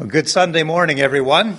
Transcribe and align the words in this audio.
Well, 0.00 0.08
good 0.08 0.30
Sunday 0.30 0.62
morning, 0.62 0.98
everyone. 0.98 1.58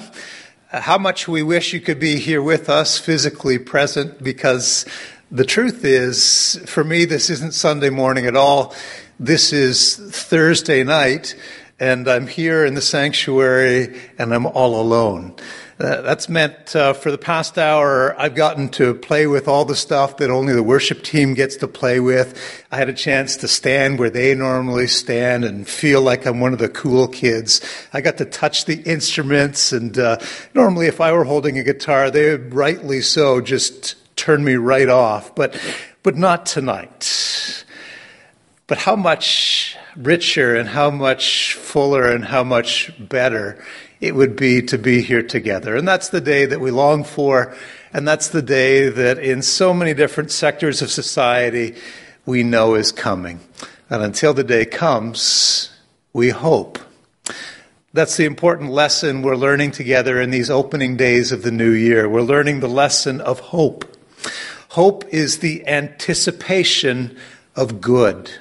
Uh, 0.71 0.81
how 0.81 0.97
much 0.97 1.27
we 1.27 1.43
wish 1.43 1.73
you 1.73 1.79
could 1.79 1.99
be 1.99 2.15
here 2.15 2.41
with 2.41 2.71
us, 2.71 2.97
physically 2.97 3.59
present, 3.59 4.23
because 4.23 4.83
the 5.29 5.45
truth 5.45 5.85
is, 5.85 6.59
for 6.65 6.83
me, 6.83 7.05
this 7.05 7.29
isn't 7.29 7.53
Sunday 7.53 7.91
morning 7.91 8.25
at 8.25 8.35
all. 8.35 8.73
This 9.19 9.53
is 9.53 9.95
Thursday 9.95 10.83
night, 10.83 11.35
and 11.79 12.07
I'm 12.07 12.25
here 12.25 12.65
in 12.65 12.73
the 12.73 12.81
sanctuary, 12.81 14.01
and 14.17 14.33
I'm 14.33 14.47
all 14.47 14.81
alone. 14.81 15.35
That's 15.81 16.29
meant 16.29 16.75
uh, 16.75 16.93
for 16.93 17.09
the 17.09 17.17
past 17.17 17.57
hour, 17.57 18.15
I've 18.19 18.35
gotten 18.35 18.69
to 18.69 18.93
play 18.93 19.25
with 19.25 19.47
all 19.47 19.65
the 19.65 19.75
stuff 19.75 20.17
that 20.17 20.29
only 20.29 20.53
the 20.53 20.61
worship 20.61 21.01
team 21.01 21.33
gets 21.33 21.55
to 21.55 21.67
play 21.67 21.99
with. 21.99 22.39
I 22.71 22.77
had 22.77 22.87
a 22.87 22.93
chance 22.93 23.35
to 23.37 23.47
stand 23.47 23.97
where 23.97 24.11
they 24.11 24.35
normally 24.35 24.85
stand 24.85 25.43
and 25.43 25.67
feel 25.67 26.03
like 26.03 26.27
I'm 26.27 26.39
one 26.39 26.53
of 26.53 26.59
the 26.59 26.69
cool 26.69 27.07
kids. 27.07 27.61
I 27.93 28.01
got 28.01 28.17
to 28.17 28.25
touch 28.25 28.65
the 28.65 28.83
instruments, 28.83 29.71
and 29.71 29.97
uh, 29.97 30.19
normally, 30.53 30.85
if 30.85 31.01
I 31.01 31.13
were 31.13 31.23
holding 31.23 31.57
a 31.57 31.63
guitar, 31.63 32.11
they 32.11 32.29
would 32.29 32.53
rightly 32.53 33.01
so 33.01 33.41
just 33.41 33.95
turn 34.15 34.43
me 34.43 34.57
right 34.57 34.89
off, 34.89 35.33
but, 35.33 35.59
but 36.03 36.15
not 36.15 36.45
tonight. 36.45 37.65
But 38.67 38.77
how 38.77 38.95
much 38.95 39.75
richer 39.95 40.55
and 40.55 40.69
how 40.69 40.91
much 40.91 41.55
fuller 41.55 42.07
and 42.07 42.23
how 42.23 42.43
much 42.43 42.91
better 42.99 43.63
it 44.01 44.15
would 44.15 44.35
be 44.35 44.63
to 44.63 44.77
be 44.77 45.01
here 45.01 45.23
together. 45.23 45.75
And 45.75 45.87
that's 45.87 46.09
the 46.09 46.19
day 46.19 46.45
that 46.45 46.59
we 46.59 46.71
long 46.71 47.03
for, 47.03 47.55
and 47.93 48.07
that's 48.07 48.29
the 48.29 48.41
day 48.41 48.89
that 48.89 49.19
in 49.19 49.43
so 49.43 49.73
many 49.73 49.93
different 49.93 50.31
sectors 50.31 50.81
of 50.81 50.89
society 50.89 51.75
we 52.25 52.43
know 52.43 52.73
is 52.73 52.91
coming. 52.91 53.39
And 53.89 54.01
until 54.01 54.33
the 54.33 54.43
day 54.43 54.65
comes, 54.65 55.69
we 56.13 56.29
hope. 56.29 56.79
That's 57.93 58.17
the 58.17 58.25
important 58.25 58.71
lesson 58.71 59.21
we're 59.21 59.35
learning 59.35 59.71
together 59.71 60.19
in 60.19 60.31
these 60.31 60.49
opening 60.49 60.97
days 60.97 61.31
of 61.31 61.43
the 61.43 61.51
new 61.51 61.71
year. 61.71 62.09
We're 62.09 62.21
learning 62.21 62.61
the 62.61 62.69
lesson 62.69 63.21
of 63.21 63.39
hope. 63.39 63.85
Hope 64.69 65.03
is 65.09 65.39
the 65.39 65.67
anticipation 65.67 67.17
of 67.55 67.81
good. 67.81 68.31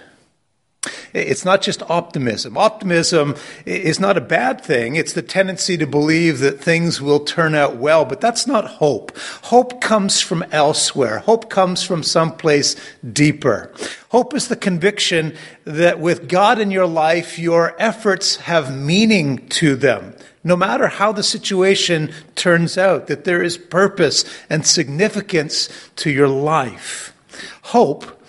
It's 1.13 1.45
not 1.45 1.63
just 1.63 1.83
optimism. 1.91 2.57
Optimism 2.57 3.37
is 3.65 3.99
not 3.99 4.17
a 4.17 4.21
bad 4.21 4.61
thing. 4.61 4.97
It's 4.97 5.13
the 5.13 5.23
tendency 5.23 5.77
to 5.77 5.87
believe 5.87 6.39
that 6.41 6.61
things 6.61 7.01
will 7.01 7.21
turn 7.21 7.55
out 7.55 7.77
well, 7.77 8.05
but 8.05 8.21
that's 8.21 8.47
not 8.47 8.65
hope. 8.67 9.17
Hope 9.45 9.81
comes 9.81 10.21
from 10.21 10.45
elsewhere. 10.53 11.19
Hope 11.21 11.51
comes 11.51 11.83
from 11.83 12.03
someplace 12.03 12.77
deeper. 13.13 13.73
Hope 14.11 14.35
is 14.35 14.49
the 14.49 14.57
conviction 14.57 15.37
that 15.65 16.01
with 16.01 16.29
God 16.29 16.59
in 16.59 16.71
your 16.71 16.87
life, 16.87 17.39
your 17.39 17.75
efforts 17.79 18.37
have 18.37 18.77
meaning 18.77 19.49
to 19.49 19.77
them. 19.77 20.15
No 20.43 20.57
matter 20.57 20.89
how 20.89 21.13
the 21.13 21.23
situation 21.23 22.13
turns 22.35 22.79
out, 22.79 23.09
that 23.09 23.25
there 23.25 23.43
is 23.43 23.59
purpose 23.59 24.25
and 24.49 24.67
significance 24.67 25.69
to 25.97 26.11
your 26.11 26.29
life. 26.29 27.15
Hope 27.63 28.20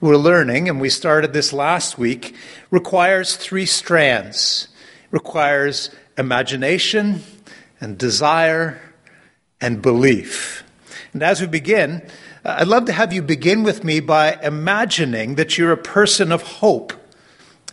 we're 0.00 0.16
learning, 0.16 0.68
and 0.68 0.80
we 0.80 0.88
started 0.88 1.32
this 1.34 1.52
last 1.52 1.98
week, 1.98 2.34
requires 2.70 3.36
three 3.36 3.66
strands. 3.66 4.68
It 5.04 5.12
requires 5.12 5.90
imagination 6.16 7.22
and 7.80 7.98
desire 7.98 8.80
and 9.60 9.82
belief. 9.82 10.64
And 11.12 11.22
as 11.22 11.40
we 11.40 11.46
begin, 11.46 12.02
I'd 12.44 12.66
love 12.66 12.86
to 12.86 12.92
have 12.92 13.12
you 13.12 13.20
begin 13.20 13.62
with 13.62 13.84
me 13.84 14.00
by 14.00 14.38
imagining 14.42 15.34
that 15.34 15.58
you're 15.58 15.72
a 15.72 15.76
person 15.76 16.32
of 16.32 16.42
hope. 16.42 16.94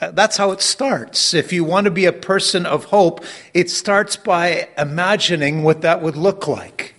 Uh, 0.01 0.11
that's 0.11 0.35
how 0.35 0.51
it 0.51 0.61
starts. 0.61 1.33
If 1.33 1.53
you 1.53 1.63
want 1.63 1.85
to 1.85 1.91
be 1.91 2.05
a 2.05 2.13
person 2.13 2.65
of 2.65 2.85
hope, 2.85 3.23
it 3.53 3.69
starts 3.69 4.17
by 4.17 4.67
imagining 4.77 5.63
what 5.63 5.81
that 5.81 6.01
would 6.01 6.17
look 6.17 6.45
like. 6.45 6.93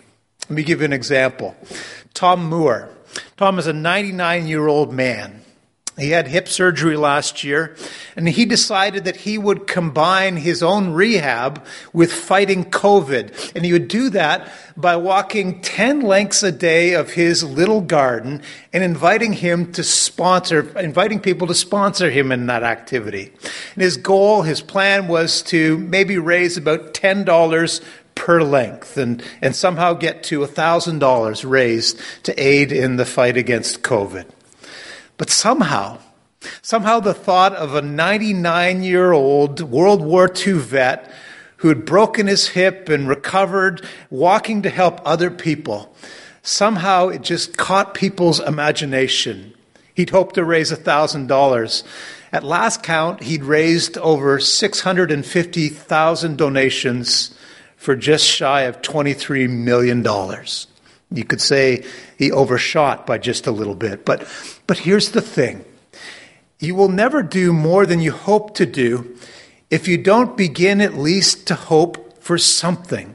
Let 0.49 0.57
me 0.57 0.63
give 0.63 0.81
you 0.81 0.87
an 0.87 0.95
example. 0.95 1.55
Tom 2.15 2.49
Moore 2.49 2.89
Tom 3.37 3.59
is 3.59 3.67
a 3.67 3.73
99 3.73 4.47
year 4.47 4.67
old 4.67 4.93
man. 4.93 5.43
He 5.99 6.11
had 6.11 6.29
hip 6.29 6.49
surgery 6.49 6.97
last 6.97 7.43
year, 7.43 7.75
and 8.15 8.29
he 8.29 8.45
decided 8.45 9.05
that 9.05 9.17
he 9.17 9.37
would 9.37 9.67
combine 9.67 10.37
his 10.37 10.63
own 10.63 10.93
rehab 10.93 11.65
with 11.93 12.13
fighting 12.13 12.71
COVID. 12.71 13.53
And 13.57 13.65
he 13.65 13.73
would 13.73 13.89
do 13.89 14.09
that 14.11 14.53
by 14.77 14.95
walking 14.95 15.61
10 15.61 16.03
lengths 16.03 16.45
a 16.45 16.53
day 16.53 16.93
of 16.95 17.11
his 17.11 17.43
little 17.43 17.81
garden 17.81 18.43
and 18.73 18.85
inviting 18.85 19.33
him 19.33 19.73
to 19.73 19.83
sponsor, 19.83 20.79
inviting 20.79 21.19
people 21.19 21.49
to 21.49 21.55
sponsor 21.55 22.11
him 22.11 22.31
in 22.31 22.47
that 22.47 22.63
activity. 22.63 23.33
And 23.75 23.83
his 23.83 23.97
goal, 23.97 24.43
his 24.43 24.61
plan 24.61 25.09
was 25.09 25.43
to 25.43 25.79
maybe 25.79 26.17
raise 26.17 26.57
about 26.57 26.95
$10 26.95 27.85
per 28.19 28.43
length 28.43 28.97
and, 28.97 29.23
and 29.41 29.55
somehow 29.55 29.95
get 29.95 30.25
to 30.25 30.41
$1,000 30.41 31.49
raised 31.49 32.01
to 32.25 32.43
aid 32.43 32.73
in 32.73 32.97
the 32.97 33.07
fight 33.07 33.37
against 33.37 33.83
COVID. 33.83 34.27
But 35.17 35.31
somehow, 35.31 35.99
somehow 36.61 36.99
the 36.99 37.15
thought 37.15 37.55
of 37.55 37.77
a 37.77 37.81
99 37.81 38.83
year 38.83 39.13
old 39.13 39.63
World 39.63 40.03
War 40.03 40.29
II 40.29 40.55
vet 40.55 41.11
who 41.59 41.69
had 41.69 41.85
broken 41.85 42.27
his 42.27 42.49
hip 42.49 42.89
and 42.89 43.09
recovered, 43.09 43.87
walking 44.11 44.63
to 44.63 44.71
help 44.71 45.01
other 45.05 45.31
people, 45.31 45.95
somehow 46.43 47.09
it 47.09 47.23
just 47.23 47.57
caught 47.57 47.95
people's 47.95 48.41
imagination. 48.41 49.55
He'd 49.95 50.11
hoped 50.11 50.35
to 50.35 50.45
raise 50.45 50.73
$1,000. 50.73 51.83
At 52.33 52.45
last 52.45 52.83
count, 52.83 53.23
he'd 53.23 53.45
raised 53.45 53.97
over 53.99 54.41
650,000 54.41 56.37
donations 56.37 57.35
for 57.79 57.97
just 57.97 58.27
shy 58.27 58.63
of 58.63 58.83
$23 58.83 59.49
million. 59.49 60.05
You 61.11 61.25
could 61.25 61.41
say 61.41 61.87
he 62.19 62.31
overshot 62.31 63.07
by 63.07 63.19
just 63.19 63.47
a 63.47 63.53
little 63.53 63.77
bit. 63.77 64.05
But, 64.05 64.29
but 64.67 64.79
here's 64.79 65.13
the 65.13 65.23
thing 65.23 65.65
you 66.59 66.75
will 66.75 66.89
never 66.89 67.23
do 67.23 67.53
more 67.53 67.87
than 67.87 68.01
you 68.01 68.11
hope 68.13 68.55
to 68.57 68.67
do 68.67 69.17
if 69.71 69.87
you 69.87 69.97
don't 69.97 70.37
begin 70.37 70.81
at 70.81 70.95
least 70.95 71.47
to 71.47 71.55
hope 71.55 72.21
for 72.21 72.37
something. 72.37 73.15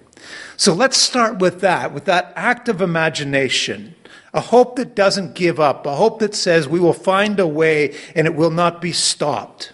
So 0.56 0.74
let's 0.74 0.97
start 0.97 1.40
with 1.40 1.59
that, 1.59 1.94
with 1.94 2.06
that 2.06 2.31
act 2.35 2.69
of 2.69 2.81
imagination. 2.81 3.95
A 4.34 4.40
hope 4.40 4.78
that 4.78 4.95
doesn't 4.95 5.35
give 5.35 5.59
up, 5.59 5.85
a 5.85 5.95
hope 5.95 6.19
that 6.19 6.34
says 6.34 6.68
we 6.68 6.80
will 6.80 6.94
find 6.94 7.40
a 7.40 7.45
way 7.45 7.95
and 8.16 8.25
it 8.25 8.34
will 8.34 8.50
not 8.50 8.81
be 8.81 8.94
stopped. 8.94 9.74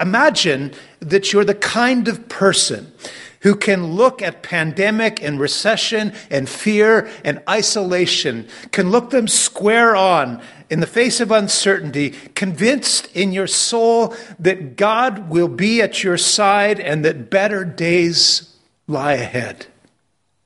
Imagine 0.00 0.72
that 1.00 1.32
you're 1.32 1.44
the 1.44 1.54
kind 1.54 2.08
of 2.08 2.28
person 2.28 2.92
who 3.42 3.54
can 3.54 3.92
look 3.94 4.22
at 4.22 4.42
pandemic 4.42 5.22
and 5.22 5.38
recession 5.38 6.12
and 6.30 6.48
fear 6.48 7.08
and 7.24 7.42
isolation, 7.48 8.48
can 8.70 8.90
look 8.90 9.10
them 9.10 9.28
square 9.28 9.94
on 9.94 10.40
in 10.70 10.80
the 10.80 10.86
face 10.86 11.20
of 11.20 11.30
uncertainty, 11.30 12.10
convinced 12.34 13.14
in 13.14 13.32
your 13.32 13.46
soul 13.46 14.14
that 14.38 14.76
God 14.76 15.28
will 15.28 15.48
be 15.48 15.82
at 15.82 16.02
your 16.02 16.16
side 16.16 16.80
and 16.80 17.04
that 17.04 17.30
better 17.30 17.64
days 17.64 18.56
lie 18.86 19.14
ahead. 19.14 19.66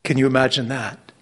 Can 0.03 0.19
you 0.19 0.27
imagine 0.27 0.69
that? 0.69 1.13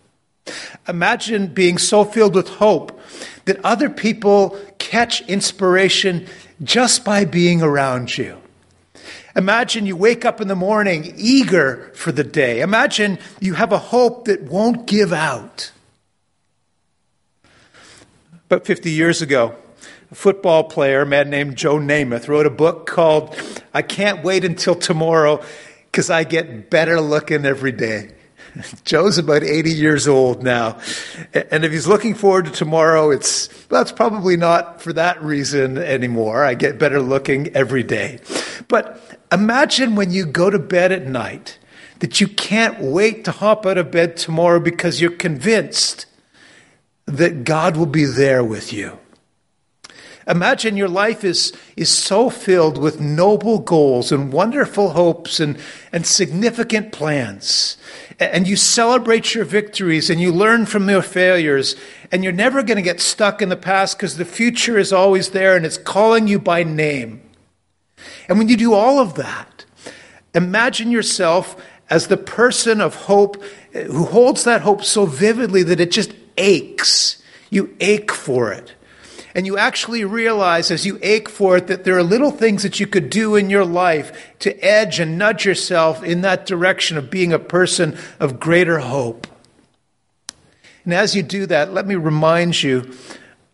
Imagine 0.86 1.48
being 1.48 1.78
so 1.78 2.04
filled 2.04 2.34
with 2.34 2.48
hope 2.48 3.00
that 3.46 3.62
other 3.64 3.90
people 3.90 4.58
catch 4.78 5.22
inspiration 5.28 6.26
just 6.62 7.04
by 7.04 7.24
being 7.24 7.62
around 7.62 8.16
you. 8.16 8.40
Imagine 9.36 9.84
you 9.84 9.96
wake 9.96 10.24
up 10.24 10.40
in 10.40 10.46
the 10.46 10.54
morning 10.54 11.12
eager 11.16 11.90
for 11.94 12.12
the 12.12 12.22
day. 12.22 12.60
Imagine 12.60 13.18
you 13.40 13.54
have 13.54 13.72
a 13.72 13.78
hope 13.78 14.26
that 14.26 14.42
won't 14.42 14.86
give 14.86 15.12
out. 15.12 15.72
About 18.46 18.64
50 18.64 18.90
years 18.90 19.22
ago, 19.22 19.56
a 20.12 20.14
football 20.14 20.64
player, 20.64 21.02
a 21.02 21.06
man 21.06 21.30
named 21.30 21.56
Joe 21.56 21.78
Namath, 21.78 22.28
wrote 22.28 22.46
a 22.46 22.50
book 22.50 22.86
called 22.86 23.36
I 23.72 23.82
Can't 23.82 24.22
Wait 24.22 24.44
Until 24.44 24.76
Tomorrow 24.76 25.42
because 25.86 26.10
I 26.10 26.22
Get 26.22 26.70
Better 26.70 27.00
Looking 27.00 27.44
Every 27.44 27.72
Day. 27.72 28.12
Joe's 28.84 29.18
about 29.18 29.42
80 29.42 29.70
years 29.70 30.06
old 30.06 30.42
now. 30.42 30.78
And 31.32 31.64
if 31.64 31.72
he's 31.72 31.86
looking 31.86 32.14
forward 32.14 32.46
to 32.46 32.50
tomorrow, 32.50 33.10
it's, 33.10 33.48
that's 33.66 33.92
probably 33.92 34.36
not 34.36 34.80
for 34.80 34.92
that 34.92 35.22
reason 35.22 35.78
anymore. 35.78 36.44
I 36.44 36.54
get 36.54 36.78
better 36.78 37.00
looking 37.00 37.48
every 37.56 37.82
day. 37.82 38.20
But 38.68 39.00
imagine 39.34 39.96
when 39.96 40.10
you 40.10 40.24
go 40.24 40.48
to 40.48 40.58
bed 40.58 40.92
at 40.92 41.06
night 41.06 41.58
that 41.98 42.20
you 42.20 42.28
can't 42.28 42.80
wait 42.80 43.24
to 43.24 43.32
hop 43.32 43.66
out 43.66 43.78
of 43.78 43.90
bed 43.90 44.16
tomorrow 44.16 44.60
because 44.60 45.00
you're 45.00 45.10
convinced 45.10 46.06
that 47.06 47.44
God 47.44 47.76
will 47.76 47.86
be 47.86 48.04
there 48.04 48.42
with 48.42 48.72
you. 48.72 48.98
Imagine 50.26 50.76
your 50.76 50.88
life 50.88 51.22
is, 51.22 51.52
is 51.76 51.90
so 51.90 52.30
filled 52.30 52.78
with 52.78 52.98
noble 53.00 53.58
goals 53.58 54.10
and 54.10 54.32
wonderful 54.32 54.90
hopes 54.90 55.38
and, 55.38 55.58
and 55.92 56.06
significant 56.06 56.92
plans. 56.92 57.76
And 58.18 58.48
you 58.48 58.56
celebrate 58.56 59.34
your 59.34 59.44
victories 59.44 60.08
and 60.08 60.20
you 60.20 60.32
learn 60.32 60.64
from 60.64 60.88
your 60.88 61.02
failures. 61.02 61.76
And 62.10 62.24
you're 62.24 62.32
never 62.32 62.62
going 62.62 62.76
to 62.76 62.82
get 62.82 63.00
stuck 63.00 63.42
in 63.42 63.50
the 63.50 63.56
past 63.56 63.98
because 63.98 64.16
the 64.16 64.24
future 64.24 64.78
is 64.78 64.92
always 64.92 65.30
there 65.30 65.56
and 65.56 65.66
it's 65.66 65.76
calling 65.76 66.26
you 66.26 66.38
by 66.38 66.62
name. 66.62 67.23
And 68.28 68.38
when 68.38 68.48
you 68.48 68.56
do 68.56 68.74
all 68.74 68.98
of 68.98 69.14
that, 69.14 69.64
Imagine 70.34 70.90
yourself 70.90 71.56
as 71.88 72.08
the 72.08 72.16
person 72.16 72.80
of 72.80 72.94
hope 72.94 73.42
who 73.72 74.04
holds 74.04 74.44
that 74.44 74.62
hope 74.62 74.84
so 74.84 75.06
vividly 75.06 75.62
that 75.62 75.80
it 75.80 75.90
just 75.90 76.12
aches. 76.36 77.22
You 77.50 77.74
ache 77.80 78.10
for 78.10 78.52
it. 78.52 78.74
And 79.36 79.46
you 79.46 79.58
actually 79.58 80.04
realize 80.04 80.70
as 80.70 80.86
you 80.86 80.98
ache 81.02 81.28
for 81.28 81.56
it 81.56 81.66
that 81.68 81.84
there 81.84 81.96
are 81.96 82.02
little 82.02 82.30
things 82.30 82.62
that 82.62 82.78
you 82.78 82.86
could 82.86 83.10
do 83.10 83.34
in 83.36 83.50
your 83.50 83.64
life 83.64 84.34
to 84.40 84.56
edge 84.64 85.00
and 85.00 85.18
nudge 85.18 85.44
yourself 85.44 86.02
in 86.02 86.20
that 86.20 86.46
direction 86.46 86.96
of 86.96 87.10
being 87.10 87.32
a 87.32 87.38
person 87.38 87.96
of 88.20 88.38
greater 88.40 88.78
hope. 88.78 89.26
And 90.84 90.94
as 90.94 91.16
you 91.16 91.22
do 91.22 91.46
that, 91.46 91.72
let 91.72 91.86
me 91.86 91.94
remind 91.94 92.62
you 92.62 92.92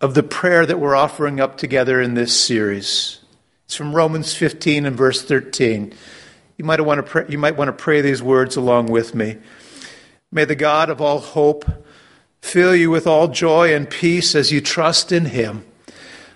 of 0.00 0.14
the 0.14 0.22
prayer 0.22 0.66
that 0.66 0.80
we're 0.80 0.96
offering 0.96 1.40
up 1.40 1.56
together 1.56 2.00
in 2.00 2.14
this 2.14 2.38
series. 2.38 3.19
It's 3.70 3.76
from 3.76 3.94
Romans 3.94 4.34
15 4.34 4.84
and 4.84 4.96
verse 4.96 5.22
13. 5.22 5.94
You 6.58 6.64
might 6.64 6.80
want 6.80 6.98
to 6.98 7.04
pray, 7.04 7.24
you 7.28 7.38
might 7.38 7.56
want 7.56 7.68
to 7.68 7.72
pray 7.72 8.00
these 8.00 8.20
words 8.20 8.56
along 8.56 8.86
with 8.86 9.14
me. 9.14 9.36
May 10.32 10.44
the 10.44 10.56
God 10.56 10.90
of 10.90 11.00
all 11.00 11.20
hope 11.20 11.64
fill 12.42 12.74
you 12.74 12.90
with 12.90 13.06
all 13.06 13.28
joy 13.28 13.72
and 13.72 13.88
peace 13.88 14.34
as 14.34 14.50
you 14.50 14.60
trust 14.60 15.12
in 15.12 15.26
him 15.26 15.64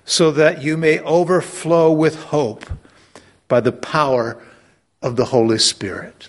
so 0.05 0.31
that 0.31 0.63
you 0.63 0.77
may 0.77 1.01
overflow 1.01 1.91
with 1.91 2.23
hope 2.27 2.67
by 3.49 3.59
the 3.59 3.73
power 3.73 4.41
of 5.03 5.17
the 5.17 5.25
Holy 5.25 5.59
Spirit. 5.59 6.29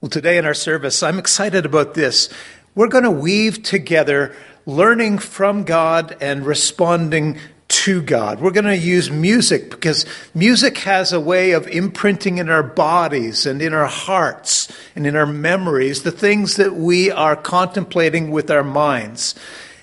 Well, 0.00 0.10
today 0.10 0.38
in 0.38 0.44
our 0.44 0.54
service, 0.54 1.02
I'm 1.02 1.18
excited 1.18 1.66
about 1.66 1.94
this. 1.94 2.28
We're 2.76 2.86
going 2.86 3.02
to 3.02 3.10
weave 3.10 3.64
together 3.64 4.36
learning 4.64 5.18
from 5.18 5.64
God 5.64 6.16
and 6.20 6.46
responding 6.46 7.40
to 7.84 8.02
God. 8.02 8.40
We're 8.40 8.50
going 8.50 8.64
to 8.64 8.76
use 8.76 9.08
music 9.08 9.70
because 9.70 10.04
music 10.34 10.78
has 10.78 11.12
a 11.12 11.20
way 11.20 11.52
of 11.52 11.68
imprinting 11.68 12.38
in 12.38 12.48
our 12.48 12.64
bodies 12.64 13.46
and 13.46 13.62
in 13.62 13.72
our 13.72 13.86
hearts 13.86 14.66
and 14.96 15.06
in 15.06 15.14
our 15.14 15.26
memories 15.26 16.02
the 16.02 16.10
things 16.10 16.56
that 16.56 16.74
we 16.74 17.12
are 17.12 17.36
contemplating 17.36 18.32
with 18.32 18.50
our 18.50 18.64
minds. 18.64 19.36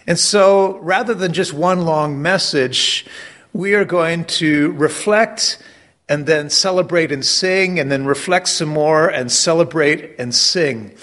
And 0.06 0.20
so 0.20 0.78
rather 0.80 1.14
than 1.14 1.32
just 1.32 1.54
one 1.54 1.86
long 1.86 2.22
message, 2.22 3.06
we 3.54 3.76
are 3.76 3.86
going 3.86 4.26
to 4.26 4.74
reflect 4.74 5.58
and 6.10 6.26
then 6.26 6.50
celebrate 6.50 7.14
and 7.14 7.26
sing, 7.26 7.80
and 7.80 7.92
then 7.92 8.06
reflect 8.06 8.48
some 8.50 8.70
more 8.70 9.08
and 9.08 9.32
celebrate 9.32 10.20
and 10.20 10.36
sing. 10.36 10.94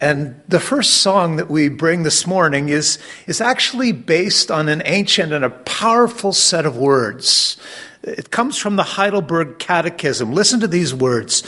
And 0.00 0.40
the 0.46 0.60
first 0.60 0.98
song 0.98 1.36
that 1.36 1.50
we 1.50 1.68
bring 1.68 2.02
this 2.02 2.26
morning 2.26 2.68
is, 2.68 2.98
is 3.26 3.40
actually 3.40 3.92
based 3.92 4.50
on 4.50 4.68
an 4.68 4.82
ancient 4.84 5.32
and 5.32 5.44
a 5.44 5.50
powerful 5.50 6.32
set 6.32 6.66
of 6.66 6.76
words. 6.76 7.56
It 8.02 8.30
comes 8.30 8.58
from 8.58 8.76
the 8.76 8.82
Heidelberg 8.82 9.58
Catechism. 9.58 10.32
Listen 10.32 10.60
to 10.60 10.68
these 10.68 10.94
words 10.94 11.44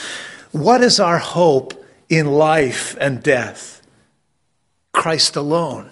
What 0.51 0.81
is 0.81 0.99
our 0.99 1.19
hope 1.19 1.85
in 2.09 2.25
life 2.25 2.97
and 2.99 3.21
death? 3.21 3.81
Christ 4.93 5.35
alone. 5.35 5.91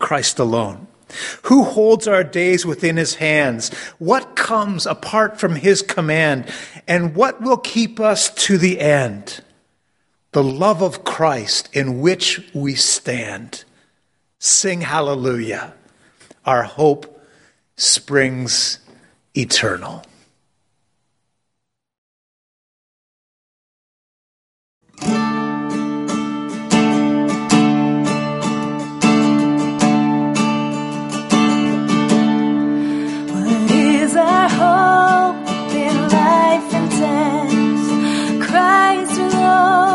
Christ 0.00 0.40
alone. 0.40 0.88
Who 1.42 1.62
holds 1.62 2.08
our 2.08 2.24
days 2.24 2.66
within 2.66 2.96
his 2.96 3.14
hands? 3.14 3.72
What 3.98 4.34
comes 4.34 4.84
apart 4.84 5.38
from 5.38 5.54
his 5.54 5.80
command? 5.80 6.52
And 6.88 7.14
what 7.14 7.40
will 7.40 7.56
keep 7.56 8.00
us 8.00 8.34
to 8.46 8.58
the 8.58 8.80
end? 8.80 9.43
the 10.34 10.42
love 10.42 10.82
of 10.82 11.04
Christ 11.04 11.68
in 11.72 12.00
which 12.00 12.42
we 12.52 12.74
stand. 12.74 13.64
Sing 14.40 14.80
hallelujah. 14.80 15.74
Our 16.44 16.64
hope 16.64 17.24
springs 17.76 18.80
eternal. 19.32 20.04
Christ 38.40 39.18
alone. 39.18 39.93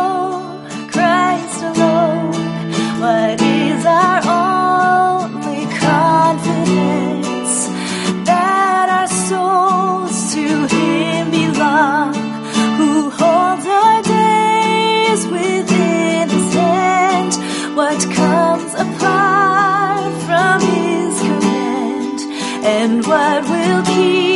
word 23.10 23.44
will 23.50 23.84
keep. 23.86 24.29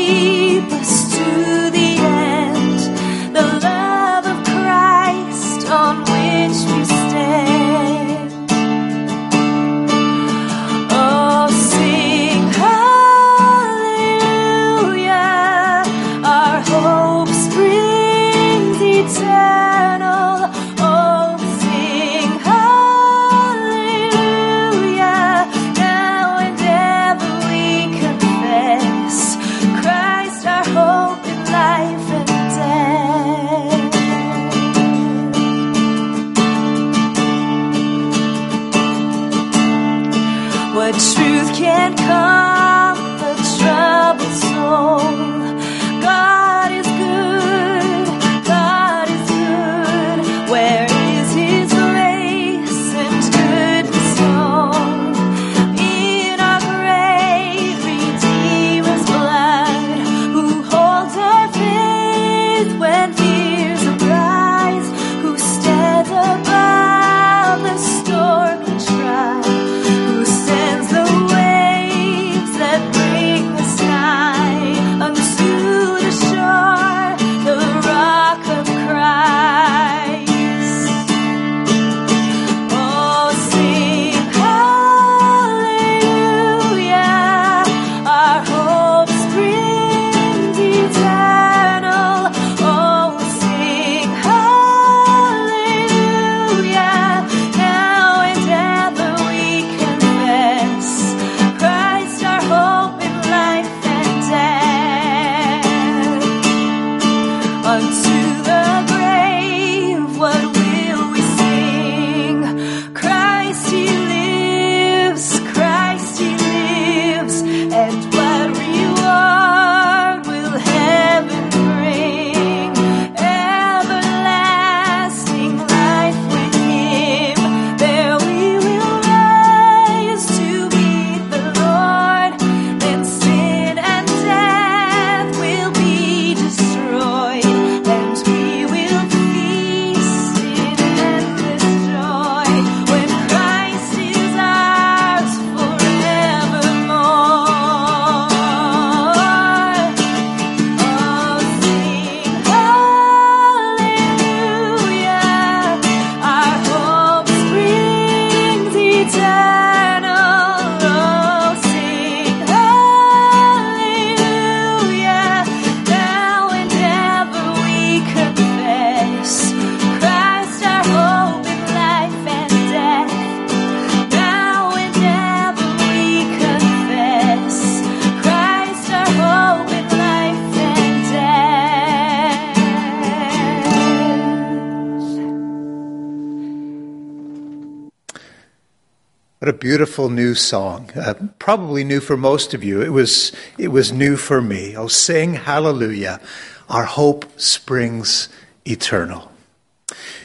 Beautiful 189.74 190.08
new 190.08 190.36
song. 190.36 190.88
Uh, 190.96 191.16
probably 191.40 191.84
new 191.84 192.00
for 192.00 192.16
most 192.16 192.54
of 192.54 192.64
you. 192.64 192.80
It 192.80 192.92
was, 192.92 193.32
it 193.58 193.70
was 193.70 193.92
new 193.92 194.18
for 194.18 194.40
me. 194.40 194.78
Oh, 194.78 194.86
sing 194.86 195.34
hallelujah. 195.34 196.22
Our 196.70 196.84
hope 196.84 197.26
springs 197.40 198.30
eternal. 198.68 199.32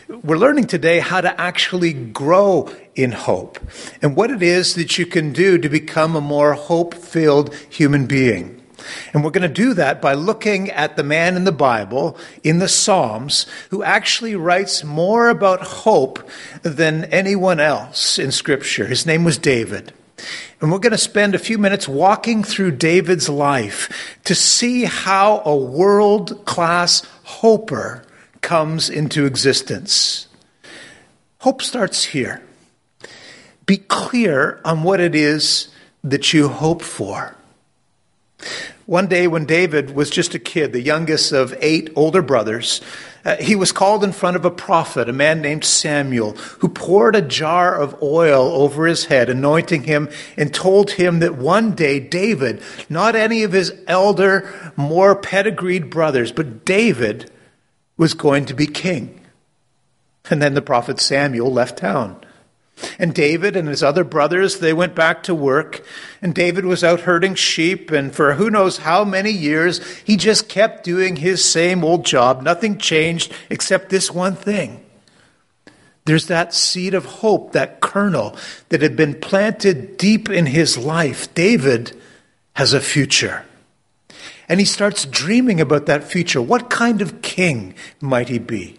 We're 0.07 0.37
learning 0.37 0.67
today 0.67 0.99
how 0.99 1.23
to 1.23 1.40
actually 1.40 1.95
grow 1.95 2.71
in 2.95 3.12
hope 3.12 3.59
and 4.02 4.14
what 4.14 4.31
it 4.31 4.43
is 4.43 4.75
that 4.75 4.99
you 4.99 5.07
can 5.07 5.33
do 5.33 5.57
to 5.57 5.69
become 5.71 6.14
a 6.14 6.21
more 6.21 6.52
hope 6.52 6.93
filled 6.93 7.55
human 7.71 8.05
being. 8.05 8.61
And 9.12 9.25
we're 9.25 9.30
going 9.30 9.42
to 9.42 9.49
do 9.49 9.75
that 9.75 10.00
by 10.00 10.14
looking 10.14 10.71
at 10.71 10.97
the 10.97 11.02
man 11.02 11.37
in 11.37 11.45
the 11.45 11.52
Bible, 11.52 12.16
in 12.42 12.59
the 12.59 12.68
Psalms, 12.68 13.47
who 13.71 13.83
actually 13.83 14.35
writes 14.37 14.85
more 14.85 15.28
about 15.28 15.61
hope 15.61 16.28
than 16.62 17.04
anyone 17.07 17.61
else 17.61 18.18
in 18.18 18.33
Scripture. 18.33 18.87
His 18.87 19.07
name 19.07 19.25
was 19.25 19.38
David. 19.38 19.92
And 20.61 20.73
we're 20.73 20.78
going 20.78 20.92
to 20.92 20.99
spend 20.99 21.35
a 21.35 21.38
few 21.38 21.59
minutes 21.59 21.87
walking 21.87 22.42
through 22.42 22.73
David's 22.73 23.28
life 23.28 24.18
to 24.25 24.35
see 24.35 24.85
how 24.85 25.42
a 25.45 25.54
world 25.57 26.45
class 26.45 27.02
hoper 27.23 28.04
comes 28.40 28.90
into 28.90 29.26
existence. 29.26 30.26
Hope 31.40 31.62
starts 31.62 32.04
here. 32.04 32.42
Be 33.66 33.76
clear 33.76 34.61
on 34.64 34.83
what 34.83 34.99
it 34.99 35.14
is 35.14 35.68
that 36.02 36.33
you 36.33 36.49
hope 36.49 36.83
for. 36.83 37.37
One 38.88 39.07
day, 39.07 39.26
when 39.26 39.45
David 39.45 39.95
was 39.95 40.09
just 40.09 40.35
a 40.35 40.38
kid, 40.38 40.73
the 40.73 40.80
youngest 40.80 41.30
of 41.30 41.54
eight 41.61 41.90
older 41.95 42.23
brothers, 42.23 42.80
uh, 43.23 43.37
he 43.37 43.54
was 43.54 43.71
called 43.71 44.02
in 44.02 44.12
front 44.12 44.37
of 44.37 44.47
a 44.47 44.50
prophet, 44.50 45.11
a 45.11 45.12
man 45.12 45.42
named 45.42 45.66
Samuel, 45.66 46.33
who 46.61 46.71
poured 46.71 47.14
a 47.14 47.21
jar 47.21 47.78
of 47.78 48.02
oil 48.02 48.47
over 48.47 48.87
his 48.87 49.04
head, 49.04 49.28
anointing 49.28 49.83
him, 49.83 50.09
and 50.38 50.54
told 50.54 50.92
him 50.92 51.18
that 51.18 51.37
one 51.37 51.73
day 51.73 52.00
David, 52.00 52.62
not 52.88 53.14
any 53.14 53.42
of 53.42 53.52
his 53.52 53.75
elder, 53.87 54.73
more 54.75 55.14
pedigreed 55.14 55.90
brothers, 55.90 56.33
but 56.33 56.64
David 56.64 57.30
was 57.99 58.14
going 58.14 58.47
to 58.47 58.54
be 58.54 58.66
king. 58.66 59.21
And 60.30 60.40
then 60.40 60.54
the 60.54 60.62
prophet 60.62 60.99
Samuel 60.99 61.52
left 61.52 61.76
town. 61.76 62.25
And 62.99 63.14
David 63.14 63.56
and 63.56 63.68
his 63.68 63.82
other 63.82 64.04
brothers, 64.04 64.58
they 64.58 64.73
went 64.73 64.94
back 64.94 65.23
to 65.25 65.35
work. 65.35 65.85
And 66.23 66.35
David 66.35 66.64
was 66.64 66.85
out 66.85 67.00
herding 67.00 67.35
sheep. 67.35 67.90
And 67.90 68.14
for 68.14 68.35
who 68.35 68.50
knows 68.50 68.78
how 68.78 69.04
many 69.04 69.30
years, 69.30 69.85
he 69.99 70.16
just 70.16 70.49
kept 70.49 70.85
doing 70.85 71.16
his 71.16 71.44
same 71.44 71.85
old 71.85 72.04
job. 72.04 72.42
Nothing 72.42 72.78
changed 72.78 73.32
except 73.50 73.88
this 73.88 74.11
one 74.11 74.37
thing. 74.37 74.85
There's 76.04 76.28
that 76.28 76.54
seed 76.54 76.94
of 76.94 77.04
hope, 77.04 77.52
that 77.52 77.80
kernel 77.80 78.35
that 78.70 78.80
had 78.80 78.97
been 78.97 79.20
planted 79.20 79.99
deep 79.99 80.30
in 80.30 80.47
his 80.47 80.78
life. 80.78 81.32
David 81.35 81.94
has 82.54 82.73
a 82.73 82.80
future. 82.80 83.44
And 84.49 84.58
he 84.58 84.64
starts 84.64 85.04
dreaming 85.04 85.61
about 85.61 85.85
that 85.85 86.04
future. 86.04 86.40
What 86.40 86.70
kind 86.70 87.02
of 87.02 87.20
king 87.20 87.75
might 88.00 88.30
he 88.30 88.38
be? 88.38 88.77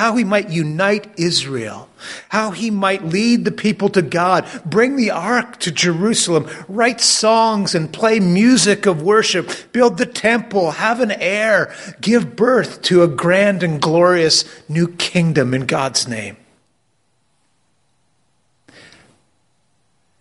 How 0.00 0.16
he 0.16 0.24
might 0.24 0.48
unite 0.48 1.12
Israel, 1.18 1.88
how 2.30 2.52
he 2.52 2.70
might 2.70 3.04
lead 3.04 3.44
the 3.44 3.52
people 3.52 3.88
to 3.90 4.00
God, 4.00 4.46
bring 4.64 4.96
the 4.96 5.10
ark 5.10 5.58
to 5.60 5.70
Jerusalem, 5.70 6.48
write 6.68 7.00
songs 7.00 7.74
and 7.74 7.92
play 7.92 8.18
music 8.18 8.86
of 8.86 9.02
worship, 9.02 9.50
build 9.72 9.98
the 9.98 10.06
temple, 10.06 10.70
have 10.70 11.00
an 11.00 11.10
heir, 11.10 11.74
give 12.00 12.34
birth 12.34 12.80
to 12.82 13.02
a 13.02 13.08
grand 13.08 13.62
and 13.62 13.82
glorious 13.82 14.44
new 14.68 14.88
kingdom 14.88 15.52
in 15.52 15.66
God's 15.66 16.08
name. 16.08 16.36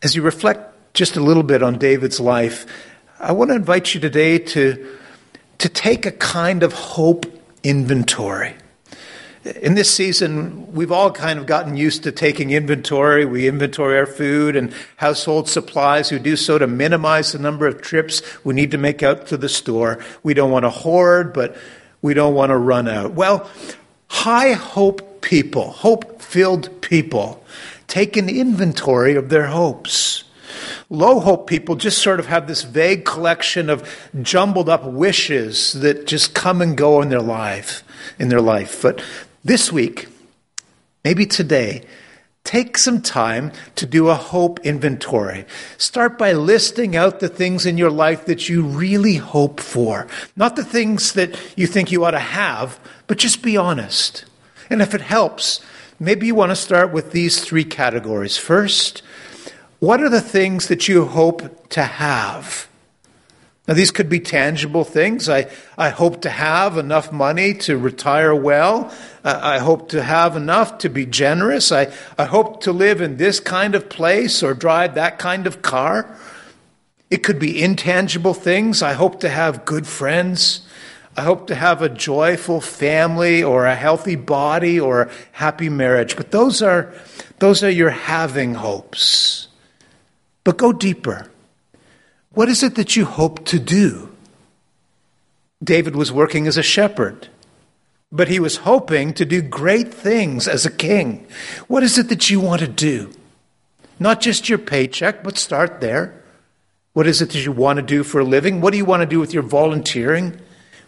As 0.01 0.15
you 0.15 0.21
reflect 0.21 0.93
just 0.93 1.15
a 1.15 1.21
little 1.21 1.43
bit 1.43 1.61
on 1.61 1.77
David's 1.77 2.19
life, 2.19 2.65
I 3.19 3.31
want 3.31 3.51
to 3.51 3.55
invite 3.55 3.93
you 3.93 4.01
today 4.01 4.39
to, 4.39 4.97
to 5.59 5.69
take 5.69 6.05
a 6.05 6.11
kind 6.11 6.63
of 6.63 6.73
hope 6.73 7.25
inventory 7.63 8.55
in 9.45 9.75
this 9.75 9.93
season, 9.93 10.73
we've 10.73 10.91
all 10.91 11.11
kind 11.11 11.39
of 11.39 11.45
gotten 11.45 11.77
used 11.77 12.03
to 12.03 12.11
taking 12.11 12.51
inventory. 12.51 13.25
We 13.25 13.47
inventory 13.47 13.97
our 13.97 14.05
food 14.05 14.55
and 14.55 14.73
household 14.97 15.47
supplies. 15.47 16.11
We 16.11 16.19
do 16.19 16.35
so 16.35 16.57
to 16.57 16.67
minimize 16.67 17.31
the 17.31 17.39
number 17.39 17.65
of 17.65 17.81
trips 17.81 18.21
we 18.43 18.53
need 18.53 18.71
to 18.71 18.77
make 18.77 19.01
out 19.01 19.27
to 19.27 19.37
the 19.37 19.49
store. 19.49 19.99
We 20.23 20.33
don't 20.33 20.51
want 20.51 20.65
to 20.65 20.69
hoard, 20.69 21.33
but 21.33 21.55
we 22.01 22.13
don't 22.13 22.33
want 22.33 22.49
to 22.49 22.57
run 22.57 22.87
out. 22.89 23.13
Well, 23.13 23.49
high 24.07 24.53
hope 24.53 25.21
people, 25.21 25.71
hope 25.71 26.21
filled 26.21 26.81
people, 26.81 27.43
take 27.87 28.17
an 28.17 28.27
inventory 28.27 29.15
of 29.15 29.29
their 29.29 29.47
hopes. 29.47 30.25
Low 30.89 31.19
hope 31.19 31.47
people 31.47 31.75
just 31.75 31.99
sort 31.99 32.19
of 32.19 32.25
have 32.25 32.47
this 32.47 32.63
vague 32.63 33.05
collection 33.05 33.69
of 33.69 34.09
jumbled 34.21 34.67
up 34.67 34.83
wishes 34.83 35.73
that 35.73 36.07
just 36.07 36.33
come 36.33 36.61
and 36.61 36.75
go 36.75 37.01
in 37.01 37.09
their 37.09 37.21
life 37.21 37.83
in 38.17 38.29
their 38.29 38.41
life. 38.41 38.81
But 38.81 39.03
this 39.43 39.71
week, 39.71 40.07
maybe 41.03 41.25
today, 41.25 41.83
take 42.43 42.77
some 42.77 43.01
time 43.01 43.51
to 43.75 43.85
do 43.85 44.07
a 44.07 44.15
hope 44.15 44.59
inventory. 44.65 45.45
Start 45.77 46.17
by 46.17 46.33
listing 46.33 46.95
out 46.95 47.19
the 47.19 47.29
things 47.29 47.65
in 47.65 47.77
your 47.77 47.91
life 47.91 48.25
that 48.25 48.49
you 48.49 48.63
really 48.63 49.15
hope 49.15 49.59
for. 49.59 50.07
Not 50.35 50.55
the 50.55 50.65
things 50.65 51.13
that 51.13 51.39
you 51.55 51.67
think 51.67 51.91
you 51.91 52.03
ought 52.05 52.11
to 52.11 52.19
have, 52.19 52.79
but 53.07 53.17
just 53.17 53.41
be 53.41 53.55
honest. 53.55 54.25
And 54.69 54.81
if 54.81 54.93
it 54.93 55.01
helps, 55.01 55.61
maybe 55.99 56.27
you 56.27 56.35
want 56.35 56.51
to 56.51 56.55
start 56.55 56.91
with 56.91 57.11
these 57.11 57.43
three 57.43 57.65
categories. 57.65 58.37
First, 58.37 59.01
what 59.79 60.01
are 60.01 60.09
the 60.09 60.21
things 60.21 60.67
that 60.67 60.87
you 60.87 61.05
hope 61.05 61.69
to 61.69 61.83
have? 61.83 62.67
Now, 63.69 63.75
these 63.75 63.91
could 63.91 64.09
be 64.09 64.19
tangible 64.19 64.83
things. 64.83 65.29
I, 65.29 65.45
I 65.77 65.89
hope 65.89 66.23
to 66.23 66.29
have 66.31 66.79
enough 66.79 67.11
money 67.11 67.53
to 67.53 67.77
retire 67.77 68.33
well. 68.33 68.91
Uh, 69.23 69.39
I 69.43 69.59
hope 69.59 69.89
to 69.89 70.01
have 70.01 70.35
enough 70.35 70.79
to 70.79 70.89
be 70.89 71.05
generous. 71.05 71.71
I, 71.71 71.93
I 72.17 72.25
hope 72.25 72.61
to 72.61 72.71
live 72.71 72.99
in 72.99 73.17
this 73.17 73.39
kind 73.39 73.75
of 73.75 73.87
place 73.87 74.41
or 74.41 74.55
drive 74.55 74.95
that 74.95 75.19
kind 75.19 75.45
of 75.45 75.61
car. 75.61 76.17
It 77.11 77.21
could 77.21 77.37
be 77.37 77.61
intangible 77.61 78.33
things. 78.33 78.81
I 78.81 78.93
hope 78.93 79.19
to 79.19 79.29
have 79.29 79.65
good 79.65 79.85
friends. 79.85 80.61
I 81.15 81.21
hope 81.21 81.45
to 81.45 81.53
have 81.53 81.83
a 81.83 81.89
joyful 81.89 82.61
family 82.61 83.43
or 83.43 83.67
a 83.67 83.75
healthy 83.75 84.15
body 84.15 84.79
or 84.79 85.01
a 85.03 85.11
happy 85.31 85.69
marriage. 85.69 86.17
But 86.17 86.31
those 86.31 86.63
are, 86.63 86.91
those 87.37 87.63
are 87.63 87.69
your 87.69 87.91
having 87.91 88.55
hopes. 88.55 89.47
But 90.43 90.57
go 90.57 90.73
deeper. 90.73 91.29
What 92.39 92.47
is 92.47 92.63
it 92.63 92.75
that 92.75 92.95
you 92.95 93.03
hope 93.03 93.43
to 93.47 93.59
do? 93.59 94.15
David 95.61 95.93
was 95.93 96.09
working 96.09 96.47
as 96.47 96.55
a 96.55 96.63
shepherd, 96.63 97.27
but 98.13 98.29
he 98.29 98.39
was 98.39 98.63
hoping 98.63 99.13
to 99.15 99.25
do 99.25 99.41
great 99.41 99.93
things 99.93 100.47
as 100.47 100.65
a 100.65 100.71
king. 100.71 101.27
What 101.67 101.83
is 101.83 101.97
it 101.97 102.07
that 102.07 102.29
you 102.29 102.39
want 102.39 102.61
to 102.61 102.67
do? 102.69 103.11
Not 103.99 104.21
just 104.21 104.47
your 104.47 104.57
paycheck, 104.57 105.21
but 105.21 105.37
start 105.37 105.81
there. 105.81 106.23
What 106.93 107.07
is 107.07 107.21
it 107.21 107.31
that 107.31 107.43
you 107.43 107.51
want 107.51 107.75
to 107.75 107.83
do 107.83 108.03
for 108.03 108.21
a 108.21 108.23
living? 108.23 108.61
What 108.61 108.71
do 108.71 108.77
you 108.77 108.85
want 108.85 109.01
to 109.01 109.05
do 109.05 109.19
with 109.19 109.33
your 109.33 109.43
volunteering? 109.43 110.39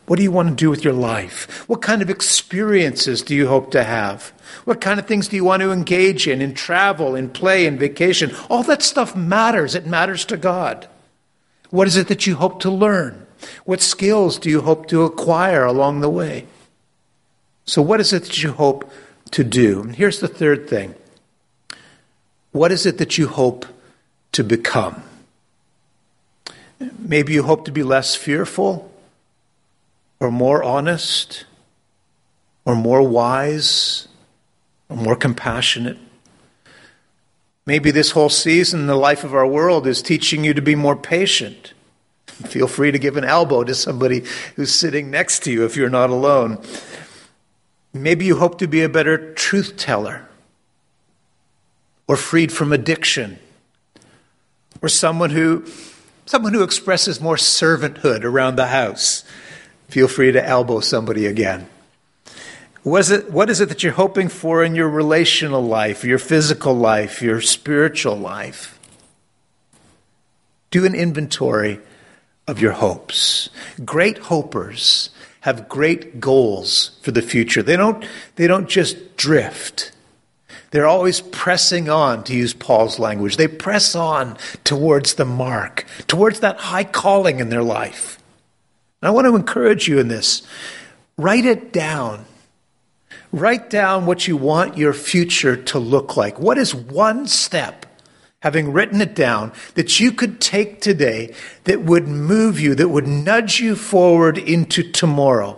What 0.06 0.16
do 0.16 0.24
you 0.24 0.32
want 0.32 0.48
to 0.48 0.56
do 0.56 0.70
with 0.70 0.86
your 0.86 0.94
life? 0.94 1.68
What 1.68 1.82
kind 1.82 2.02
of 2.02 2.10
experiences 2.10 3.22
do 3.22 3.36
you 3.36 3.50
hope 3.50 3.72
to 3.72 3.84
have? 3.84 4.32
What 4.64 4.80
kind 4.80 5.02
of 5.02 5.06
things 5.06 5.28
do 5.28 5.36
you 5.36 5.44
want 5.44 5.64
to 5.64 5.74
engage 5.74 6.30
in, 6.30 6.42
in 6.42 6.54
travel, 6.54 7.14
in 7.14 7.30
play, 7.30 7.66
in 7.66 7.78
vacation? 7.78 8.34
All 8.50 8.64
that 8.64 8.82
stuff 8.82 9.18
matters. 9.18 9.76
It 9.76 9.86
matters 9.86 10.24
to 10.28 10.38
God. 10.38 10.88
What 11.72 11.88
is 11.88 11.98
it 11.98 12.08
that 12.10 12.28
you 12.28 12.36
hope 12.36 12.60
to 12.62 12.70
learn? 12.70 13.26
What 13.66 13.82
skills 13.82 14.38
do 14.38 14.50
you 14.50 14.62
hope 14.62 14.88
to 14.88 15.04
acquire 15.04 15.66
along 15.66 16.02
the 16.02 16.10
way? 16.10 16.46
So, 17.66 17.82
what 17.82 18.00
is 18.00 18.14
it 18.14 18.24
that 18.24 18.44
you 18.44 18.52
hope 18.52 18.92
to 19.32 19.44
do? 19.44 19.82
And 19.82 19.96
here's 19.96 20.20
the 20.20 20.28
third 20.28 20.70
thing 20.70 20.96
what 22.52 22.72
is 22.72 22.86
it 22.86 22.98
that 22.98 23.18
you 23.18 23.28
hope 23.28 23.66
to 24.34 24.44
become? 24.44 25.04
Maybe 27.00 27.34
you 27.34 27.44
hope 27.44 27.66
to 27.66 27.72
be 27.72 27.84
less 27.84 28.16
fearful, 28.16 28.92
or 30.20 30.32
more 30.32 30.64
honest, 30.64 31.46
or 32.66 32.76
more 32.76 33.02
wise, 33.02 34.08
or 34.90 34.98
more 34.98 35.16
compassionate. 35.16 35.98
Maybe 37.66 37.92
this 37.92 38.12
whole 38.12 38.30
season, 38.30 38.88
the 38.88 38.96
life 38.96 39.24
of 39.24 39.36
our 39.36 39.46
world 39.46 39.86
is 39.86 40.02
teaching 40.02 40.44
you 40.44 40.54
to 40.54 40.62
be 40.62 40.76
more 40.76 40.96
patient. 40.96 41.74
Feel 42.26 42.68
free 42.68 42.92
to 42.92 42.98
give 42.98 43.18
an 43.18 43.24
elbow 43.24 43.64
to 43.64 43.76
somebody 43.76 44.24
who's 44.56 44.74
sitting 44.74 45.12
next 45.12 45.44
to 45.44 45.52
you 45.52 45.64
if 45.64 45.76
you're 45.76 45.90
not 45.90 46.10
alone. 46.10 46.64
Maybe 47.94 48.26
you 48.26 48.38
hope 48.38 48.58
to 48.60 48.68
be 48.68 48.82
a 48.82 48.90
better 48.90 49.34
truth 49.34 49.78
teller, 49.78 50.28
or 52.08 52.16
freed 52.16 52.52
from 52.52 52.72
addiction, 52.72 53.38
or 54.82 54.90
someone 54.90 55.30
who, 55.30 55.66
someone 56.26 56.54
who 56.54 56.64
expresses 56.64 57.22
more 57.22 57.36
servanthood 57.36 58.24
around 58.24 58.56
the 58.56 58.68
house. 58.68 59.24
Feel 59.90 60.08
free 60.08 60.32
to 60.32 60.44
elbow 60.44 60.80
somebody 60.80 61.26
again. 61.28 61.68
What 62.84 63.00
is, 63.02 63.12
it, 63.12 63.32
what 63.32 63.50
is 63.50 63.62
it 63.62 63.70
that 63.70 63.84
you're 63.84 63.94
hoping 63.94 64.28
for 64.28 64.64
in 64.64 64.74
your 64.74 64.90
relational 64.90 65.62
life, 65.62 66.04
your 66.04 66.18
physical 66.18 66.74
life, 66.74 67.22
your 67.22 67.40
spiritual 67.40 68.16
life? 68.16 68.80
Do 70.72 70.86
an 70.86 70.96
inventory 70.96 71.80
of 72.48 72.60
your 72.60 72.72
hopes. 72.72 73.50
Great 73.86 74.18
hopers 74.18 75.12
have 75.42 75.70
great 75.70 76.20
goals 76.20 77.00
for 77.02 77.12
the 77.12 77.22
future. 77.22 77.62
They 77.62 77.76
don't, 77.76 78.04
they 78.36 78.48
don't 78.48 78.70
just 78.70 79.16
drift. 79.16 79.92
They're 80.72 80.88
always 80.88 81.22
pressing 81.22 81.90
on, 81.90 82.24
to 82.24 82.36
use 82.36 82.54
Paul's 82.54 82.98
language. 82.98 83.38
They 83.38 83.48
press 83.48 83.94
on 83.94 84.38
towards 84.64 85.16
the 85.16 85.26
mark, 85.26 85.86
towards 86.08 86.40
that 86.40 86.58
high 86.58 86.86
calling 86.86 87.40
in 87.40 87.50
their 87.50 87.64
life. 87.64 88.18
And 89.02 89.08
I 89.08 89.12
want 89.12 89.28
to 89.28 89.36
encourage 89.36 89.88
you 89.88 90.00
in 90.00 90.08
this. 90.08 90.42
Write 91.18 91.46
it 91.46 91.74
down. 91.74 92.26
Write 93.32 93.70
down 93.70 94.06
what 94.06 94.28
you 94.28 94.36
want 94.36 94.78
your 94.78 94.94
future 94.94 95.56
to 95.56 95.80
look 95.80 96.18
like. 96.18 96.40
What 96.40 96.58
is 96.58 96.76
one 96.76 97.28
step, 97.28 97.86
having 98.42 98.74
written 98.74 99.02
it 99.02 99.16
down, 99.16 99.54
that 99.76 100.00
you 100.00 100.12
could 100.12 100.42
take 100.42 100.82
today 100.82 101.34
that 101.64 101.82
would 101.82 102.08
move 102.08 102.60
you, 102.60 102.76
that 102.76 102.90
would 102.90 103.08
nudge 103.08 103.60
you 103.60 103.76
forward 103.76 104.38
into 104.38 104.84
tomorrow? 104.92 105.58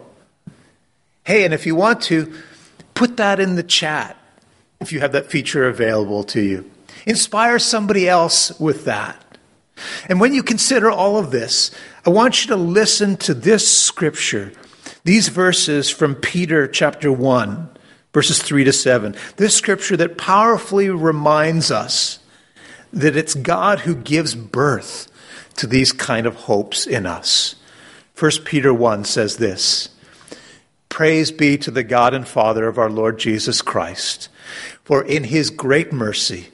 Hey, 1.25 1.45
and 1.45 1.53
if 1.53 1.65
you 1.65 1.75
want 1.75 2.01
to, 2.03 2.33
put 2.93 3.17
that 3.17 3.39
in 3.39 3.55
the 3.55 3.63
chat 3.63 4.17
if 4.79 4.91
you 4.91 4.99
have 4.99 5.13
that 5.13 5.31
feature 5.31 5.67
available 5.67 6.23
to 6.25 6.41
you. 6.41 6.69
Inspire 7.05 7.57
somebody 7.57 8.07
else 8.07 8.57
with 8.59 8.85
that. 8.85 9.19
And 10.07 10.19
when 10.19 10.33
you 10.33 10.43
consider 10.43 10.91
all 10.91 11.17
of 11.17 11.31
this, 11.31 11.71
I 12.05 12.09
want 12.11 12.43
you 12.43 12.49
to 12.49 12.55
listen 12.55 13.17
to 13.17 13.33
this 13.33 13.67
scripture, 13.75 14.51
these 15.03 15.29
verses 15.29 15.89
from 15.89 16.15
Peter 16.15 16.67
chapter 16.67 17.11
1, 17.11 17.69
verses 18.13 18.41
3 18.41 18.63
to 18.63 18.73
7. 18.73 19.15
This 19.37 19.55
scripture 19.55 19.97
that 19.97 20.17
powerfully 20.17 20.89
reminds 20.89 21.71
us 21.71 22.19
that 22.91 23.15
it's 23.15 23.33
God 23.33 23.81
who 23.81 23.95
gives 23.95 24.35
birth 24.35 25.09
to 25.55 25.67
these 25.67 25.91
kind 25.91 26.25
of 26.25 26.35
hopes 26.35 26.85
in 26.85 27.05
us. 27.05 27.55
1 28.17 28.31
Peter 28.45 28.73
1 28.73 29.03
says 29.03 29.37
this 29.37 29.89
Praise 30.89 31.31
be 31.31 31.57
to 31.57 31.71
the 31.71 31.83
God 31.83 32.13
and 32.13 32.27
Father 32.27 32.67
of 32.67 32.77
our 32.77 32.89
Lord 32.89 33.17
Jesus 33.17 33.61
Christ 33.61 34.29
for 34.83 35.03
in 35.03 35.25
his 35.25 35.49
great 35.49 35.93
mercy, 35.93 36.49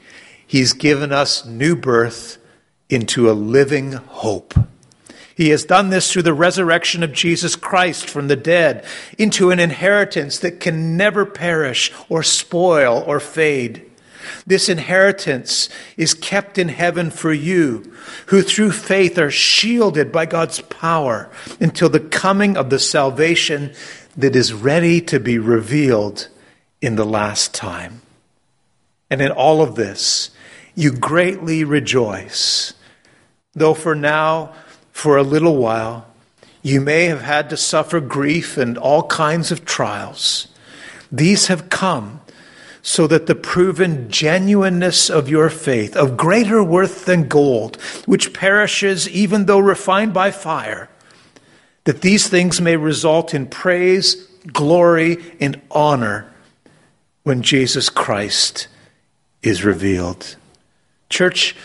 he's 0.46 0.74
given 0.74 1.12
us 1.12 1.46
new 1.46 1.76
birth 1.76 2.38
into 2.90 3.30
a 3.30 3.34
living 3.34 3.94
hope. 3.94 4.54
He 5.40 5.52
has 5.52 5.64
done 5.64 5.90
this 5.90 6.12
through 6.12 6.24
the 6.24 6.34
resurrection 6.34 7.02
of 7.02 7.14
Jesus 7.14 7.56
Christ 7.56 8.10
from 8.10 8.28
the 8.28 8.36
dead 8.36 8.84
into 9.18 9.52
an 9.52 9.60
inheritance 9.60 10.38
that 10.40 10.60
can 10.60 10.98
never 10.98 11.26
perish 11.26 11.94
or 12.10 12.24
spoil 12.24 13.02
or 13.08 13.22
fade. 13.22 13.90
This 14.46 14.68
inheritance 14.68 15.70
is 15.96 16.14
kept 16.14 16.58
in 16.58 16.68
heaven 16.68 17.10
for 17.10 17.32
you, 17.32 17.90
who 18.26 18.42
through 18.42 18.74
faith 18.74 19.18
are 19.18 19.32
shielded 19.32 20.12
by 20.12 20.26
God's 20.26 20.60
power 20.60 21.30
until 21.62 21.88
the 21.88 22.02
coming 22.02 22.58
of 22.58 22.70
the 22.70 22.78
salvation 22.78 23.74
that 24.18 24.36
is 24.36 24.52
ready 24.52 25.00
to 25.00 25.22
be 25.22 25.40
revealed 25.40 26.28
in 26.82 26.98
the 26.98 27.06
last 27.06 27.54
time. 27.54 28.02
And 29.10 29.22
in 29.22 29.32
all 29.32 29.62
of 29.62 29.76
this, 29.76 30.32
you 30.76 30.92
greatly 30.92 31.64
rejoice. 31.64 32.74
Though 33.54 33.74
for 33.74 33.96
now, 33.96 34.54
for 35.00 35.16
a 35.16 35.24
little 35.24 35.56
while, 35.56 36.06
you 36.62 36.82
may 36.82 37.06
have 37.06 37.22
had 37.22 37.50
to 37.50 37.56
suffer 37.56 38.02
grief 38.02 38.58
and 38.58 38.78
all 38.78 39.04
kinds 39.04 39.50
of 39.50 39.64
trials. 39.64 40.50
These 41.10 41.48
have 41.48 41.70
come 41.70 42.20
so 42.82 43.08
that 43.08 43.26
the 43.26 43.34
proven 43.34 44.12
genuineness 44.12 45.10
of 45.10 45.30
your 45.30 45.50
faith, 45.50 45.96
of 45.96 46.18
greater 46.18 46.62
worth 46.62 47.06
than 47.06 47.30
gold, 47.30 47.78
which 48.08 48.34
perishes 48.34 49.08
even 49.08 49.46
though 49.46 49.60
refined 49.60 50.14
by 50.14 50.32
fire, 50.32 50.90
that 51.86 52.02
these 52.02 52.28
things 52.28 52.60
may 52.60 52.76
result 52.76 53.34
in 53.34 53.46
praise, 53.46 54.16
glory, 54.52 55.16
and 55.40 55.62
honor 55.72 56.30
when 57.24 57.42
Jesus 57.42 57.90
Christ 57.90 58.68
is 59.42 59.64
revealed. 59.64 60.36
Church, 61.10 61.56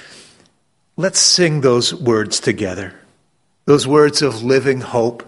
let's 0.96 1.18
sing 1.18 1.62
those 1.62 1.92
words 1.92 2.38
together. 2.38 2.94
Those 3.66 3.86
words 3.86 4.20
of 4.20 4.42
living 4.42 4.82
hope. 4.82 5.22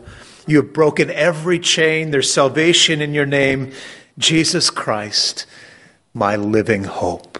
You 0.46 0.58
have 0.58 0.74
broken 0.74 1.10
every 1.10 1.58
chain. 1.58 2.10
There's 2.10 2.32
salvation 2.32 3.00
in 3.00 3.14
your 3.14 3.26
name. 3.26 3.72
Jesus 4.18 4.68
Christ, 4.68 5.46
my 6.12 6.36
living 6.36 6.84
hope. 6.84 7.38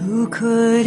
Who 0.00 0.28
could 0.28 0.86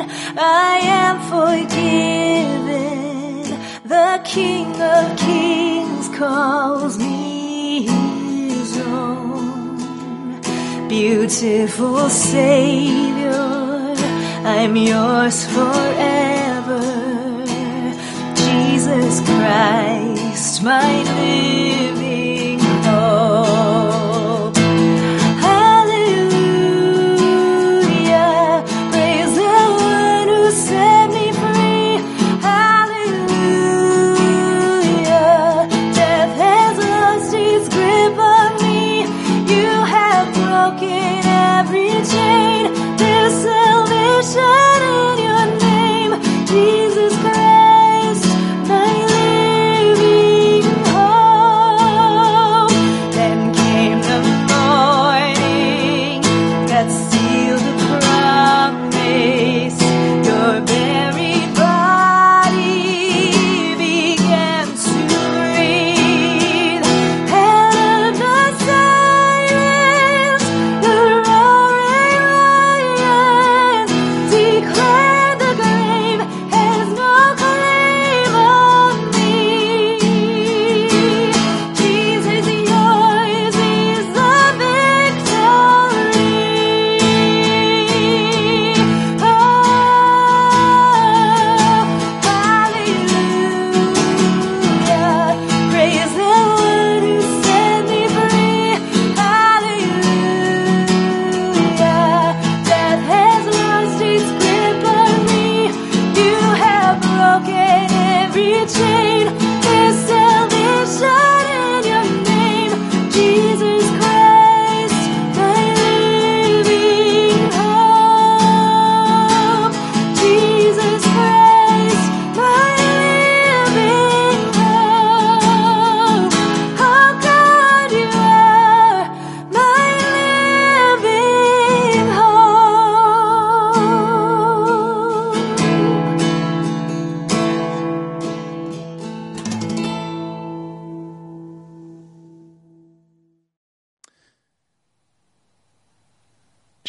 I 0.37 0.79
am 0.83 1.19
forgiven. 1.29 1.91
The 3.83 4.21
King 4.23 4.81
of 4.81 5.17
Kings 5.17 6.09
calls 6.17 6.97
me 6.97 7.87
his 7.87 8.77
own. 8.79 10.39
Beautiful 10.87 12.09
Savior, 12.09 13.95
I'm 14.45 14.75
yours 14.75 15.45
forever. 15.47 16.81
Jesus 18.35 19.21
Christ, 19.21 20.63
my 20.63 21.03
living 21.03 22.00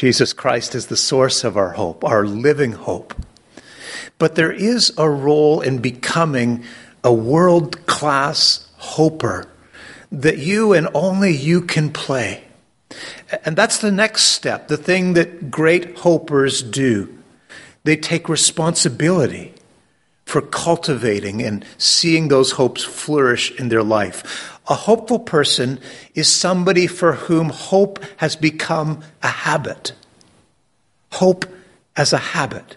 Jesus 0.03 0.33
Christ 0.33 0.75
is 0.75 0.87
the 0.87 0.97
source 0.97 1.45
of 1.45 1.57
our 1.57 1.75
hope, 1.75 2.03
our 2.03 2.27
living 2.27 2.73
hope. 2.73 3.15
But 4.19 4.35
there 4.35 4.51
is 4.51 4.93
a 4.99 5.09
role 5.09 5.61
in 5.61 5.79
becoming 5.79 6.65
a 7.05 7.13
world 7.13 7.87
class 7.87 8.69
hoper 8.79 9.47
that 10.11 10.39
you 10.39 10.73
and 10.73 10.89
only 10.93 11.31
you 11.31 11.61
can 11.61 11.93
play. 11.93 12.43
And 13.45 13.55
that's 13.55 13.79
the 13.79 13.93
next 13.93 14.25
step, 14.25 14.67
the 14.67 14.77
thing 14.77 15.13
that 15.13 15.53
great 15.53 15.99
hopers 15.99 16.69
do. 16.69 17.17
They 17.85 17.95
take 17.95 18.29
responsibility 18.29 19.55
for 20.25 20.43
cultivating 20.43 21.43
and 21.43 21.65
seeing 21.79 22.27
those 22.27 22.51
hopes 22.51 22.83
flourish 22.83 23.53
in 23.53 23.69
their 23.69 23.85
life. 23.85 24.52
A 24.69 24.75
hopeful 24.75 25.19
person 25.19 25.81
is 26.15 26.29
somebody 26.29 26.87
for 26.87 27.15
whom 27.15 27.51
hope 27.51 27.99
has 28.19 28.37
become 28.37 29.03
a 29.23 29.29
habit. 29.29 29.93
Hope 31.13 31.47
as 31.97 32.13
a 32.13 32.19
habit. 32.19 32.77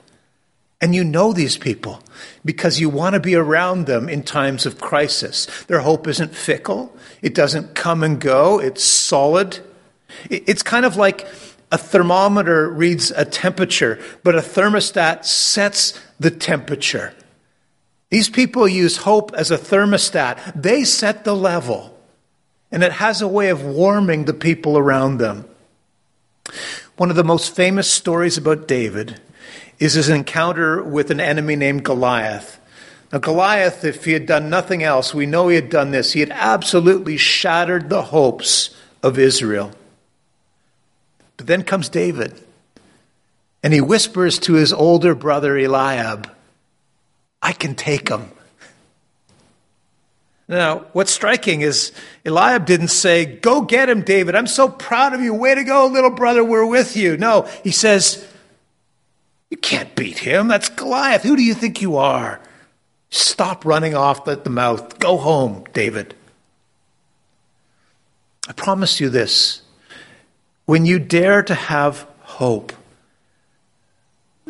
And 0.81 0.93
you 0.93 1.03
know 1.03 1.31
these 1.31 1.57
people 1.57 2.01
because 2.43 2.79
you 2.79 2.89
want 2.89 3.13
to 3.13 3.19
be 3.19 3.35
around 3.35 3.85
them 3.85 4.09
in 4.09 4.23
times 4.23 4.65
of 4.65 4.81
crisis. 4.81 5.47
Their 5.65 5.79
hope 5.79 6.07
isn't 6.07 6.35
fickle, 6.35 6.95
it 7.21 7.33
doesn't 7.33 7.75
come 7.75 8.03
and 8.03 8.19
go, 8.19 8.59
it's 8.59 8.83
solid. 8.83 9.59
It's 10.29 10.63
kind 10.63 10.85
of 10.85 10.95
like 10.95 11.27
a 11.71 11.77
thermometer 11.77 12.69
reads 12.69 13.11
a 13.11 13.25
temperature, 13.25 13.99
but 14.23 14.35
a 14.35 14.39
thermostat 14.39 15.25
sets 15.25 15.99
the 16.19 16.31
temperature. 16.31 17.13
These 18.15 18.29
people 18.29 18.65
use 18.65 18.95
hope 18.95 19.33
as 19.33 19.51
a 19.51 19.57
thermostat. 19.57 20.39
They 20.55 20.85
set 20.85 21.25
the 21.25 21.35
level, 21.35 21.99
and 22.71 22.81
it 22.81 22.93
has 22.93 23.21
a 23.21 23.27
way 23.27 23.49
of 23.49 23.65
warming 23.65 24.23
the 24.23 24.33
people 24.33 24.77
around 24.77 25.17
them. 25.17 25.43
One 26.95 27.09
of 27.09 27.17
the 27.17 27.25
most 27.25 27.53
famous 27.53 27.91
stories 27.91 28.37
about 28.37 28.69
David 28.69 29.19
is 29.79 29.95
his 29.95 30.07
encounter 30.07 30.81
with 30.81 31.11
an 31.11 31.19
enemy 31.19 31.57
named 31.57 31.83
Goliath. 31.83 32.57
Now, 33.11 33.19
Goliath, 33.19 33.83
if 33.83 34.05
he 34.05 34.13
had 34.13 34.25
done 34.25 34.49
nothing 34.49 34.81
else, 34.81 35.13
we 35.13 35.25
know 35.25 35.49
he 35.49 35.55
had 35.55 35.69
done 35.69 35.91
this. 35.91 36.13
He 36.13 36.21
had 36.21 36.31
absolutely 36.31 37.17
shattered 37.17 37.89
the 37.89 38.03
hopes 38.03 38.73
of 39.03 39.19
Israel. 39.19 39.73
But 41.35 41.47
then 41.47 41.63
comes 41.63 41.89
David, 41.89 42.39
and 43.61 43.73
he 43.73 43.81
whispers 43.81 44.39
to 44.39 44.53
his 44.53 44.71
older 44.71 45.15
brother 45.15 45.57
Eliab, 45.57 46.31
I 47.45 47.53
can 47.53 47.75
take 47.75 48.09
him. 48.09 48.31
Now, 50.47 50.79
what's 50.93 51.11
striking 51.11 51.61
is 51.61 51.91
Eliab 52.25 52.65
didn't 52.65 52.87
say, 52.87 53.23
Go 53.23 53.61
get 53.61 53.87
him, 53.87 54.01
David. 54.01 54.33
I'm 54.33 54.47
so 54.47 54.67
proud 54.67 55.13
of 55.13 55.21
you. 55.21 55.31
Way 55.31 55.53
to 55.53 55.63
go, 55.63 55.85
little 55.85 56.09
brother. 56.09 56.43
We're 56.43 56.65
with 56.65 56.97
you. 56.97 57.17
No, 57.17 57.43
he 57.63 57.69
says, 57.69 58.27
You 59.51 59.57
can't 59.57 59.93
beat 59.95 60.17
him. 60.17 60.47
That's 60.47 60.69
Goliath. 60.69 61.21
Who 61.21 61.35
do 61.35 61.43
you 61.43 61.53
think 61.53 61.83
you 61.83 61.97
are? 61.97 62.41
Stop 63.11 63.63
running 63.63 63.93
off 63.93 64.27
at 64.27 64.43
the 64.43 64.49
mouth. 64.49 64.97
Go 64.97 65.17
home, 65.17 65.65
David. 65.71 66.15
I 68.49 68.53
promise 68.53 68.99
you 68.99 69.09
this 69.09 69.61
when 70.65 70.87
you 70.87 70.97
dare 70.97 71.43
to 71.43 71.53
have 71.53 72.07
hope, 72.21 72.73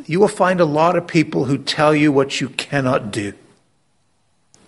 you 0.06 0.20
will 0.20 0.28
find 0.28 0.60
a 0.60 0.66
lot 0.66 0.96
of 0.96 1.08
people 1.08 1.46
who 1.46 1.58
tell 1.58 1.96
you 1.96 2.12
what 2.12 2.40
you 2.40 2.50
cannot 2.50 3.12
do. 3.12 3.34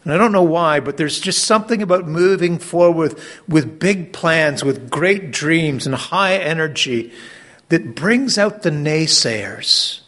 And 0.03 0.13
I 0.13 0.17
don't 0.17 0.31
know 0.31 0.41
why, 0.41 0.79
but 0.79 0.97
there's 0.97 1.19
just 1.19 1.43
something 1.43 1.81
about 1.81 2.07
moving 2.07 2.59
forward 2.59 3.19
with 3.47 3.77
big 3.77 4.13
plans, 4.13 4.63
with 4.63 4.89
great 4.89 5.31
dreams 5.31 5.85
and 5.85 5.93
high 5.93 6.37
energy 6.37 7.11
that 7.69 7.93
brings 7.93 8.37
out 8.37 8.61
the 8.63 8.69
naysayers. 8.69 9.99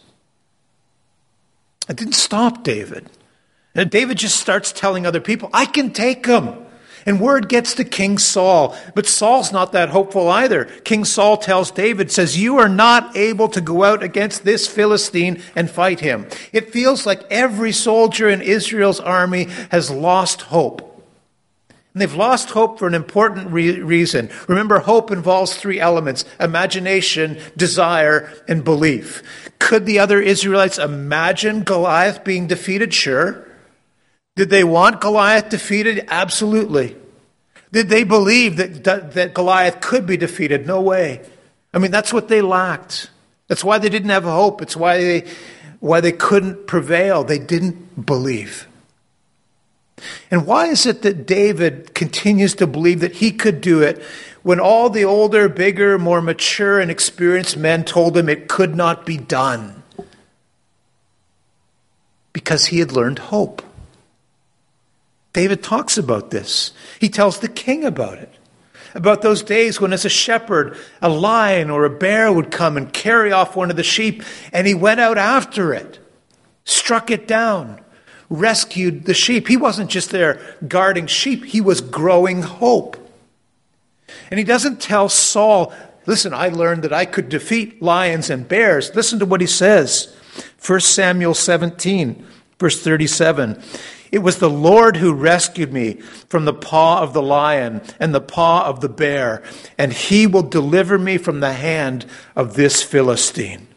It 1.88 1.96
didn't 1.96 2.14
stop 2.14 2.64
David. 2.64 3.10
And 3.74 3.90
David 3.90 4.18
just 4.18 4.40
starts 4.40 4.72
telling 4.72 5.06
other 5.06 5.20
people, 5.20 5.50
I 5.52 5.66
can 5.66 5.92
take 5.92 6.24
them. 6.24 6.66
And 7.06 7.20
word 7.20 7.48
gets 7.48 7.74
to 7.74 7.84
King 7.84 8.18
Saul, 8.18 8.76
but 8.94 9.06
Saul's 9.06 9.52
not 9.52 9.72
that 9.72 9.88
hopeful 9.88 10.28
either. 10.28 10.64
King 10.64 11.04
Saul 11.04 11.36
tells 11.36 11.70
David, 11.70 12.10
says, 12.10 12.38
You 12.38 12.58
are 12.58 12.68
not 12.68 13.16
able 13.16 13.48
to 13.48 13.60
go 13.60 13.84
out 13.84 14.02
against 14.02 14.44
this 14.44 14.66
Philistine 14.66 15.42
and 15.56 15.70
fight 15.70 16.00
him. 16.00 16.26
It 16.52 16.72
feels 16.72 17.06
like 17.06 17.24
every 17.30 17.72
soldier 17.72 18.28
in 18.28 18.42
Israel's 18.42 19.00
army 19.00 19.44
has 19.70 19.90
lost 19.90 20.42
hope. 20.42 20.86
And 21.92 22.00
they've 22.00 22.14
lost 22.14 22.50
hope 22.50 22.78
for 22.78 22.86
an 22.86 22.94
important 22.94 23.50
re- 23.50 23.80
reason. 23.80 24.30
Remember, 24.46 24.78
hope 24.78 25.10
involves 25.10 25.56
three 25.56 25.80
elements 25.80 26.24
imagination, 26.38 27.40
desire, 27.56 28.32
and 28.46 28.62
belief. 28.62 29.22
Could 29.58 29.86
the 29.86 29.98
other 29.98 30.20
Israelites 30.20 30.78
imagine 30.78 31.64
Goliath 31.64 32.22
being 32.22 32.46
defeated? 32.46 32.94
Sure. 32.94 33.46
Did 34.40 34.48
they 34.48 34.64
want 34.64 35.02
Goliath 35.02 35.50
defeated? 35.50 36.06
Absolutely. 36.08 36.96
Did 37.72 37.90
they 37.90 38.04
believe 38.04 38.56
that, 38.56 38.84
that, 38.84 39.12
that, 39.12 39.34
Goliath 39.34 39.82
could 39.82 40.06
be 40.06 40.16
defeated? 40.16 40.66
No 40.66 40.80
way. 40.80 41.20
I 41.74 41.78
mean, 41.78 41.90
that's 41.90 42.10
what 42.10 42.28
they 42.28 42.40
lacked. 42.40 43.10
That's 43.48 43.62
why 43.62 43.76
they 43.76 43.90
didn't 43.90 44.08
have 44.08 44.24
hope. 44.24 44.62
It's 44.62 44.74
why 44.74 44.96
they, 44.96 45.28
why 45.80 46.00
they 46.00 46.12
couldn't 46.12 46.66
prevail. 46.66 47.22
They 47.22 47.38
didn't 47.38 48.06
believe. 48.06 48.66
And 50.30 50.46
why 50.46 50.68
is 50.68 50.86
it 50.86 51.02
that 51.02 51.26
David 51.26 51.94
continues 51.94 52.54
to 52.54 52.66
believe 52.66 53.00
that 53.00 53.16
he 53.16 53.32
could 53.32 53.60
do 53.60 53.82
it 53.82 54.02
when 54.42 54.58
all 54.58 54.88
the 54.88 55.04
older, 55.04 55.50
bigger, 55.50 55.98
more 55.98 56.22
mature, 56.22 56.80
and 56.80 56.90
experienced 56.90 57.58
men 57.58 57.84
told 57.84 58.16
him 58.16 58.30
it 58.30 58.48
could 58.48 58.74
not 58.74 59.04
be 59.04 59.18
done? 59.18 59.82
Because 62.32 62.64
he 62.64 62.78
had 62.78 62.92
learned 62.92 63.18
hope. 63.18 63.60
David 65.32 65.62
talks 65.62 65.96
about 65.96 66.30
this. 66.30 66.72
He 66.98 67.08
tells 67.08 67.38
the 67.38 67.48
king 67.48 67.84
about 67.84 68.18
it. 68.18 68.32
About 68.94 69.22
those 69.22 69.42
days 69.42 69.80
when, 69.80 69.92
as 69.92 70.04
a 70.04 70.08
shepherd, 70.08 70.76
a 71.00 71.08
lion 71.08 71.70
or 71.70 71.84
a 71.84 71.90
bear 71.90 72.32
would 72.32 72.50
come 72.50 72.76
and 72.76 72.92
carry 72.92 73.30
off 73.30 73.54
one 73.54 73.70
of 73.70 73.76
the 73.76 73.84
sheep, 73.84 74.24
and 74.52 74.66
he 74.66 74.74
went 74.74 74.98
out 74.98 75.16
after 75.16 75.72
it, 75.72 76.00
struck 76.64 77.10
it 77.10 77.28
down, 77.28 77.80
rescued 78.28 79.04
the 79.04 79.14
sheep. 79.14 79.46
He 79.46 79.56
wasn't 79.56 79.90
just 79.90 80.10
there 80.10 80.56
guarding 80.66 81.06
sheep, 81.06 81.44
he 81.44 81.60
was 81.60 81.80
growing 81.80 82.42
hope. 82.42 82.96
And 84.28 84.38
he 84.38 84.44
doesn't 84.44 84.80
tell 84.80 85.08
Saul, 85.08 85.72
Listen, 86.06 86.34
I 86.34 86.48
learned 86.48 86.82
that 86.82 86.92
I 86.92 87.04
could 87.04 87.28
defeat 87.28 87.80
lions 87.80 88.30
and 88.30 88.48
bears. 88.48 88.94
Listen 88.96 89.18
to 89.20 89.26
what 89.26 89.40
he 89.40 89.46
says 89.46 90.12
1 90.66 90.80
Samuel 90.80 91.34
17, 91.34 92.26
verse 92.58 92.82
37. 92.82 93.62
It 94.10 94.18
was 94.18 94.38
the 94.38 94.50
Lord 94.50 94.96
who 94.96 95.12
rescued 95.12 95.72
me 95.72 95.94
from 96.28 96.44
the 96.44 96.52
paw 96.52 97.00
of 97.02 97.12
the 97.12 97.22
lion 97.22 97.80
and 98.00 98.14
the 98.14 98.20
paw 98.20 98.66
of 98.66 98.80
the 98.80 98.88
bear, 98.88 99.42
and 99.78 99.92
he 99.92 100.26
will 100.26 100.42
deliver 100.42 100.98
me 100.98 101.16
from 101.16 101.40
the 101.40 101.52
hand 101.52 102.06
of 102.34 102.54
this 102.54 102.82
Philistine. 102.82 103.68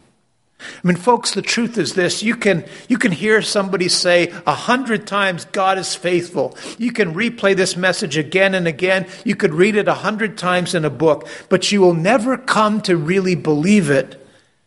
I 0.60 0.88
mean, 0.88 0.96
folks, 0.96 1.34
the 1.34 1.42
truth 1.42 1.78
is 1.78 1.94
this. 1.94 2.24
You 2.24 2.36
can, 2.36 2.66
you 2.88 2.98
can 2.98 3.12
hear 3.12 3.42
somebody 3.42 3.90
say 3.90 4.34
a 4.48 4.54
hundred 4.54 5.06
times, 5.06 5.46
God 5.46 5.78
is 5.78 5.94
faithful. 5.94 6.58
You 6.78 6.92
can 6.92 7.14
replay 7.14 7.56
this 7.56 7.76
message 7.76 8.18
again 8.18 8.56
and 8.56 8.68
again. 8.68 9.08
You 9.26 9.36
could 9.36 9.54
read 9.54 9.76
it 9.76 9.88
a 9.88 9.94
hundred 9.94 10.38
times 10.38 10.74
in 10.74 10.86
a 10.86 10.90
book, 10.90 11.28
but 11.50 11.72
you 11.72 11.82
will 11.82 11.94
never 11.94 12.38
come 12.38 12.82
to 12.84 12.96
really 12.96 13.36
believe 13.36 13.90
it, 13.90 14.26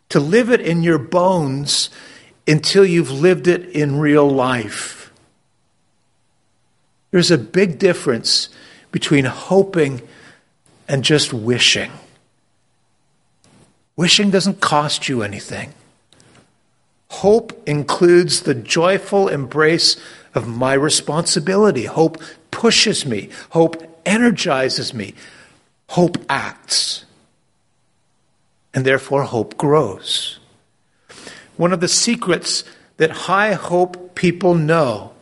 to 0.09 0.19
live 0.19 0.51
it 0.51 0.61
in 0.61 0.83
your 0.83 0.99
bones 0.99 1.89
until 2.47 2.85
you've 2.85 3.11
lived 3.11 3.47
it 3.47 3.67
in 3.69 3.99
real 3.99 4.29
life. 4.29 4.96
There's 7.17 7.31
a 7.31 7.37
big 7.39 7.79
difference 7.79 8.47
between 8.91 9.25
hoping 9.25 10.03
and 10.87 11.03
just 11.03 11.33
wishing. 11.33 11.89
Wishing 13.95 14.29
doesn't 14.29 14.61
cost 14.61 15.09
you 15.09 15.23
anything. 15.23 15.73
Hope 17.09 17.59
includes 17.67 18.41
the 18.43 18.53
joyful 18.53 19.29
embrace 19.29 19.97
of 20.35 20.47
my 20.47 20.73
responsibility. 20.73 21.85
Hope 21.85 22.21
pushes 22.51 23.03
me. 23.03 23.29
Hope 23.49 23.81
energizes 24.05 24.93
me. 24.93 25.15
Hope 25.89 26.23
acts. 26.29 27.03
And 28.75 28.85
therefore, 28.85 29.23
hope 29.23 29.57
grows. 29.57 30.37
One 31.55 31.73
of 31.73 31.79
the 31.79 31.87
secrets 31.87 32.63
that 32.97 33.09
high 33.09 33.53
hope 33.53 34.13
people 34.13 34.53
know 34.53 35.13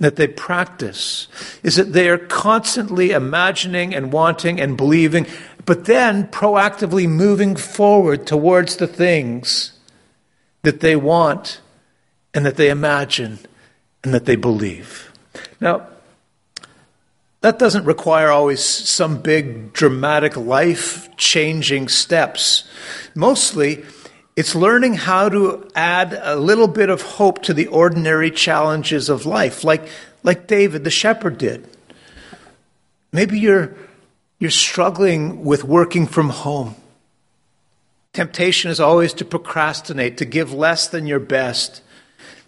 that 0.00 0.16
they 0.16 0.26
practice 0.26 1.28
is 1.62 1.76
that 1.76 1.92
they 1.92 2.08
are 2.08 2.18
constantly 2.18 3.10
imagining 3.10 3.94
and 3.94 4.12
wanting 4.12 4.60
and 4.60 4.76
believing, 4.76 5.26
but 5.66 5.84
then 5.84 6.26
proactively 6.28 7.08
moving 7.08 7.54
forward 7.54 8.26
towards 8.26 8.76
the 8.76 8.86
things 8.86 9.72
that 10.62 10.80
they 10.80 10.96
want 10.96 11.60
and 12.34 12.44
that 12.44 12.56
they 12.56 12.70
imagine 12.70 13.38
and 14.02 14.12
that 14.14 14.24
they 14.24 14.36
believe. 14.36 15.12
Now, 15.60 15.86
That 17.42 17.58
doesn't 17.58 17.86
require 17.86 18.28
always 18.28 18.62
some 18.62 19.22
big, 19.22 19.72
dramatic, 19.72 20.36
life 20.36 21.08
changing 21.16 21.88
steps. 21.88 22.68
Mostly, 23.14 23.82
it's 24.36 24.54
learning 24.54 24.94
how 24.94 25.28
to 25.28 25.68
add 25.74 26.18
a 26.22 26.36
little 26.36 26.68
bit 26.68 26.88
of 26.88 27.02
hope 27.02 27.42
to 27.42 27.54
the 27.54 27.66
ordinary 27.66 28.30
challenges 28.30 29.08
of 29.08 29.26
life, 29.26 29.64
like, 29.64 29.88
like 30.22 30.46
David 30.46 30.84
the 30.84 30.90
shepherd 30.90 31.38
did. 31.38 31.68
Maybe 33.12 33.38
you're, 33.38 33.74
you're 34.38 34.50
struggling 34.50 35.44
with 35.44 35.64
working 35.64 36.06
from 36.06 36.30
home. 36.30 36.76
Temptation 38.12 38.70
is 38.70 38.80
always 38.80 39.12
to 39.14 39.24
procrastinate, 39.24 40.16
to 40.18 40.24
give 40.24 40.52
less 40.52 40.88
than 40.88 41.06
your 41.06 41.20
best. 41.20 41.82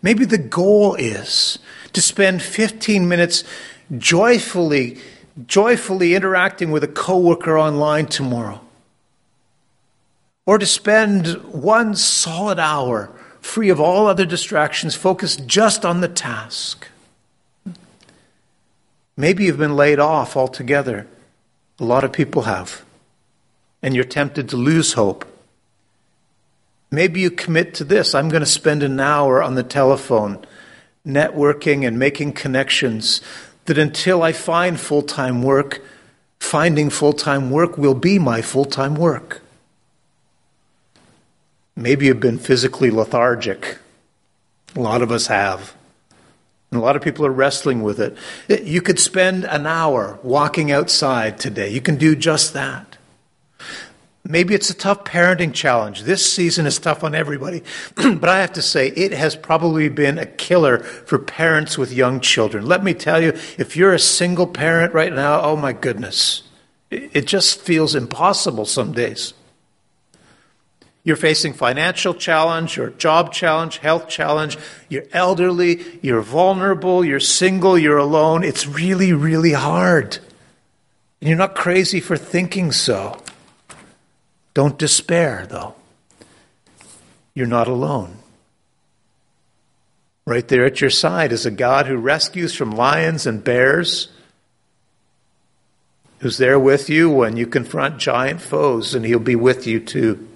Maybe 0.03 0.25
the 0.25 0.38
goal 0.38 0.95
is 0.95 1.59
to 1.92 2.01
spend 2.01 2.42
15 2.42 3.09
minutes 3.09 3.45
joyfully, 3.97 4.99
joyfully 5.47 6.14
interacting 6.14 6.71
with 6.71 6.83
a 6.83 6.88
coworker 6.88 7.59
online 7.59 8.07
tomorrow. 8.07 8.61
Or 10.45 10.59
to 10.59 10.67
spend 10.67 11.29
one 11.53 11.95
solid 11.95 12.59
hour 12.59 13.11
free 13.43 13.69
of 13.69 13.81
all 13.81 14.07
other 14.07 14.25
distractions, 14.25 14.95
focused 14.95 15.47
just 15.47 15.85
on 15.85 16.01
the 16.01 16.09
task. 16.09 16.89
Maybe 19.17 19.45
you've 19.45 19.59
been 19.59 19.77
laid 19.77 19.99
off 19.99 20.37
altogether. 20.37 21.07
A 21.79 21.85
lot 21.85 22.05
of 22.05 22.13
people 22.13 22.43
have. 22.43 22.85
And 23.83 23.95
you're 23.95 24.05
tempted 24.05 24.49
to 24.51 24.57
lose 24.57 24.95
hope. 24.95 25.27
Maybe 26.91 27.21
you 27.21 27.31
commit 27.31 27.75
to 27.75 27.85
this 27.85 28.15
I'm 28.15 28.29
going 28.29 28.41
to 28.43 28.47
spend 28.47 28.83
an 28.83 29.01
hour 29.01 29.43
on 29.43 29.55
the 29.55 29.63
telephone, 29.63 30.45
networking 31.07 31.87
and 31.87 31.99
making 31.99 32.35
connections 32.35 33.21
that 33.65 33.79
until 33.79 34.23
I 34.23 34.33
find 34.33 34.79
full 34.79 35.03
time 35.03 35.43
work, 35.43 35.83
finding 36.39 36.91
full 36.91 37.13
time 37.13 37.51
work 37.51 37.77
will 37.77 37.95
be 37.95 38.19
my 38.19 38.41
full 38.43 38.65
time 38.65 38.95
work. 38.95 39.43
Maybe 41.77 42.07
you've 42.07 42.21
been 42.21 42.39
physically 42.39 42.91
lethargic. 42.91 43.79
A 44.77 44.81
lot 44.81 45.03
of 45.03 45.11
us 45.11 45.27
have. 45.27 45.75
And 46.71 46.81
a 46.81 46.85
lot 46.85 46.97
of 46.97 47.03
people 47.03 47.27
are 47.27 47.31
wrestling 47.31 47.83
with 47.83 48.01
it. 48.01 48.17
You 48.65 48.81
could 48.81 48.99
spend 48.99 49.45
an 49.45 49.67
hour 49.67 50.19
walking 50.23 50.73
outside 50.73 51.39
today. 51.39 51.69
You 51.69 51.83
can 51.83 51.97
do 51.97 52.17
just 52.17 52.55
that. 52.55 52.97
Maybe 54.25 54.55
it's 54.55 54.71
a 54.71 54.75
tough 54.75 55.05
parenting 55.05 55.53
challenge. 55.53 56.03
This 56.05 56.33
season 56.33 56.65
is 56.65 56.79
tough 56.79 57.03
on 57.03 57.15
everybody. 57.15 57.63
but 57.97 58.29
I 58.29 58.41
have 58.41 58.53
to 58.53 58.63
say, 58.63 58.89
it 58.89 59.13
has 59.13 59.35
probably 59.35 59.89
been 59.89 60.17
a 60.19 60.27
killer 60.27 60.79
for 60.79 61.19
parents 61.19 61.77
with 61.77 61.93
young 61.93 62.21
children. 62.21 62.65
Let 62.65 62.85
me 62.85 62.95
tell 62.95 63.23
you, 63.23 63.31
if 63.59 63.77
you're 63.77 63.93
a 63.93 63.99
single 63.99 64.47
parent 64.47 64.95
right 64.95 65.13
now, 65.13 65.43
oh 65.43 65.57
my 65.57 65.73
goodness, 65.73 66.45
it 66.91 67.27
just 67.27 67.61
feels 67.61 67.95
impossible 67.95 68.65
some 68.65 68.93
days. 68.93 69.35
You're 71.05 71.17
facing 71.17 71.53
financial 71.53 72.15
challenge, 72.15 72.77
your 72.77 72.91
job 72.91 73.33
challenge, 73.33 73.79
health 73.79 74.09
challenge, 74.09 74.57
you're 74.88 75.05
elderly, 75.12 75.99
you're 76.01 76.23
vulnerable, 76.23 77.05
you're 77.05 77.19
single, 77.19 77.77
you're 77.77 77.99
alone. 77.99 78.45
It's 78.45 78.67
really, 78.69 79.12
really 79.12 79.53
hard. 79.53 80.19
And 81.21 81.29
you're 81.29 81.38
not 81.38 81.57
crazy 81.57 81.99
for 81.99 82.17
thinking 82.17 82.71
so. 82.71 83.21
Don't 84.55 84.79
despair, 84.79 85.47
though. 85.49 85.75
You're 87.35 87.47
not 87.47 87.67
alone. 87.67 88.19
Right 90.25 90.47
there 90.47 90.65
at 90.65 90.81
your 90.81 90.91
side 90.91 91.33
is 91.33 91.47
a 91.47 91.51
God 91.51 91.87
who 91.87 91.97
rescues 91.97 92.55
from 92.55 92.71
lions 92.71 93.27
and 93.27 93.43
bears, 93.43 94.09
who's 96.21 96.38
there 96.38 96.61
with 96.61 96.88
you 96.88 97.11
when 97.11 97.37
you 97.37 97.49
confront 97.49 97.99
giant 97.99 98.41
foes, 98.41 98.95
and 98.95 99.05
he'll 99.05 99.19
be 99.19 99.35
with 99.35 99.67
you 99.67 99.81
too. 99.81 100.29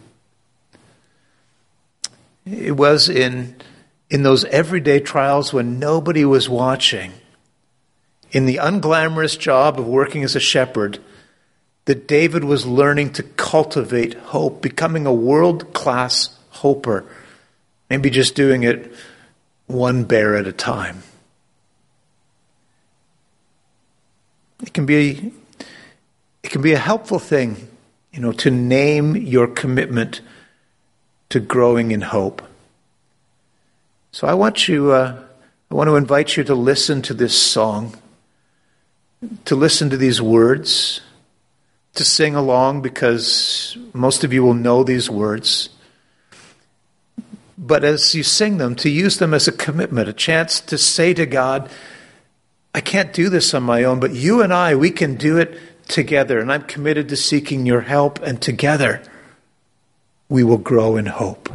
It 2.46 2.76
was 2.76 3.09
in, 3.09 3.56
in 4.09 4.22
those 4.22 4.44
everyday 4.44 5.00
trials 5.00 5.52
when 5.52 5.80
nobody 5.80 6.24
was 6.24 6.48
watching, 6.48 7.12
in 8.30 8.46
the 8.46 8.56
unglamorous 8.56 9.38
job 9.38 9.80
of 9.80 9.87
working 9.87 10.22
as 10.22 10.37
a 10.37 10.40
shepherd 10.40 11.00
that 11.87 12.06
David 12.06 12.44
was 12.44 12.66
learning 12.66 13.12
to 13.14 13.22
cultivate 13.22 14.14
hope, 14.14 14.62
becoming 14.62 15.06
a 15.06 15.12
world 15.12 15.72
class 15.72 16.37
hoper, 16.50 17.04
maybe 17.90 18.11
just 18.11 18.35
doing 18.35 18.62
it 18.62 18.92
one 19.66 20.04
bear 20.04 20.37
at 20.37 20.46
a 20.46 20.52
time. 20.52 21.02
It 24.62 24.72
can 24.72 24.87
be 24.87 25.32
it 26.42 26.50
can 26.50 26.62
be 26.62 26.72
a 26.72 26.78
helpful 26.78 27.18
thing, 27.18 27.68
you 28.12 28.20
know, 28.20 28.32
to 28.32 28.50
name 28.50 29.16
your 29.16 29.48
commitment 29.48 30.20
to 31.28 31.40
growing 31.40 31.90
in 31.90 32.00
hope. 32.00 32.42
So 34.12 34.26
I 34.26 34.34
want 34.34 34.68
you 34.68 34.92
uh, 34.92 35.22
I 35.70 35.74
want 35.74 35.88
to 35.88 35.96
invite 35.96 36.36
you 36.36 36.44
to 36.44 36.54
listen 36.54 37.02
to 37.02 37.14
this 37.14 37.36
song, 37.36 37.96
to 39.44 39.56
listen 39.56 39.90
to 39.90 39.96
these 39.96 40.22
words 40.22 41.00
to 41.96 42.04
sing 42.04 42.34
along 42.34 42.82
because 42.82 43.76
most 43.92 44.22
of 44.22 44.32
you 44.32 44.42
will 44.42 44.54
know 44.54 44.84
these 44.84 45.10
words. 45.10 45.70
But 47.58 47.84
as 47.84 48.14
you 48.14 48.22
sing 48.22 48.58
them, 48.58 48.76
to 48.76 48.90
use 48.90 49.18
them 49.18 49.34
as 49.34 49.48
a 49.48 49.52
commitment, 49.52 50.08
a 50.08 50.12
chance 50.12 50.60
to 50.60 50.78
say 50.78 51.14
to 51.14 51.26
God, 51.26 51.70
I 52.74 52.80
can't 52.82 53.14
do 53.14 53.30
this 53.30 53.54
on 53.54 53.62
my 53.62 53.84
own, 53.84 53.98
but 53.98 54.12
you 54.12 54.42
and 54.42 54.52
I, 54.52 54.74
we 54.74 54.90
can 54.90 55.16
do 55.16 55.38
it 55.38 55.58
together. 55.88 56.38
And 56.38 56.52
I'm 56.52 56.62
committed 56.64 57.08
to 57.08 57.16
seeking 57.16 57.64
your 57.64 57.80
help, 57.80 58.20
and 58.22 58.40
together 58.40 59.02
we 60.28 60.44
will 60.44 60.58
grow 60.58 60.96
in 60.96 61.06
hope. 61.06 61.48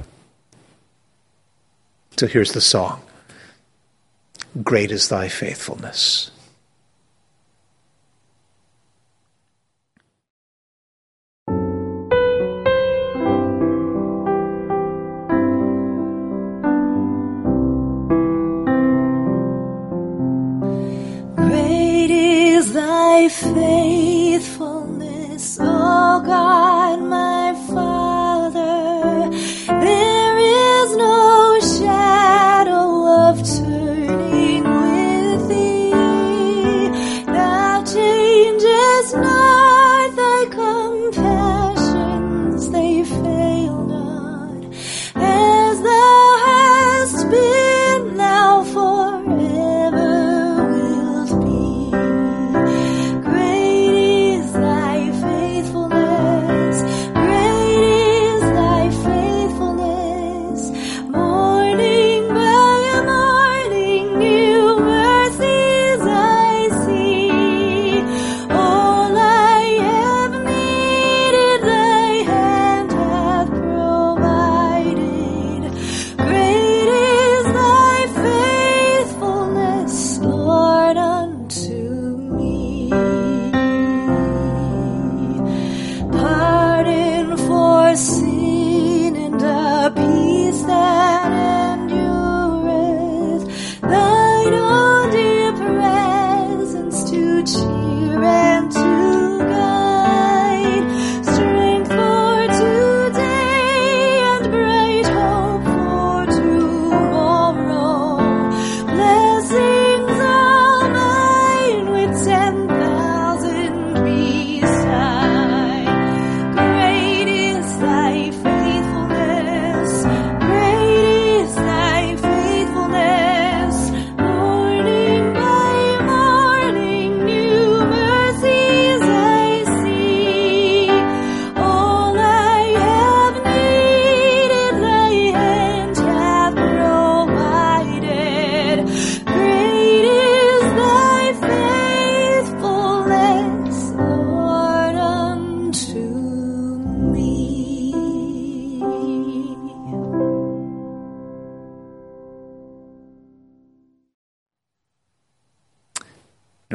So 2.18 2.28
here's 2.28 2.54
the 2.54 2.62
song 2.62 3.02
Great 4.64 4.92
is 4.92 5.10
thy 5.10 5.28
faithfulness. 5.28 6.32
faithfulness, 23.32 25.58
oh 25.60 26.24
God, 26.26 27.02
my 27.02 27.54
Father. 27.68 28.01
Shadow 32.62 33.08
of 33.30 33.51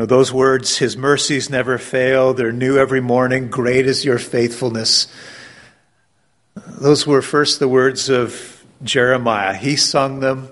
know, 0.07 0.17
those 0.17 0.33
words, 0.33 0.79
His 0.79 0.97
mercies 0.97 1.51
never 1.51 1.79
fail, 1.79 2.35
they're 2.35 2.53
new 2.53 2.79
every 2.79 3.01
morning, 3.01 3.49
great 3.49 3.87
is 3.87 4.05
your 4.05 4.19
faithfulness. 4.19 5.09
Those 6.81 7.07
were 7.07 7.23
first 7.23 7.59
the 7.59 7.69
words 7.69 8.09
of 8.09 8.65
Jeremiah. 8.83 9.55
He 9.55 9.77
sung 9.77 10.21
them, 10.21 10.49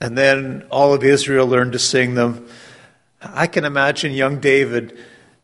and 0.00 0.16
then 0.16 0.66
all 0.70 0.94
of 0.94 1.04
Israel 1.04 1.46
learned 1.46 1.72
to 1.72 1.78
sing 1.78 2.14
them. 2.14 2.46
I 3.20 3.46
can 3.46 3.64
imagine 3.64 4.12
young 4.12 4.40
David 4.40 4.96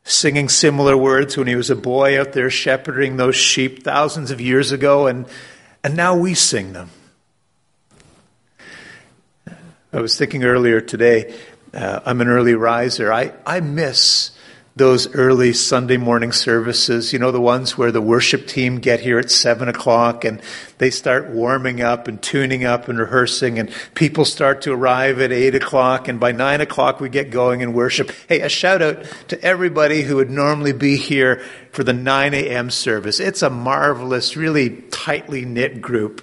singing 0.05 0.49
similar 0.49 0.97
words 0.97 1.37
when 1.37 1.47
he 1.47 1.57
was 1.57 1.69
a 1.69 1.77
boy 1.77 2.19
out 2.19 2.33
there 2.33 2.49
shepherding 2.49 3.17
those 3.17 3.37
sheep 3.37 3.83
thousands 3.83 4.31
of 4.31 4.41
years 4.41 4.73
ago, 4.73 5.07
and, 5.07 5.27
and 5.83 5.97
now 5.97 6.17
we 6.17 6.35
sing 6.35 6.73
them. 6.73 6.91
I 9.93 10.01
was 10.01 10.17
thinking 10.17 10.45
earlier 10.45 10.81
today, 10.81 11.35
uh, 11.77 12.01
I'm 12.07 12.21
an 12.21 12.29
early 12.29 12.55
riser. 12.55 13.13
I, 13.13 13.33
I 13.45 13.61
miss 13.61 14.31
those 14.77 15.15
early 15.15 15.55
Sunday 15.55 15.97
morning 15.97 16.33
services, 16.33 17.11
you 17.11 17.19
know, 17.19 17.31
the 17.31 17.41
ones 17.41 17.79
where 17.79 17.91
the 17.91 18.03
worship 18.03 18.47
team 18.47 18.79
get 18.79 19.01
here 19.01 19.19
at 19.19 19.31
seven 19.31 19.69
o'clock 19.71 20.23
and 20.23 20.43
they 20.77 20.91
start 20.91 21.31
warming 21.31 21.81
up 21.81 22.09
and 22.09 22.21
tuning 22.21 22.67
up 22.67 22.87
and 22.87 22.99
rehearsing 22.99 23.59
and 23.59 23.73
people 23.95 24.27
start 24.27 24.61
to 24.61 24.73
arrive 24.73 25.19
at 25.19 25.33
eight 25.33 25.55
o'clock 25.55 26.09
and 26.09 26.21
by 26.21 26.31
nine 26.31 26.61
o'clock 26.61 27.01
we 27.01 27.09
get 27.09 27.31
going 27.31 27.63
in 27.63 27.73
worship. 27.73 28.11
Hey, 28.29 28.43
a 28.43 28.51
shout 28.51 28.83
out 28.83 29.03
to 29.29 29.43
everybody 29.43 30.03
who 30.03 30.17
would 30.17 30.31
normally 30.31 30.75
be 30.75 30.97
here 30.97 31.43
for 31.73 31.83
the 31.83 31.95
9 31.95 32.35
a.m. 32.35 32.69
service. 32.69 33.19
It's 33.19 33.41
a 33.41 33.49
marvelous, 33.49 34.37
really 34.37 34.83
tightly 34.91 35.47
knit 35.47 35.81
group. 35.81 36.21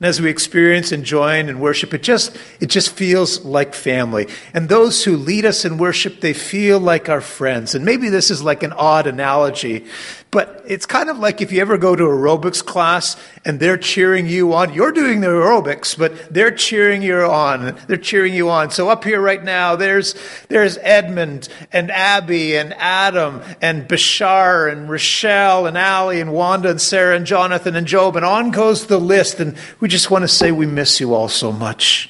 And 0.00 0.08
as 0.08 0.18
we 0.18 0.30
experience 0.30 0.92
and 0.92 1.04
join 1.04 1.50
and 1.50 1.60
worship, 1.60 1.92
it 1.92 2.02
just, 2.02 2.34
it 2.58 2.66
just 2.66 2.90
feels 2.90 3.44
like 3.44 3.74
family. 3.74 4.28
And 4.54 4.66
those 4.66 5.04
who 5.04 5.18
lead 5.18 5.44
us 5.44 5.66
in 5.66 5.76
worship, 5.76 6.22
they 6.22 6.32
feel 6.32 6.80
like 6.80 7.10
our 7.10 7.20
friends. 7.20 7.74
And 7.74 7.84
maybe 7.84 8.08
this 8.08 8.30
is 8.30 8.42
like 8.42 8.62
an 8.62 8.72
odd 8.72 9.06
analogy, 9.06 9.84
but 10.30 10.62
it's 10.64 10.86
kind 10.86 11.10
of 11.10 11.18
like 11.18 11.40
if 11.40 11.50
you 11.50 11.60
ever 11.60 11.76
go 11.76 11.96
to 11.96 12.04
aerobics 12.04 12.64
class 12.64 13.16
and 13.44 13.58
they're 13.58 13.76
cheering 13.76 14.28
you 14.28 14.52
on. 14.52 14.72
You're 14.72 14.92
doing 14.92 15.20
the 15.22 15.26
aerobics, 15.26 15.98
but 15.98 16.32
they're 16.32 16.52
cheering 16.52 17.02
you 17.02 17.16
on. 17.16 17.76
They're 17.88 17.96
cheering 17.96 18.32
you 18.32 18.48
on. 18.48 18.70
So 18.70 18.88
up 18.88 19.02
here 19.02 19.20
right 19.20 19.42
now, 19.42 19.74
there's, 19.74 20.14
there's 20.48 20.78
Edmund 20.82 21.48
and 21.72 21.90
Abby 21.90 22.56
and 22.56 22.72
Adam 22.74 23.42
and 23.60 23.88
Bashar 23.88 24.70
and 24.70 24.88
Rochelle 24.88 25.66
and 25.66 25.76
Allie 25.76 26.20
and 26.20 26.32
Wanda 26.32 26.70
and 26.70 26.80
Sarah 26.80 27.16
and 27.16 27.26
Jonathan 27.26 27.74
and 27.74 27.88
Job. 27.88 28.14
And 28.14 28.24
on 28.24 28.52
goes 28.52 28.86
the 28.86 29.00
list. 29.00 29.40
And 29.40 29.56
we 29.80 29.88
just 29.88 30.12
want 30.12 30.22
to 30.22 30.28
say 30.28 30.52
we 30.52 30.66
miss 30.66 31.00
you 31.00 31.12
all 31.12 31.28
so 31.28 31.50
much. 31.50 32.08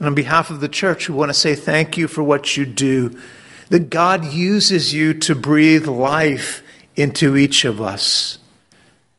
And 0.00 0.08
on 0.08 0.14
behalf 0.16 0.50
of 0.50 0.58
the 0.58 0.68
church, 0.68 1.08
we 1.08 1.14
want 1.14 1.28
to 1.28 1.34
say 1.34 1.54
thank 1.54 1.96
you 1.96 2.08
for 2.08 2.24
what 2.24 2.56
you 2.56 2.66
do. 2.66 3.16
That 3.68 3.90
God 3.90 4.24
uses 4.24 4.92
you 4.92 5.14
to 5.20 5.36
breathe 5.36 5.86
life 5.86 6.63
into 6.96 7.36
each 7.36 7.64
of 7.64 7.80
us. 7.80 8.38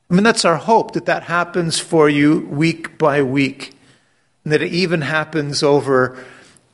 I 0.10 0.14
mean, 0.14 0.24
that's 0.24 0.46
our 0.46 0.58
hope 0.58 0.94
that 0.94 1.06
that 1.08 1.24
happens 1.24 1.80
for 1.80 2.10
you 2.10 2.42
week 2.42 2.98
by 2.98 3.22
week, 3.22 3.74
and 4.44 4.54
that 4.54 4.62
it 4.62 4.72
even 4.72 5.02
happens 5.02 5.64
over, 5.64 6.24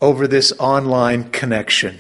over 0.02 0.28
this 0.28 0.52
online 0.60 1.30
connection. 1.32 2.00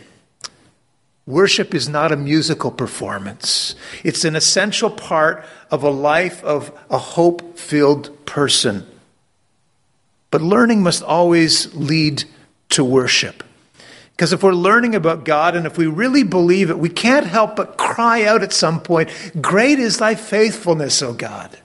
Worship 1.26 1.74
is 1.74 1.88
not 1.88 2.12
a 2.12 2.18
musical 2.18 2.72
performance. 2.72 3.76
It's 4.04 4.26
an 4.26 4.36
essential 4.36 4.90
part 4.90 5.46
of 5.70 5.84
a 5.84 5.90
life 5.90 6.44
of 6.44 6.78
a 6.90 6.98
hope 6.98 7.58
filled 7.58 8.26
person. 8.26 8.86
But 10.32 10.42
learning 10.42 10.82
must 10.82 11.04
always 11.04 11.74
lead 11.76 12.26
to 12.70 12.84
worship. 12.84 13.43
Because 14.12 14.34
if 14.34 14.43
we're 14.43 14.54
learning 14.54 14.95
about 14.95 15.24
God 15.24 15.56
and 15.56 15.66
if 15.66 15.78
we 15.78 15.88
really 15.88 16.24
believe 16.24 16.70
it, 16.70 16.80
we 16.80 16.89
can't 16.89 17.28
help 17.28 17.56
but 17.56 17.78
cry 17.94 18.24
out 18.24 18.44
at 18.44 18.54
some 18.54 18.82
point, 18.82 19.10
Great 19.42 19.80
is 19.80 19.98
thy 19.98 20.16
faithfulness, 20.16 21.02
O 21.02 21.14
God. 21.14 21.58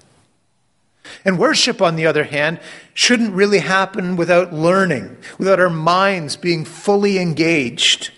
And 1.25 1.39
worship, 1.39 1.83
on 1.83 1.97
the 1.97 2.07
other 2.07 2.25
hand, 2.25 2.61
shouldn't 2.95 3.33
really 3.33 3.59
happen 3.59 4.17
without 4.17 4.53
learning, 4.53 5.17
without 5.39 5.61
our 5.61 5.71
minds 5.71 6.37
being 6.37 6.65
fully 6.65 7.19
engaged. 7.19 8.11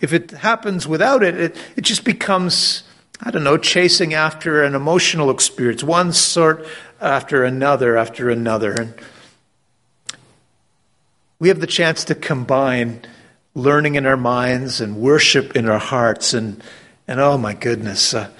If 0.00 0.12
it 0.12 0.30
happens 0.30 0.86
without 0.86 1.22
it, 1.22 1.34
it, 1.38 1.56
it 1.76 1.82
just 1.82 2.04
becomes, 2.04 2.82
I 3.20 3.30
don't 3.30 3.44
know, 3.44 3.58
chasing 3.58 4.14
after 4.14 4.62
an 4.62 4.74
emotional 4.74 5.30
experience, 5.30 5.84
one 5.84 6.12
sort 6.12 6.66
after 7.00 7.44
another 7.44 7.96
after 7.96 8.30
another. 8.30 8.72
And 8.72 8.94
we 11.38 11.48
have 11.48 11.60
the 11.60 11.66
chance 11.66 12.04
to 12.04 12.14
combine 12.14 13.02
learning 13.54 13.96
in 13.96 14.06
our 14.06 14.16
minds 14.16 14.80
and 14.80 14.96
worship 14.96 15.56
in 15.56 15.68
our 15.68 15.78
hearts. 15.78 16.34
And, 16.34 16.62
and 17.08 17.20
oh 17.20 17.36
my 17.36 17.54
goodness, 17.54 18.14
uh, 18.14 18.30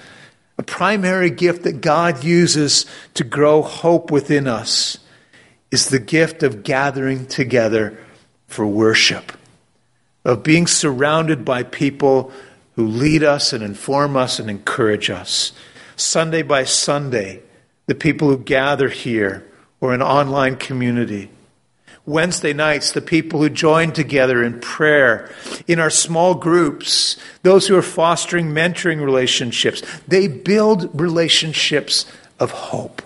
a 0.57 0.63
primary 0.63 1.29
gift 1.29 1.63
that 1.63 1.81
God 1.81 2.23
uses 2.23 2.85
to 3.15 3.23
grow 3.23 3.61
hope 3.61 4.11
within 4.11 4.47
us 4.47 4.97
is 5.71 5.89
the 5.89 5.99
gift 5.99 6.43
of 6.43 6.63
gathering 6.63 7.25
together 7.25 7.97
for 8.47 8.67
worship, 8.67 9.31
of 10.25 10.43
being 10.43 10.67
surrounded 10.67 11.43
by 11.45 11.63
people 11.63 12.31
who 12.75 12.85
lead 12.85 13.23
us 13.23 13.53
and 13.53 13.63
inform 13.63 14.15
us 14.15 14.39
and 14.39 14.49
encourage 14.49 15.09
us. 15.09 15.51
Sunday 15.95 16.41
by 16.41 16.63
Sunday, 16.63 17.41
the 17.87 17.95
people 17.95 18.27
who 18.27 18.37
gather 18.37 18.89
here 18.89 19.45
or 19.79 19.93
an 19.93 20.01
online 20.01 20.55
community 20.57 21.29
Wednesday 22.05 22.53
nights, 22.53 22.91
the 22.91 23.01
people 23.01 23.41
who 23.41 23.49
join 23.49 23.91
together 23.91 24.43
in 24.43 24.59
prayer, 24.59 25.33
in 25.67 25.79
our 25.79 25.89
small 25.89 26.33
groups, 26.33 27.15
those 27.43 27.67
who 27.67 27.77
are 27.77 27.83
fostering 27.83 28.47
mentoring 28.47 29.03
relationships, 29.03 29.83
they 30.07 30.27
build 30.27 30.89
relationships 30.99 32.11
of 32.39 32.51
hope. 32.51 33.01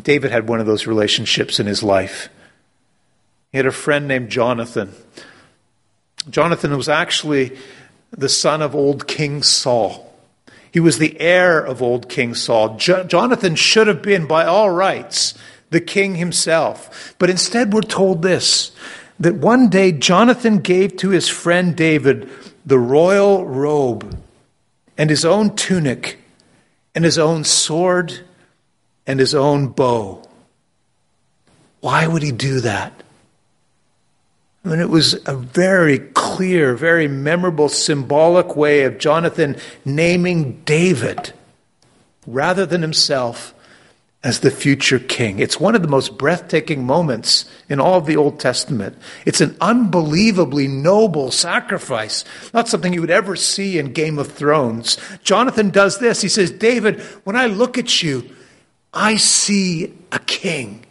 David 0.00 0.30
had 0.30 0.48
one 0.48 0.60
of 0.60 0.66
those 0.66 0.86
relationships 0.86 1.60
in 1.60 1.66
his 1.66 1.82
life. 1.82 2.28
He 3.52 3.58
had 3.58 3.66
a 3.66 3.72
friend 3.72 4.08
named 4.08 4.30
Jonathan. 4.30 4.92
Jonathan 6.28 6.76
was 6.76 6.88
actually 6.88 7.56
the 8.10 8.28
son 8.28 8.62
of 8.62 8.74
old 8.74 9.06
King 9.06 9.42
Saul. 9.42 10.03
He 10.74 10.80
was 10.80 10.98
the 10.98 11.20
heir 11.20 11.60
of 11.60 11.82
old 11.82 12.08
King 12.08 12.34
Saul. 12.34 12.76
Jo- 12.78 13.04
Jonathan 13.04 13.54
should 13.54 13.86
have 13.86 14.02
been, 14.02 14.26
by 14.26 14.44
all 14.44 14.70
rights, 14.70 15.34
the 15.70 15.80
king 15.80 16.16
himself. 16.16 17.14
But 17.20 17.30
instead, 17.30 17.72
we're 17.72 17.82
told 17.82 18.22
this 18.22 18.72
that 19.20 19.36
one 19.36 19.68
day 19.68 19.92
Jonathan 19.92 20.58
gave 20.58 20.96
to 20.96 21.10
his 21.10 21.28
friend 21.28 21.76
David 21.76 22.28
the 22.66 22.80
royal 22.80 23.46
robe 23.46 24.18
and 24.98 25.10
his 25.10 25.24
own 25.24 25.54
tunic 25.54 26.18
and 26.92 27.04
his 27.04 27.20
own 27.20 27.44
sword 27.44 28.22
and 29.06 29.20
his 29.20 29.32
own 29.32 29.68
bow. 29.68 30.28
Why 31.82 32.08
would 32.08 32.24
he 32.24 32.32
do 32.32 32.58
that? 32.62 33.03
I 34.64 34.68
mean, 34.68 34.80
it 34.80 34.88
was 34.88 35.14
a 35.26 35.36
very 35.36 35.98
clear, 35.98 36.74
very 36.74 37.06
memorable, 37.06 37.68
symbolic 37.68 38.56
way 38.56 38.84
of 38.84 38.98
Jonathan 38.98 39.56
naming 39.84 40.62
David 40.64 41.32
rather 42.26 42.64
than 42.64 42.80
himself 42.80 43.54
as 44.22 44.40
the 44.40 44.50
future 44.50 44.98
king. 44.98 45.38
It's 45.38 45.60
one 45.60 45.74
of 45.74 45.82
the 45.82 45.88
most 45.88 46.16
breathtaking 46.16 46.86
moments 46.86 47.44
in 47.68 47.78
all 47.78 47.98
of 47.98 48.06
the 48.06 48.16
Old 48.16 48.40
Testament. 48.40 48.96
It's 49.26 49.42
an 49.42 49.54
unbelievably 49.60 50.66
noble 50.66 51.30
sacrifice, 51.30 52.24
not 52.54 52.66
something 52.66 52.94
you 52.94 53.02
would 53.02 53.10
ever 53.10 53.36
see 53.36 53.78
in 53.78 53.92
Game 53.92 54.18
of 54.18 54.32
Thrones. 54.32 54.96
Jonathan 55.22 55.68
does 55.68 55.98
this. 55.98 56.22
He 56.22 56.30
says, 56.30 56.50
David, 56.50 57.02
when 57.24 57.36
I 57.36 57.46
look 57.46 57.76
at 57.76 58.02
you, 58.02 58.30
I 58.94 59.16
see 59.16 59.92
a 60.10 60.18
king. 60.20 60.86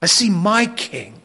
I 0.00 0.06
see 0.06 0.30
my 0.30 0.66
king. 0.66 1.21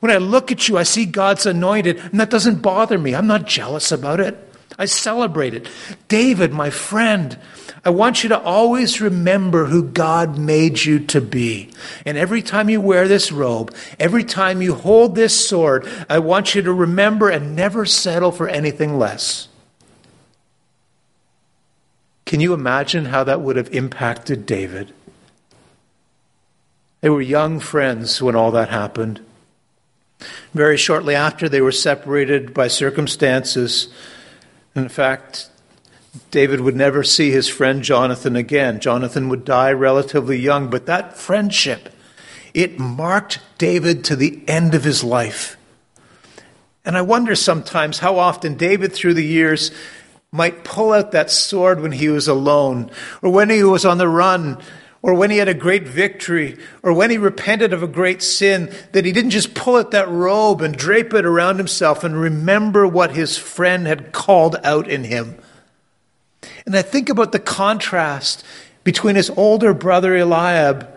When 0.00 0.12
I 0.12 0.18
look 0.18 0.52
at 0.52 0.68
you, 0.68 0.78
I 0.78 0.82
see 0.82 1.06
God's 1.06 1.46
anointed, 1.46 1.98
and 1.98 2.20
that 2.20 2.30
doesn't 2.30 2.62
bother 2.62 2.98
me. 2.98 3.14
I'm 3.14 3.26
not 3.26 3.46
jealous 3.46 3.90
about 3.90 4.20
it. 4.20 4.36
I 4.78 4.84
celebrate 4.84 5.54
it. 5.54 5.68
David, 6.06 6.52
my 6.52 6.70
friend, 6.70 7.36
I 7.84 7.90
want 7.90 8.22
you 8.22 8.28
to 8.28 8.40
always 8.40 9.00
remember 9.00 9.66
who 9.66 9.82
God 9.82 10.38
made 10.38 10.84
you 10.84 11.00
to 11.06 11.20
be. 11.20 11.70
And 12.04 12.16
every 12.16 12.42
time 12.42 12.68
you 12.68 12.80
wear 12.80 13.08
this 13.08 13.32
robe, 13.32 13.74
every 13.98 14.22
time 14.24 14.62
you 14.62 14.74
hold 14.74 15.14
this 15.14 15.48
sword, 15.48 15.88
I 16.08 16.20
want 16.20 16.54
you 16.54 16.62
to 16.62 16.72
remember 16.72 17.28
and 17.28 17.56
never 17.56 17.86
settle 17.86 18.30
for 18.30 18.48
anything 18.48 18.98
less. 18.98 19.48
Can 22.24 22.40
you 22.40 22.52
imagine 22.52 23.06
how 23.06 23.24
that 23.24 23.40
would 23.40 23.56
have 23.56 23.74
impacted 23.74 24.44
David? 24.44 24.92
They 27.00 27.08
were 27.08 27.22
young 27.22 27.58
friends 27.58 28.20
when 28.20 28.36
all 28.36 28.50
that 28.50 28.68
happened. 28.68 29.20
Very 30.54 30.76
shortly 30.76 31.14
after, 31.14 31.48
they 31.48 31.60
were 31.60 31.72
separated 31.72 32.52
by 32.52 32.68
circumstances. 32.68 33.88
In 34.74 34.88
fact, 34.88 35.48
David 36.30 36.60
would 36.60 36.76
never 36.76 37.04
see 37.04 37.30
his 37.30 37.48
friend 37.48 37.82
Jonathan 37.82 38.36
again. 38.36 38.80
Jonathan 38.80 39.28
would 39.28 39.44
die 39.44 39.72
relatively 39.72 40.38
young, 40.38 40.68
but 40.68 40.86
that 40.86 41.16
friendship, 41.16 41.90
it 42.54 42.78
marked 42.78 43.40
David 43.58 44.04
to 44.04 44.16
the 44.16 44.42
end 44.48 44.74
of 44.74 44.84
his 44.84 45.04
life. 45.04 45.56
And 46.84 46.96
I 46.96 47.02
wonder 47.02 47.34
sometimes 47.34 47.98
how 47.98 48.18
often 48.18 48.56
David, 48.56 48.92
through 48.92 49.14
the 49.14 49.24
years, 49.24 49.70
might 50.32 50.64
pull 50.64 50.92
out 50.92 51.12
that 51.12 51.30
sword 51.30 51.80
when 51.80 51.92
he 51.92 52.08
was 52.08 52.28
alone, 52.28 52.90
or 53.22 53.30
when 53.30 53.50
he 53.50 53.62
was 53.62 53.84
on 53.84 53.98
the 53.98 54.08
run, 54.08 54.60
or 55.00 55.14
when 55.14 55.30
he 55.30 55.38
had 55.38 55.48
a 55.48 55.54
great 55.54 55.86
victory, 55.86 56.58
or 56.82 56.92
when 56.92 57.10
he 57.10 57.18
repented 57.18 57.72
of 57.72 57.82
a 57.82 57.88
great 57.88 58.20
sin, 58.20 58.72
that 58.92 59.04
he 59.04 59.12
didn't 59.12 59.30
just 59.30 59.54
pull 59.54 59.76
out 59.76 59.92
that 59.92 60.08
robe 60.08 60.60
and 60.60 60.76
drape 60.76 61.14
it 61.14 61.24
around 61.24 61.56
himself 61.58 62.02
and 62.02 62.20
remember 62.20 62.86
what 62.86 63.12
his 63.12 63.36
friend 63.36 63.86
had 63.86 64.12
called 64.12 64.56
out 64.64 64.88
in 64.88 65.04
him. 65.04 65.38
And 66.66 66.76
I 66.76 66.82
think 66.82 67.08
about 67.08 67.32
the 67.32 67.38
contrast 67.38 68.44
between 68.82 69.16
his 69.16 69.30
older 69.30 69.72
brother 69.72 70.16
Eliab 70.16 70.88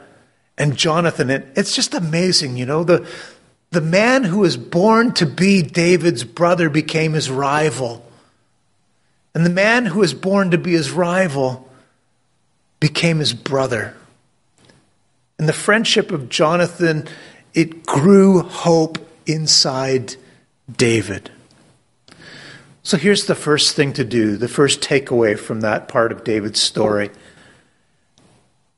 and 0.58 0.76
Jonathan. 0.76 1.30
And 1.30 1.46
it's 1.56 1.76
just 1.76 1.94
amazing, 1.94 2.58
you 2.58 2.66
know, 2.66 2.84
the, 2.84 3.08
the 3.70 3.82
man 3.82 4.24
who 4.24 4.40
was 4.40 4.58
born 4.58 5.14
to 5.14 5.26
be 5.26 5.62
David's 5.62 6.24
brother 6.24 6.70
became 6.70 7.14
his 7.14 7.30
rival. 7.30 8.06
And 9.34 9.46
the 9.46 9.52
man 9.52 9.86
who 9.86 10.00
was 10.00 10.14
born 10.14 10.52
to 10.52 10.58
be 10.58 10.72
his 10.72 10.92
rival 10.92 11.71
became 12.82 13.20
his 13.20 13.34
brother. 13.34 13.96
And 15.40 15.48
the 15.48 15.54
friendship 15.54 16.12
of 16.12 16.28
Jonathan, 16.28 17.08
it 17.54 17.86
grew 17.86 18.42
hope 18.42 18.98
inside 19.26 20.18
David. 20.76 21.32
So 22.84 22.98
here's 22.98 23.26
the 23.26 23.36
first 23.36 23.76
thing 23.76 23.94
to 23.94 24.04
do, 24.04 24.36
the 24.36 24.50
first 24.50 24.82
takeaway 24.82 25.40
from 25.40 25.62
that 25.62 25.88
part 25.88 26.12
of 26.12 26.26
David's 26.26 26.60
story. 26.60 27.12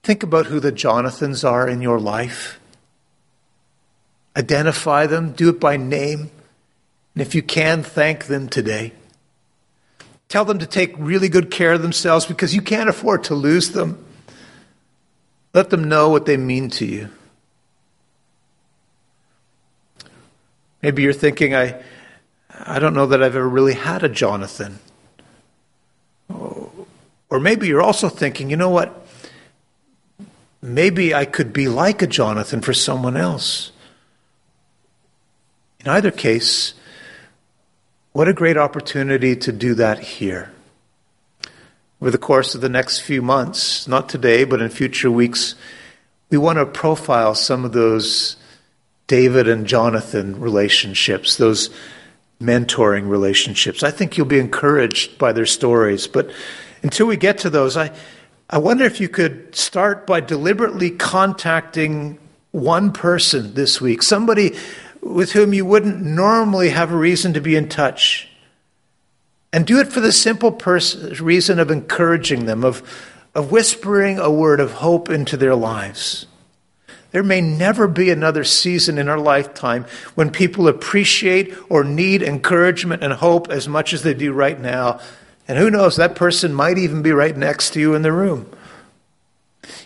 Think 0.03 0.21
about 0.21 0.47
who 0.47 0.59
the 0.59 0.73
Jonathans 0.73 1.43
are 1.43 1.67
in 1.67 1.81
your 1.81 1.99
life. 1.99 2.59
Identify 4.35 5.07
them, 5.07 5.31
do 5.31 5.49
it 5.49 5.59
by 5.59 5.77
name, 5.77 6.29
and 7.15 7.21
if 7.21 7.33
you 7.33 7.41
can, 7.41 7.83
thank 7.83 8.25
them 8.25 8.49
today. 8.49 8.91
Tell 10.29 10.45
them 10.45 10.59
to 10.59 10.65
take 10.65 10.93
really 10.97 11.29
good 11.29 11.51
care 11.51 11.73
of 11.73 11.81
themselves 11.81 12.25
because 12.25 12.55
you 12.55 12.61
can't 12.61 12.89
afford 12.89 13.25
to 13.25 13.35
lose 13.35 13.71
them. 13.71 14.03
Let 15.53 15.69
them 15.69 15.83
know 15.83 16.09
what 16.09 16.25
they 16.25 16.37
mean 16.37 16.69
to 16.71 16.85
you. 16.85 17.09
Maybe 20.81 21.03
you're 21.03 21.13
thinking, 21.13 21.55
I, 21.55 21.81
I 22.49 22.79
don't 22.79 22.93
know 22.93 23.05
that 23.07 23.23
I've 23.23 23.35
ever 23.35 23.47
really 23.47 23.73
had 23.73 24.03
a 24.03 24.09
Jonathan. 24.09 24.79
Or 26.29 27.39
maybe 27.39 27.67
you're 27.67 27.81
also 27.81 28.09
thinking, 28.09 28.49
you 28.49 28.57
know 28.57 28.69
what? 28.69 29.07
Maybe 30.61 31.13
I 31.13 31.25
could 31.25 31.51
be 31.51 31.67
like 31.67 32.01
a 32.01 32.07
Jonathan 32.07 32.61
for 32.61 32.73
someone 32.73 33.17
else. 33.17 33.71
In 35.79 35.89
either 35.89 36.11
case, 36.11 36.73
what 38.13 38.27
a 38.27 38.33
great 38.33 38.57
opportunity 38.57 39.35
to 39.35 39.51
do 39.51 39.73
that 39.73 39.99
here. 39.99 40.51
Over 41.99 42.11
the 42.11 42.17
course 42.17 42.53
of 42.53 42.61
the 42.61 42.69
next 42.69 42.99
few 42.99 43.21
months, 43.21 43.87
not 43.87 44.07
today, 44.07 44.43
but 44.43 44.61
in 44.61 44.69
future 44.69 45.09
weeks, 45.09 45.55
we 46.29 46.37
want 46.37 46.59
to 46.59 46.65
profile 46.65 47.33
some 47.33 47.65
of 47.65 47.73
those 47.73 48.37
David 49.07 49.47
and 49.47 49.65
Jonathan 49.65 50.39
relationships, 50.39 51.37
those 51.37 51.69
mentoring 52.41 53.09
relationships. 53.09 53.83
I 53.83 53.91
think 53.91 54.17
you'll 54.17 54.27
be 54.27 54.39
encouraged 54.39 55.17
by 55.17 55.31
their 55.31 55.45
stories. 55.45 56.07
But 56.07 56.31
until 56.83 57.07
we 57.07 57.17
get 57.17 57.39
to 57.39 57.49
those, 57.49 57.77
I, 57.77 57.91
I 58.49 58.59
wonder 58.59 58.85
if 58.85 59.01
you 59.01 59.09
could 59.09 59.55
start 59.55 60.05
by 60.05 60.19
deliberately 60.19 60.91
contacting 60.91 62.19
one 62.51 62.91
person 62.91 63.55
this 63.55 63.81
week, 63.81 64.03
somebody 64.03 64.55
with 65.03 65.33
whom 65.33 65.53
you 65.53 65.65
wouldn't 65.65 66.01
normally 66.01 66.69
have 66.69 66.91
a 66.91 66.97
reason 66.97 67.33
to 67.33 67.41
be 67.41 67.55
in 67.55 67.69
touch. 67.69 68.29
And 69.51 69.67
do 69.67 69.79
it 69.79 69.89
for 69.89 69.99
the 69.99 70.11
simple 70.11 70.51
pers- 70.51 71.19
reason 71.21 71.59
of 71.59 71.69
encouraging 71.69 72.45
them, 72.45 72.63
of, 72.63 72.81
of 73.35 73.51
whispering 73.51 74.17
a 74.17 74.31
word 74.31 74.59
of 74.59 74.73
hope 74.73 75.09
into 75.09 75.37
their 75.37 75.55
lives. 75.55 76.25
There 77.11 77.21
may 77.21 77.41
never 77.41 77.87
be 77.87 78.09
another 78.09 78.43
season 78.43 78.97
in 78.97 79.07
our 79.07 79.19
lifetime 79.19 79.85
when 80.15 80.31
people 80.31 80.67
appreciate 80.67 81.53
or 81.69 81.83
need 81.83 82.23
encouragement 82.23 83.03
and 83.03 83.13
hope 83.13 83.49
as 83.51 83.67
much 83.67 83.93
as 83.93 84.01
they 84.01 84.15
do 84.15 84.33
right 84.33 84.59
now. 84.59 84.99
And 85.47 85.59
who 85.59 85.69
knows, 85.69 85.97
that 85.97 86.15
person 86.15 86.53
might 86.53 86.79
even 86.79 87.03
be 87.03 87.11
right 87.11 87.37
next 87.37 87.73
to 87.73 87.79
you 87.79 87.93
in 87.93 88.01
the 88.01 88.11
room. 88.11 88.49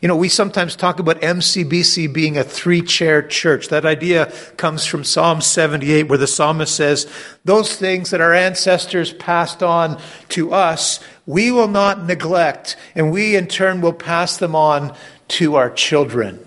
You 0.01 0.07
know, 0.07 0.15
we 0.15 0.29
sometimes 0.29 0.75
talk 0.75 0.99
about 0.99 1.21
MCBC 1.21 2.11
being 2.11 2.37
a 2.37 2.43
three 2.43 2.81
chair 2.81 3.21
church. 3.21 3.69
That 3.69 3.85
idea 3.85 4.31
comes 4.57 4.85
from 4.85 5.03
Psalm 5.03 5.41
78, 5.41 6.03
where 6.03 6.17
the 6.17 6.27
psalmist 6.27 6.75
says, 6.75 7.07
Those 7.45 7.75
things 7.75 8.09
that 8.09 8.21
our 8.21 8.33
ancestors 8.33 9.13
passed 9.13 9.61
on 9.61 9.99
to 10.29 10.53
us, 10.53 10.99
we 11.25 11.51
will 11.51 11.67
not 11.67 12.05
neglect, 12.05 12.75
and 12.95 13.11
we 13.11 13.35
in 13.35 13.47
turn 13.47 13.81
will 13.81 13.93
pass 13.93 14.37
them 14.37 14.55
on 14.55 14.95
to 15.29 15.55
our 15.55 15.69
children. 15.69 16.39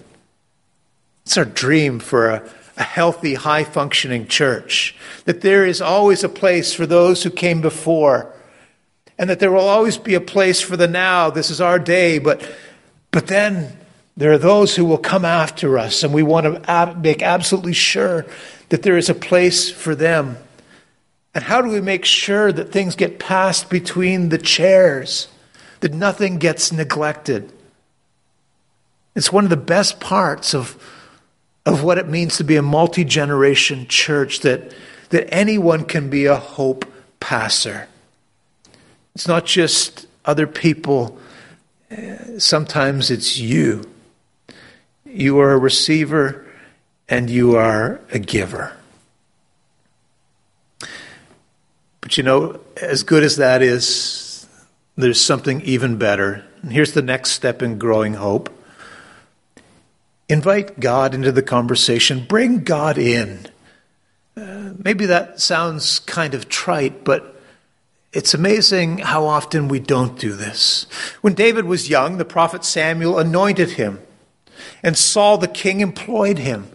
It's 1.24 1.38
our 1.38 1.44
dream 1.44 2.00
for 2.00 2.30
a, 2.30 2.50
a 2.76 2.82
healthy, 2.82 3.34
high 3.34 3.64
functioning 3.64 4.26
church. 4.26 4.96
That 5.24 5.42
there 5.42 5.64
is 5.64 5.80
always 5.80 6.24
a 6.24 6.28
place 6.28 6.74
for 6.74 6.86
those 6.86 7.22
who 7.22 7.30
came 7.30 7.60
before, 7.60 8.32
and 9.18 9.30
that 9.30 9.38
there 9.38 9.52
will 9.52 9.60
always 9.60 9.98
be 9.98 10.14
a 10.14 10.20
place 10.20 10.60
for 10.60 10.76
the 10.76 10.88
now. 10.88 11.30
This 11.30 11.50
is 11.50 11.60
our 11.60 11.78
day, 11.78 12.18
but 12.18 12.42
but 13.10 13.26
then 13.26 13.76
there 14.16 14.32
are 14.32 14.38
those 14.38 14.76
who 14.76 14.84
will 14.84 14.98
come 14.98 15.24
after 15.24 15.78
us, 15.78 16.02
and 16.02 16.12
we 16.12 16.22
want 16.22 16.64
to 16.64 16.96
make 17.00 17.22
absolutely 17.22 17.72
sure 17.72 18.26
that 18.68 18.82
there 18.82 18.96
is 18.96 19.08
a 19.08 19.14
place 19.14 19.70
for 19.70 19.94
them. 19.94 20.36
And 21.34 21.44
how 21.44 21.62
do 21.62 21.70
we 21.70 21.80
make 21.80 22.04
sure 22.04 22.52
that 22.52 22.72
things 22.72 22.96
get 22.96 23.18
passed 23.18 23.70
between 23.70 24.28
the 24.28 24.38
chairs, 24.38 25.28
that 25.80 25.94
nothing 25.94 26.38
gets 26.38 26.72
neglected? 26.72 27.52
It's 29.14 29.32
one 29.32 29.44
of 29.44 29.50
the 29.50 29.56
best 29.56 30.00
parts 30.00 30.54
of, 30.54 30.76
of 31.64 31.82
what 31.82 31.98
it 31.98 32.08
means 32.08 32.36
to 32.36 32.44
be 32.44 32.56
a 32.56 32.62
multi 32.62 33.04
generation 33.04 33.86
church 33.88 34.40
that, 34.40 34.74
that 35.10 35.32
anyone 35.32 35.84
can 35.84 36.10
be 36.10 36.26
a 36.26 36.36
hope 36.36 36.84
passer. 37.20 37.88
It's 39.14 39.28
not 39.28 39.46
just 39.46 40.06
other 40.24 40.46
people 40.46 41.18
sometimes 42.38 43.10
it's 43.10 43.38
you. 43.38 43.88
You 45.04 45.40
are 45.40 45.52
a 45.52 45.58
receiver 45.58 46.46
and 47.08 47.28
you 47.28 47.56
are 47.56 48.00
a 48.10 48.18
giver. 48.18 48.76
But 52.00 52.16
you 52.16 52.22
know, 52.22 52.60
as 52.76 53.02
good 53.02 53.22
as 53.22 53.36
that 53.36 53.62
is, 53.62 54.46
there's 54.96 55.20
something 55.20 55.60
even 55.62 55.96
better. 55.96 56.44
And 56.62 56.72
here's 56.72 56.92
the 56.92 57.02
next 57.02 57.32
step 57.32 57.62
in 57.62 57.78
growing 57.78 58.14
hope 58.14 58.50
invite 60.28 60.78
God 60.78 61.12
into 61.12 61.32
the 61.32 61.42
conversation, 61.42 62.24
bring 62.24 62.62
God 62.62 62.98
in. 62.98 63.46
Uh, 64.36 64.74
maybe 64.78 65.06
that 65.06 65.40
sounds 65.40 65.98
kind 65.98 66.34
of 66.34 66.48
trite, 66.48 67.02
but 67.02 67.39
it's 68.12 68.34
amazing 68.34 68.98
how 68.98 69.26
often 69.26 69.68
we 69.68 69.78
don't 69.78 70.18
do 70.18 70.32
this. 70.32 70.86
When 71.20 71.34
David 71.34 71.64
was 71.64 71.88
young, 71.88 72.18
the 72.18 72.24
prophet 72.24 72.64
Samuel 72.64 73.18
anointed 73.18 73.72
him, 73.72 74.00
and 74.82 74.98
Saul 74.98 75.38
the 75.38 75.48
king 75.48 75.80
employed 75.80 76.38
him. 76.38 76.70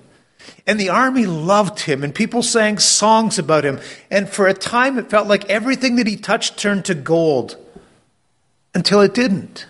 And 0.68 0.80
the 0.80 0.90
army 0.90 1.26
loved 1.26 1.82
him, 1.82 2.04
and 2.04 2.16
people 2.16 2.42
sang 2.42 2.80
songs 2.80 3.38
about 3.38 3.66
him. 3.66 3.80
And 4.10 4.30
for 4.30 4.48
a 4.48 4.54
time, 4.54 4.98
it 4.98 5.10
felt 5.10 5.28
like 5.28 5.48
everything 5.50 5.98
that 5.98 6.08
he 6.08 6.16
touched 6.16 6.58
turned 6.58 6.86
to 6.86 6.96
gold 6.96 7.58
until 8.74 9.02
it 9.02 9.14
didn't. 9.14 9.68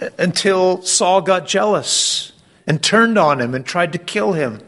Uh, 0.00 0.10
until 0.18 0.82
Saul 0.82 1.20
got 1.20 1.46
jealous 1.46 2.32
and 2.66 2.82
turned 2.82 3.18
on 3.18 3.40
him 3.40 3.54
and 3.54 3.64
tried 3.64 3.92
to 3.92 3.98
kill 3.98 4.32
him. 4.32 4.60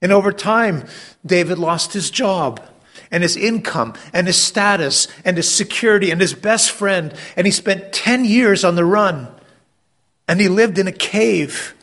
And 0.00 0.10
over 0.10 0.32
time, 0.32 0.84
David 1.24 1.58
lost 1.58 1.92
his 1.92 2.10
job 2.10 2.60
and 3.12 3.22
his 3.22 3.36
income 3.36 3.94
and 4.12 4.26
his 4.26 4.42
status 4.42 5.06
and 5.24 5.36
his 5.36 5.48
security 5.48 6.10
and 6.10 6.20
his 6.20 6.34
best 6.34 6.70
friend. 6.70 7.14
And 7.36 7.46
he 7.46 7.52
spent 7.52 7.92
10 7.92 8.24
years 8.24 8.64
on 8.64 8.74
the 8.74 8.84
run. 8.84 9.28
And 10.26 10.40
he 10.40 10.48
lived 10.48 10.78
in 10.78 10.88
a 10.88 10.92
cave. 10.92 11.74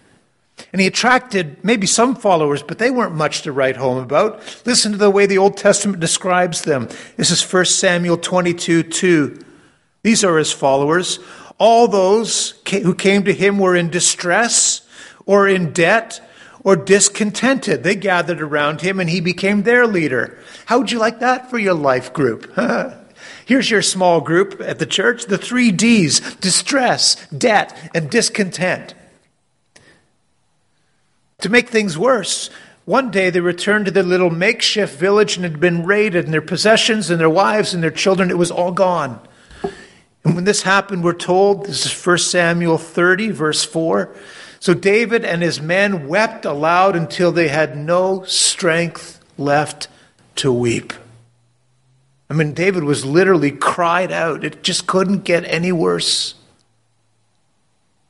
And 0.73 0.81
he 0.81 0.87
attracted 0.87 1.63
maybe 1.63 1.87
some 1.87 2.15
followers, 2.15 2.63
but 2.63 2.79
they 2.79 2.91
weren't 2.91 3.15
much 3.15 3.43
to 3.43 3.51
write 3.51 3.77
home 3.77 3.97
about. 3.97 4.41
Listen 4.65 4.91
to 4.91 4.97
the 4.97 5.09
way 5.09 5.25
the 5.25 5.37
Old 5.37 5.55
Testament 5.55 5.99
describes 5.99 6.63
them. 6.63 6.89
This 7.15 7.31
is 7.31 7.41
1 7.41 7.65
Samuel 7.65 8.17
22 8.17 8.83
2. 8.83 9.45
These 10.01 10.23
are 10.23 10.37
his 10.37 10.51
followers. 10.51 11.19
All 11.59 11.87
those 11.87 12.59
who 12.69 12.95
came 12.95 13.23
to 13.23 13.33
him 13.33 13.57
were 13.57 13.75
in 13.75 13.89
distress 13.89 14.81
or 15.25 15.47
in 15.47 15.73
debt 15.73 16.21
or 16.69 16.75
discontented. 16.75 17.81
They 17.81 17.95
gathered 17.95 18.43
around 18.43 18.81
him 18.81 18.99
and 18.99 19.09
he 19.09 19.21
became 19.21 19.63
their 19.63 19.87
leader. 19.87 20.37
How 20.67 20.77
would 20.77 20.91
you 20.91 20.99
like 20.99 21.19
that 21.19 21.49
for 21.49 21.57
your 21.57 21.73
life 21.73 22.13
group? 22.13 22.55
Here's 23.47 23.71
your 23.71 23.81
small 23.81 24.21
group 24.21 24.61
at 24.61 24.77
the 24.77 24.85
church 24.85 25.25
the 25.25 25.39
three 25.39 25.71
D's 25.71 26.19
distress, 26.35 27.27
debt, 27.29 27.75
and 27.95 28.11
discontent. 28.11 28.93
To 31.39 31.49
make 31.49 31.69
things 31.69 31.97
worse, 31.97 32.51
one 32.85 33.09
day 33.09 33.31
they 33.31 33.39
returned 33.39 33.85
to 33.85 33.91
their 33.91 34.03
little 34.03 34.29
makeshift 34.29 34.95
village 34.99 35.37
and 35.37 35.45
had 35.45 35.59
been 35.59 35.87
raided, 35.87 36.25
and 36.25 36.33
their 36.33 36.39
possessions 36.39 37.09
and 37.09 37.19
their 37.19 37.31
wives 37.31 37.73
and 37.73 37.81
their 37.81 37.89
children, 37.89 38.29
it 38.29 38.37
was 38.37 38.51
all 38.51 38.71
gone. 38.71 39.19
And 40.23 40.35
when 40.35 40.43
this 40.43 40.61
happened, 40.61 41.03
we're 41.03 41.13
told, 41.13 41.65
this 41.65 41.87
is 41.87 42.05
1 42.05 42.19
Samuel 42.19 42.77
30, 42.77 43.31
verse 43.31 43.65
4. 43.65 44.13
So 44.59 44.73
David 44.73 45.23
and 45.23 45.41
his 45.41 45.61
men 45.61 46.07
wept 46.07 46.45
aloud 46.45 46.95
until 46.95 47.31
they 47.31 47.47
had 47.47 47.77
no 47.77 48.23
strength 48.23 49.23
left 49.37 49.87
to 50.35 50.51
weep. 50.51 50.93
I 52.29 52.33
mean, 52.33 52.53
David 52.53 52.83
was 52.83 53.05
literally 53.05 53.51
cried 53.51 54.11
out. 54.11 54.43
It 54.43 54.61
just 54.61 54.85
couldn't 54.85 55.23
get 55.23 55.45
any 55.45 55.71
worse 55.71 56.35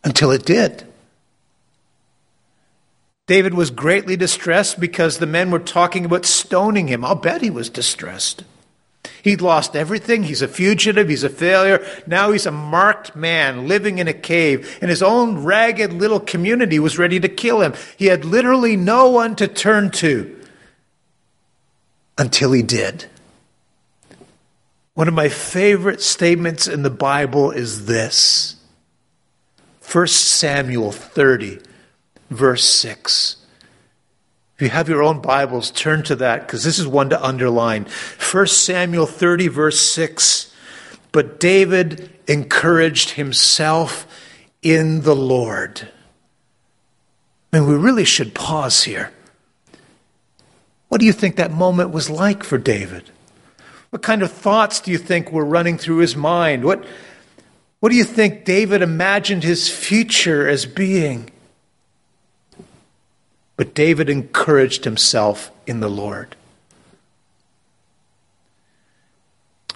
until 0.04 0.32
it 0.32 0.46
did. 0.46 0.86
David 3.28 3.54
was 3.54 3.70
greatly 3.70 4.18
distressed 4.18 4.80
because 4.80 5.20
the 5.20 5.28
men 5.28 5.52
were 5.52 5.60
talking 5.60 6.04
about 6.04 6.26
stoning 6.26 6.88
him. 6.88 7.06
I'll 7.06 7.14
bet 7.14 7.44
he 7.44 7.52
was 7.52 7.70
distressed. 7.70 8.44
He'd 9.24 9.42
lost 9.42 9.76
everything. 9.76 10.24
He's 10.24 10.42
a 10.42 10.48
fugitive. 10.48 11.10
He's 11.10 11.24
a 11.24 11.30
failure. 11.30 11.86
Now 12.08 12.32
he's 12.32 12.46
a 12.46 12.52
marked 12.52 13.16
man 13.16 13.68
living 13.68 13.98
in 13.98 14.08
a 14.08 14.14
cave, 14.14 14.78
and 14.82 14.90
his 14.90 15.04
own 15.04 15.44
ragged 15.44 15.94
little 15.94 16.20
community 16.20 16.80
was 16.80 16.98
ready 16.98 17.20
to 17.20 17.30
kill 17.30 17.62
him. 17.62 17.74
He 17.98 18.08
had 18.08 18.26
literally 18.26 18.76
no 18.76 19.10
one 19.10 19.36
to 19.38 19.48
turn 19.48 19.92
to 19.92 20.36
until 22.18 22.52
he 22.52 22.62
did. 22.62 23.06
One 24.94 25.08
of 25.08 25.14
my 25.14 25.30
favorite 25.30 26.02
statements 26.02 26.68
in 26.68 26.84
the 26.84 26.90
Bible 26.90 27.52
is 27.52 27.86
this 27.86 28.58
1 29.92 30.08
Samuel 30.08 30.92
30, 30.92 31.60
verse 32.30 32.66
6. 32.66 33.38
If 34.60 34.64
you 34.64 34.70
have 34.72 34.90
your 34.90 35.04
own 35.04 35.22
Bibles, 35.22 35.72
turn 35.72 36.04
to 36.04 36.18
that 36.18 36.42
because 36.42 36.66
this 36.66 36.80
is 36.80 36.86
one 36.86 37.12
to 37.12 37.26
underline. 37.26 37.88
1 38.20 38.48
Samuel 38.48 39.06
30, 39.06 39.48
verse 39.48 39.80
6. 39.80 40.54
But 41.14 41.40
David 41.40 42.10
encouraged 42.28 43.12
himself 43.12 44.06
in 44.62 45.04
the 45.04 45.16
Lord. 45.16 45.88
I 47.54 47.60
mean, 47.60 47.70
we 47.70 47.76
really 47.76 48.04
should 48.04 48.36
pause 48.36 48.84
here. 48.84 49.14
What 50.90 51.00
do 51.00 51.08
you 51.08 51.14
think 51.14 51.38
that 51.38 51.52
moment 51.52 51.92
was 51.92 52.10
like 52.10 52.44
for 52.44 52.58
David? 52.58 53.10
What 53.92 54.02
kind 54.02 54.22
of 54.22 54.30
thoughts 54.30 54.82
do 54.82 54.92
you 54.92 54.98
think 54.98 55.32
were 55.32 55.46
running 55.46 55.78
through 55.78 56.00
his 56.00 56.18
mind? 56.18 56.66
What, 56.66 56.84
what 57.80 57.94
do 57.94 57.96
you 57.96 58.04
think 58.04 58.44
David 58.44 58.82
imagined 58.82 59.46
his 59.46 59.70
future 59.70 60.50
as 60.50 60.66
being? 60.66 61.32
But 63.60 63.74
David 63.74 64.10
encouraged 64.10 64.86
himself 64.86 65.52
in 65.68 65.82
the 65.82 65.90
Lord. 65.90 66.38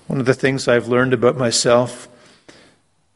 One 0.08 0.22
of 0.22 0.26
the 0.26 0.34
things 0.34 0.70
I've 0.70 0.88
learned 0.88 1.12
about 1.12 1.36
myself, 1.36 2.08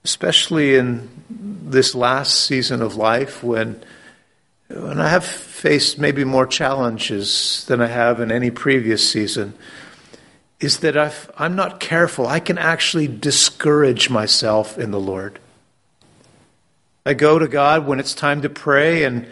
especially 0.03 0.75
in 0.75 1.07
this 1.29 1.95
last 1.95 2.43
season 2.43 2.81
of 2.81 2.97
life 2.97 3.41
when, 3.41 3.81
when 4.67 4.99
I 4.99 5.07
have 5.07 5.23
faced 5.23 5.99
maybe 5.99 6.25
more 6.25 6.45
challenges 6.45 7.63
than 7.69 7.81
I 7.81 7.87
have 7.87 8.19
in 8.19 8.29
any 8.29 8.51
previous 8.51 9.09
season, 9.09 9.53
is 10.59 10.79
that 10.79 10.97
if 10.97 11.29
I'm 11.37 11.55
not 11.55 11.79
careful, 11.79 12.27
I 12.27 12.41
can 12.41 12.57
actually 12.57 13.07
discourage 13.07 14.09
myself 14.09 14.77
in 14.77 14.91
the 14.91 14.99
Lord. 14.99 15.39
I 17.05 17.13
go 17.13 17.39
to 17.39 17.47
God 17.47 17.87
when 17.87 18.01
it's 18.01 18.13
time 18.13 18.41
to 18.41 18.49
pray 18.49 19.05
and 19.05 19.29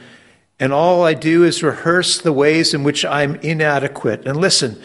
and 0.60 0.72
all 0.72 1.04
I 1.04 1.14
do 1.14 1.44
is 1.44 1.64
rehearse 1.64 2.20
the 2.20 2.34
ways 2.34 2.74
in 2.74 2.84
which 2.84 3.04
I'm 3.04 3.36
inadequate. 3.38 4.26
And 4.26 4.38
listen, 4.38 4.82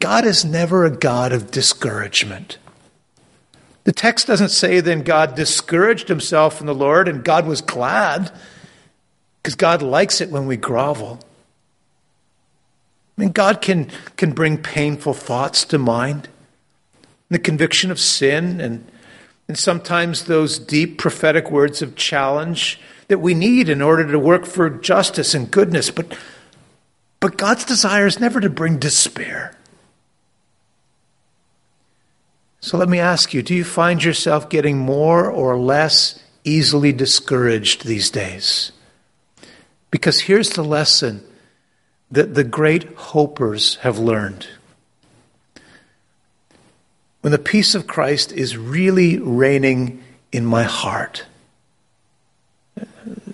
God 0.00 0.24
is 0.24 0.44
never 0.44 0.84
a 0.84 0.90
God 0.90 1.32
of 1.32 1.50
discouragement. 1.50 2.58
The 3.84 3.92
text 3.92 4.26
doesn't 4.26 4.50
say 4.50 4.80
then 4.80 5.02
God 5.02 5.34
discouraged 5.34 6.08
himself 6.08 6.60
in 6.60 6.66
the 6.66 6.74
Lord 6.74 7.08
and 7.08 7.24
God 7.24 7.46
was 7.46 7.60
glad, 7.60 8.32
because 9.42 9.54
God 9.56 9.82
likes 9.82 10.20
it 10.20 10.30
when 10.30 10.46
we 10.46 10.56
grovel. 10.56 11.20
I 13.16 13.20
mean, 13.20 13.32
God 13.32 13.60
can, 13.60 13.90
can 14.16 14.32
bring 14.32 14.56
painful 14.56 15.14
thoughts 15.14 15.64
to 15.66 15.78
mind, 15.78 16.28
the 17.28 17.38
conviction 17.38 17.90
of 17.90 18.00
sin, 18.00 18.60
and, 18.60 18.90
and 19.48 19.58
sometimes 19.58 20.24
those 20.24 20.58
deep 20.58 20.96
prophetic 20.98 21.50
words 21.50 21.82
of 21.82 21.96
challenge 21.96 22.80
that 23.08 23.18
we 23.18 23.34
need 23.34 23.68
in 23.68 23.82
order 23.82 24.10
to 24.10 24.18
work 24.18 24.46
for 24.46 24.70
justice 24.70 25.34
and 25.34 25.50
goodness. 25.50 25.90
But, 25.90 26.16
but 27.20 27.36
God's 27.36 27.64
desire 27.64 28.06
is 28.06 28.20
never 28.20 28.40
to 28.40 28.50
bring 28.50 28.78
despair. 28.78 29.56
So 32.60 32.78
let 32.78 32.88
me 32.88 33.00
ask 33.00 33.34
you 33.34 33.42
do 33.42 33.54
you 33.54 33.64
find 33.64 34.02
yourself 34.02 34.48
getting 34.48 34.78
more 34.78 35.28
or 35.28 35.58
less 35.58 36.22
easily 36.44 36.92
discouraged 36.92 37.84
these 37.84 38.08
days? 38.08 38.72
Because 39.90 40.20
here's 40.20 40.50
the 40.50 40.64
lesson 40.64 41.24
that 42.10 42.34
the 42.34 42.44
great 42.44 42.94
hopers 42.96 43.76
have 43.76 43.98
learned. 43.98 44.46
When 47.22 47.32
the 47.32 47.38
peace 47.38 47.74
of 47.74 47.86
Christ 47.86 48.32
is 48.32 48.56
really 48.56 49.18
reigning 49.18 50.02
in 50.30 50.44
my 50.44 50.62
heart, 50.62 51.24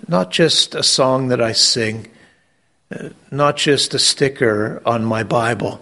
not 0.09 0.31
just 0.31 0.73
a 0.73 0.81
song 0.81 1.27
that 1.27 1.39
I 1.39 1.51
sing, 1.51 2.07
uh, 2.91 3.09
not 3.29 3.57
just 3.57 3.93
a 3.93 3.99
sticker 3.99 4.81
on 4.83 5.05
my 5.05 5.21
Bible, 5.21 5.79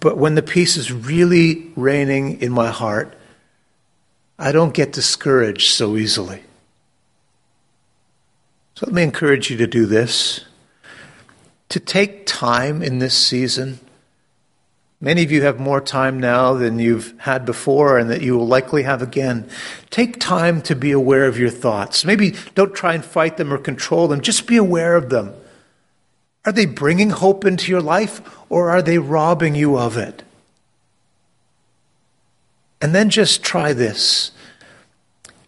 but 0.00 0.16
when 0.16 0.36
the 0.36 0.42
peace 0.42 0.78
is 0.78 0.90
really 0.90 1.70
reigning 1.76 2.40
in 2.40 2.50
my 2.50 2.70
heart, 2.70 3.14
I 4.38 4.52
don't 4.52 4.72
get 4.72 4.94
discouraged 4.94 5.74
so 5.74 5.98
easily. 5.98 6.42
So 8.76 8.86
let 8.86 8.94
me 8.94 9.02
encourage 9.02 9.50
you 9.50 9.58
to 9.58 9.66
do 9.66 9.84
this 9.84 10.46
to 11.68 11.78
take 11.78 12.24
time 12.24 12.82
in 12.82 13.00
this 13.00 13.14
season 13.14 13.80
Many 15.02 15.22
of 15.22 15.32
you 15.32 15.40
have 15.42 15.58
more 15.58 15.80
time 15.80 16.20
now 16.20 16.52
than 16.52 16.78
you've 16.78 17.14
had 17.20 17.46
before 17.46 17.96
and 17.96 18.10
that 18.10 18.20
you 18.20 18.36
will 18.36 18.46
likely 18.46 18.82
have 18.82 19.00
again. 19.00 19.48
Take 19.88 20.20
time 20.20 20.60
to 20.62 20.76
be 20.76 20.90
aware 20.90 21.24
of 21.24 21.38
your 21.38 21.48
thoughts. 21.48 22.04
Maybe 22.04 22.34
don't 22.54 22.74
try 22.74 22.94
and 22.94 23.04
fight 23.04 23.38
them 23.38 23.52
or 23.52 23.56
control 23.56 24.08
them, 24.08 24.20
just 24.20 24.46
be 24.46 24.58
aware 24.58 24.96
of 24.96 25.08
them. 25.08 25.32
Are 26.44 26.52
they 26.52 26.66
bringing 26.66 27.10
hope 27.10 27.46
into 27.46 27.70
your 27.70 27.80
life 27.80 28.20
or 28.50 28.70
are 28.70 28.82
they 28.82 28.98
robbing 28.98 29.54
you 29.54 29.78
of 29.78 29.96
it? 29.96 30.22
And 32.82 32.94
then 32.94 33.10
just 33.10 33.42
try 33.42 33.72
this 33.72 34.32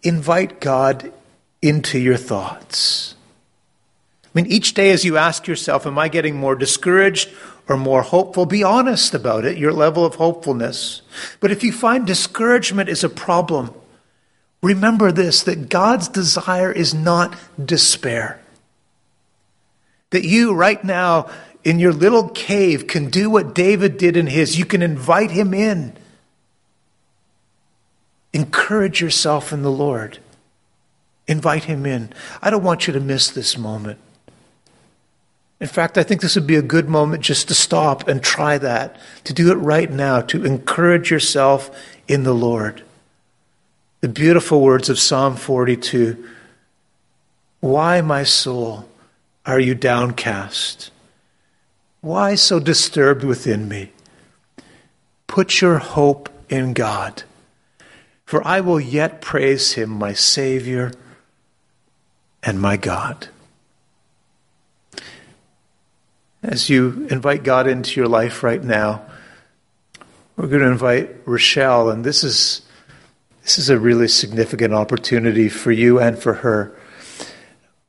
invite 0.01 0.59
God 0.59 1.11
into 1.61 1.97
your 1.97 2.17
thoughts. 2.17 3.15
I 4.25 4.29
mean, 4.33 4.47
each 4.47 4.73
day 4.73 4.89
as 4.91 5.05
you 5.05 5.17
ask 5.17 5.47
yourself, 5.47 5.85
Am 5.85 5.97
I 5.97 6.09
getting 6.09 6.35
more 6.35 6.55
discouraged 6.55 7.29
or 7.67 7.77
more 7.77 8.01
hopeful, 8.01 8.45
be 8.45 8.63
honest 8.63 9.13
about 9.13 9.45
it, 9.45 9.57
your 9.57 9.71
level 9.71 10.05
of 10.05 10.15
hopefulness. 10.15 11.01
But 11.39 11.51
if 11.51 11.63
you 11.63 11.71
find 11.71 12.05
discouragement 12.05 12.89
is 12.89 13.03
a 13.03 13.09
problem, 13.09 13.73
remember 14.61 15.11
this 15.11 15.43
that 15.43 15.69
God's 15.69 16.07
desire 16.09 16.71
is 16.71 16.93
not 16.93 17.37
despair. 17.63 18.41
That 20.09 20.25
you, 20.25 20.53
right 20.53 20.83
now, 20.83 21.29
in 21.63 21.79
your 21.79 21.93
little 21.93 22.29
cave, 22.29 22.87
can 22.87 23.09
do 23.09 23.29
what 23.29 23.55
David 23.55 23.97
did 23.97 24.17
in 24.17 24.27
his. 24.27 24.59
You 24.59 24.65
can 24.65 24.81
invite 24.81 25.31
him 25.31 25.53
in. 25.53 25.95
Encourage 28.33 28.99
yourself 29.01 29.53
in 29.53 29.61
the 29.61 29.71
Lord. 29.71 30.19
Invite 31.27 31.63
him 31.63 31.85
in. 31.85 32.11
I 32.41 32.49
don't 32.49 32.63
want 32.63 32.87
you 32.87 32.93
to 32.93 32.99
miss 32.99 33.29
this 33.29 33.57
moment. 33.57 33.99
In 35.63 35.69
fact, 35.69 35.97
I 35.97 36.03
think 36.03 36.19
this 36.19 36.35
would 36.35 36.45
be 36.45 36.57
a 36.57 36.61
good 36.61 36.89
moment 36.89 37.23
just 37.23 37.47
to 37.47 37.53
stop 37.53 38.05
and 38.09 38.21
try 38.21 38.57
that, 38.57 38.97
to 39.23 39.31
do 39.31 39.49
it 39.49 39.55
right 39.55 39.89
now, 39.89 40.19
to 40.19 40.43
encourage 40.43 41.09
yourself 41.09 41.71
in 42.05 42.23
the 42.23 42.33
Lord. 42.33 42.83
The 44.01 44.09
beautiful 44.09 44.59
words 44.59 44.89
of 44.89 44.99
Psalm 44.99 45.37
42 45.37 46.21
Why, 47.61 48.01
my 48.01 48.25
soul, 48.25 48.89
are 49.45 49.57
you 49.57 49.73
downcast? 49.73 50.91
Why 52.01 52.35
so 52.35 52.59
disturbed 52.59 53.23
within 53.23 53.69
me? 53.69 53.93
Put 55.27 55.61
your 55.61 55.77
hope 55.77 56.27
in 56.49 56.73
God, 56.73 57.23
for 58.25 58.45
I 58.45 58.59
will 58.59 58.81
yet 58.81 59.21
praise 59.21 59.71
him, 59.71 59.91
my 59.91 60.11
Savior 60.11 60.91
and 62.43 62.59
my 62.59 62.75
God. 62.75 63.29
As 66.43 66.69
you 66.69 67.07
invite 67.09 67.43
God 67.43 67.67
into 67.67 68.01
your 68.01 68.09
life 68.09 68.43
right 68.43 68.61
now, 68.61 69.01
we're 70.35 70.47
going 70.47 70.61
to 70.61 70.67
invite 70.67 71.25
Rochelle, 71.25 71.89
and 71.89 72.03
this 72.03 72.21
is 72.21 72.63
this 73.43 73.57
is 73.57 73.69
a 73.69 73.79
really 73.79 74.09
significant 74.09 74.73
opportunity 74.73 75.47
for 75.47 75.71
you 75.71 76.01
and 76.01 76.19
for 76.19 76.33
her. 76.33 76.77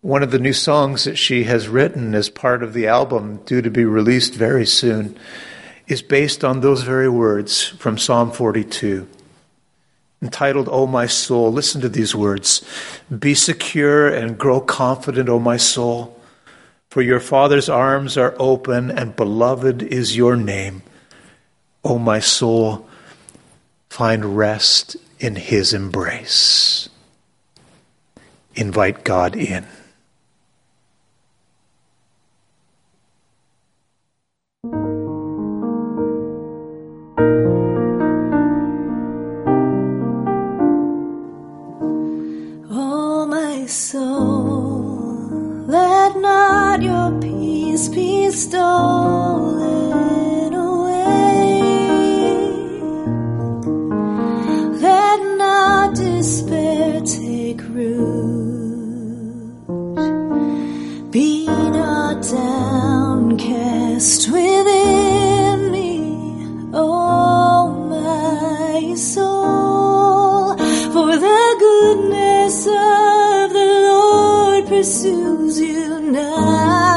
One 0.03 0.23
of 0.23 0.31
the 0.31 0.39
new 0.39 0.53
songs 0.53 1.03
that 1.03 1.17
she 1.17 1.45
has 1.45 1.69
written 1.69 2.15
as 2.15 2.29
part 2.31 2.63
of 2.63 2.75
the 2.75 2.87
album, 2.87 3.39
due 3.45 3.61
to 3.61 3.71
be 3.71 3.85
released 3.85 4.35
very 4.35 4.67
soon, 4.67 5.19
is 5.89 6.01
based 6.01 6.45
on 6.45 6.61
those 6.61 6.83
very 6.83 7.09
words 7.09 7.67
from 7.67 7.99
Psalm 7.99 8.31
42. 8.31 9.09
Entitled, 10.23 10.69
O 10.71 10.87
my 10.87 11.07
soul, 11.07 11.53
listen 11.53 11.81
to 11.81 11.89
these 11.89 12.15
words 12.15 12.65
Be 13.19 13.35
secure 13.35 14.09
and 14.09 14.39
grow 14.39 14.61
confident, 14.61 15.29
O 15.29 15.41
my 15.41 15.57
soul, 15.57 16.14
for 16.95 17.03
your 17.03 17.19
Father's 17.19 17.69
arms 17.69 18.17
are 18.17 18.37
open, 18.39 18.89
and 18.89 19.17
beloved 19.17 19.83
is 19.83 20.17
your 20.17 20.37
name. 20.37 20.81
O 21.83 21.99
my 21.99 22.21
soul, 22.21 22.89
find 23.91 24.37
rest 24.37 24.97
in 25.19 25.35
his 25.35 25.75
embrace. 25.75 26.89
Invite 28.55 29.03
God 29.03 29.35
in. 29.35 29.67
Peace 47.75 47.89
be 47.89 48.31
stolen 48.31 49.65
away. 50.55 51.61
Let 54.81 55.21
not 55.39 55.97
despair 55.97 57.01
take 57.01 57.63
root. 57.63 58.71
Be 61.11 61.47
not 61.47 62.23
downcast 62.23 63.51
within 64.31 65.73
me, 65.73 65.91
oh 66.75 67.75
my 67.91 68.95
soul, 68.95 70.57
for 70.95 71.11
the 71.27 71.57
goodness 71.67 72.67
of 72.67 73.53
the 73.59 73.69
Lord 73.91 74.63
pursues 74.69 75.59
you 75.59 76.01
now 76.13 76.94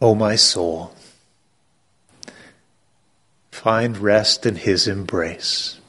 O 0.00 0.14
my 0.14 0.36
soul. 0.36 0.94
Find 3.50 3.98
rest 3.98 4.46
in 4.46 4.56
his 4.56 4.86
embrace. 4.86 5.80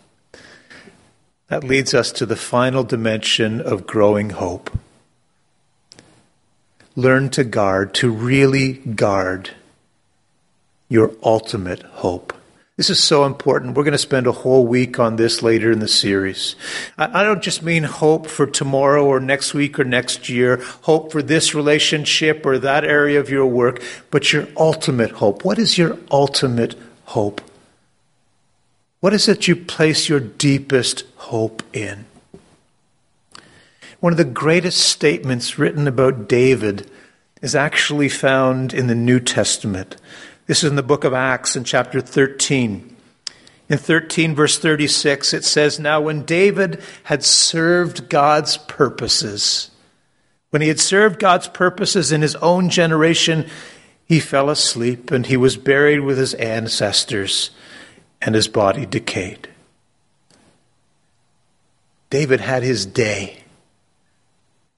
That 1.50 1.64
leads 1.64 1.94
us 1.94 2.12
to 2.14 2.26
the 2.26 2.36
final 2.36 2.84
dimension 2.84 3.62
of 3.62 3.88
growing 3.88 4.32
hope. 4.32 4.72
Learn 6.96 7.30
to 7.30 7.44
guard, 7.44 7.94
to 7.96 8.12
really 8.12 8.74
guard 8.74 9.52
your 10.88 11.12
ultimate 11.24 11.82
hope. 11.82 12.34
This 12.80 12.90
is 12.90 13.04
so 13.04 13.26
important. 13.26 13.76
We're 13.76 13.84
going 13.84 13.92
to 13.92 13.98
spend 13.98 14.26
a 14.26 14.32
whole 14.32 14.66
week 14.66 15.00
on 15.00 15.18
this 15.18 15.44
later 15.44 15.70
in 15.70 15.80
the 15.80 15.88
series. 15.90 16.56
I 16.98 17.24
don't 17.24 17.44
just 17.44 17.62
mean 17.62 17.84
hope 17.84 18.26
for 18.26 18.48
tomorrow 18.48 19.06
or 19.06 19.20
next 19.20 19.54
week 19.54 19.78
or 19.78 19.84
next 19.84 20.30
year, 20.30 20.62
hope 20.84 21.12
for 21.12 21.22
this 21.22 21.54
relationship 21.54 22.46
or 22.46 22.58
that 22.58 22.86
area 22.86 23.20
of 23.20 23.30
your 23.30 23.46
work, 23.46 23.84
but 24.12 24.32
your 24.32 24.48
ultimate 24.56 25.12
hope. 25.12 25.44
What 25.44 25.60
is 25.60 25.78
your 25.78 25.98
ultimate 26.10 26.76
hope? 27.04 27.42
What 29.02 29.12
is 29.12 29.28
it 29.28 29.50
you 29.50 29.58
place 29.58 30.08
your 30.08 30.22
deepest 30.22 31.04
hope 31.18 31.62
in? 31.74 32.06
One 34.00 34.14
of 34.14 34.18
the 34.18 34.24
greatest 34.24 34.80
statements 34.80 35.60
written 35.60 35.86
about 35.86 36.30
David 36.30 36.90
is 37.42 37.56
actually 37.56 38.08
found 38.08 38.74
in 38.74 38.88
the 38.88 38.96
New 38.96 39.20
Testament. 39.20 39.98
This 40.50 40.64
is 40.64 40.72
in 40.72 40.76
the 40.76 40.82
book 40.82 41.04
of 41.04 41.14
Acts 41.14 41.56
in 41.56 41.64
chapter 41.64 42.02
13. 42.02 42.96
In 43.70 43.78
13, 43.78 44.34
verse 44.34 44.58
36, 44.58 45.32
it 45.36 45.46
says, 45.46 45.80
Now 45.80 46.02
when 46.02 46.24
David 46.24 46.82
had 47.04 47.24
served 47.24 48.10
God's 48.10 48.58
purposes, 48.58 49.70
when 50.50 50.64
he 50.64 50.68
had 50.68 50.80
served 50.80 51.20
God's 51.20 51.48
purposes 51.48 52.12
in 52.12 52.24
his 52.24 52.36
own 52.38 52.70
generation, 52.70 53.48
he 54.06 54.20
fell 54.20 54.50
asleep 54.50 55.12
and 55.12 55.28
he 55.28 55.38
was 55.38 55.56
buried 55.56 56.00
with 56.00 56.18
his 56.18 56.34
ancestors, 56.34 57.52
and 58.20 58.34
his 58.34 58.48
body 58.48 58.88
decayed. 58.88 59.50
David 62.10 62.42
had 62.42 62.64
his 62.64 62.88
day. 62.88 63.44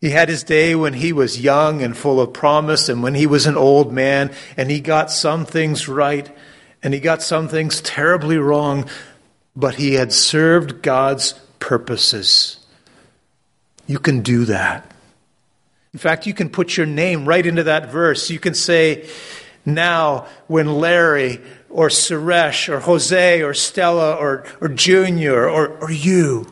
He 0.02 0.10
had 0.10 0.30
his 0.30 0.44
day 0.44 0.74
when 0.74 0.94
he 0.94 1.14
was 1.14 1.40
young 1.40 1.84
and 1.84 1.96
full 1.96 2.20
of 2.20 2.34
promise, 2.34 2.90
and 2.90 3.04
when 3.04 3.14
he 3.14 3.28
was 3.28 3.46
an 3.46 3.56
old 3.56 3.94
man, 3.94 4.34
and 4.58 4.72
he 4.72 4.82
got 4.82 5.12
some 5.12 5.46
things 5.46 5.88
right, 5.88 6.36
and 6.82 6.92
he 6.92 7.00
got 7.00 7.22
some 7.22 7.48
things 7.48 7.82
terribly 7.82 8.40
wrong, 8.40 8.90
but 9.56 9.76
he 9.76 9.94
had 9.94 10.12
served 10.12 10.82
God's 10.82 11.34
purposes. 11.60 12.58
You 13.86 14.00
can 14.00 14.22
do 14.22 14.46
that. 14.46 14.92
In 15.94 16.00
fact, 16.00 16.26
you 16.26 16.34
can 16.34 16.50
put 16.50 16.78
your 16.78 16.88
name 16.88 17.28
right 17.28 17.46
into 17.46 17.64
that 17.64 17.92
verse. 17.92 18.32
You 18.32 18.40
can 18.40 18.56
say, 18.56 19.08
Now, 19.66 20.26
when 20.48 20.74
Larry 20.76 21.42
or 21.70 21.90
Suresh 21.90 22.70
or 22.70 22.80
Jose 22.80 23.42
or 23.44 23.54
Stella 23.54 24.16
or, 24.16 24.46
or 24.60 24.70
Junior 24.70 25.48
or, 25.48 25.78
or 25.78 25.92
you, 25.92 26.52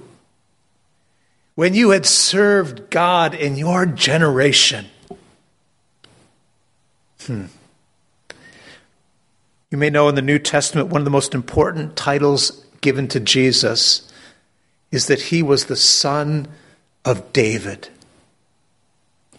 when 1.59 1.73
you 1.73 1.89
had 1.89 2.05
served 2.05 2.89
God 2.89 3.35
in 3.35 3.57
your 3.57 3.85
generation. 3.85 4.85
Hmm. 7.25 7.47
You 9.69 9.77
may 9.77 9.89
know 9.89 10.07
in 10.07 10.15
the 10.15 10.21
New 10.21 10.39
Testament, 10.39 10.87
one 10.87 11.01
of 11.01 11.05
the 11.05 11.11
most 11.11 11.35
important 11.35 11.97
titles 11.97 12.65
given 12.79 13.09
to 13.09 13.19
Jesus 13.19 14.09
is 14.89 15.07
that 15.07 15.23
he 15.23 15.43
was 15.43 15.65
the 15.65 15.75
son 15.75 16.47
of 17.03 17.33
David. 17.33 17.89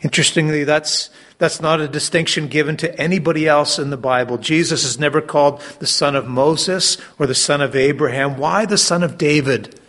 Interestingly, 0.03 0.65
that's, 0.65 1.09
that's 1.39 1.63
not 1.63 1.81
a 1.81 1.89
distinction 1.89 2.49
given 2.49 2.77
to 2.77 3.01
anybody 3.01 3.49
else 3.49 3.79
in 3.79 3.89
the 3.89 3.97
Bible. 3.97 4.37
Jesus 4.37 4.85
is 4.85 4.99
never 4.99 5.23
called 5.23 5.63
the 5.79 5.87
son 5.87 6.15
of 6.15 6.29
Moses 6.29 6.99
or 7.19 7.27
the 7.27 7.35
son 7.35 7.63
of 7.63 7.75
Abraham. 7.75 8.37
Why 8.37 8.67
the 8.67 8.77
son 8.77 9.03
of 9.03 9.17
David? 9.17 9.80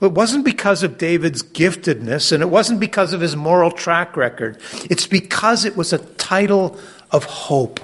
It 0.00 0.12
wasn't 0.12 0.44
because 0.44 0.82
of 0.82 0.96
David's 0.96 1.42
giftedness 1.42 2.32
and 2.32 2.42
it 2.42 2.48
wasn't 2.48 2.80
because 2.80 3.12
of 3.12 3.20
his 3.20 3.36
moral 3.36 3.70
track 3.70 4.16
record. 4.16 4.58
It's 4.88 5.06
because 5.06 5.64
it 5.64 5.76
was 5.76 5.92
a 5.92 5.98
title 5.98 6.78
of 7.10 7.24
hope. 7.24 7.80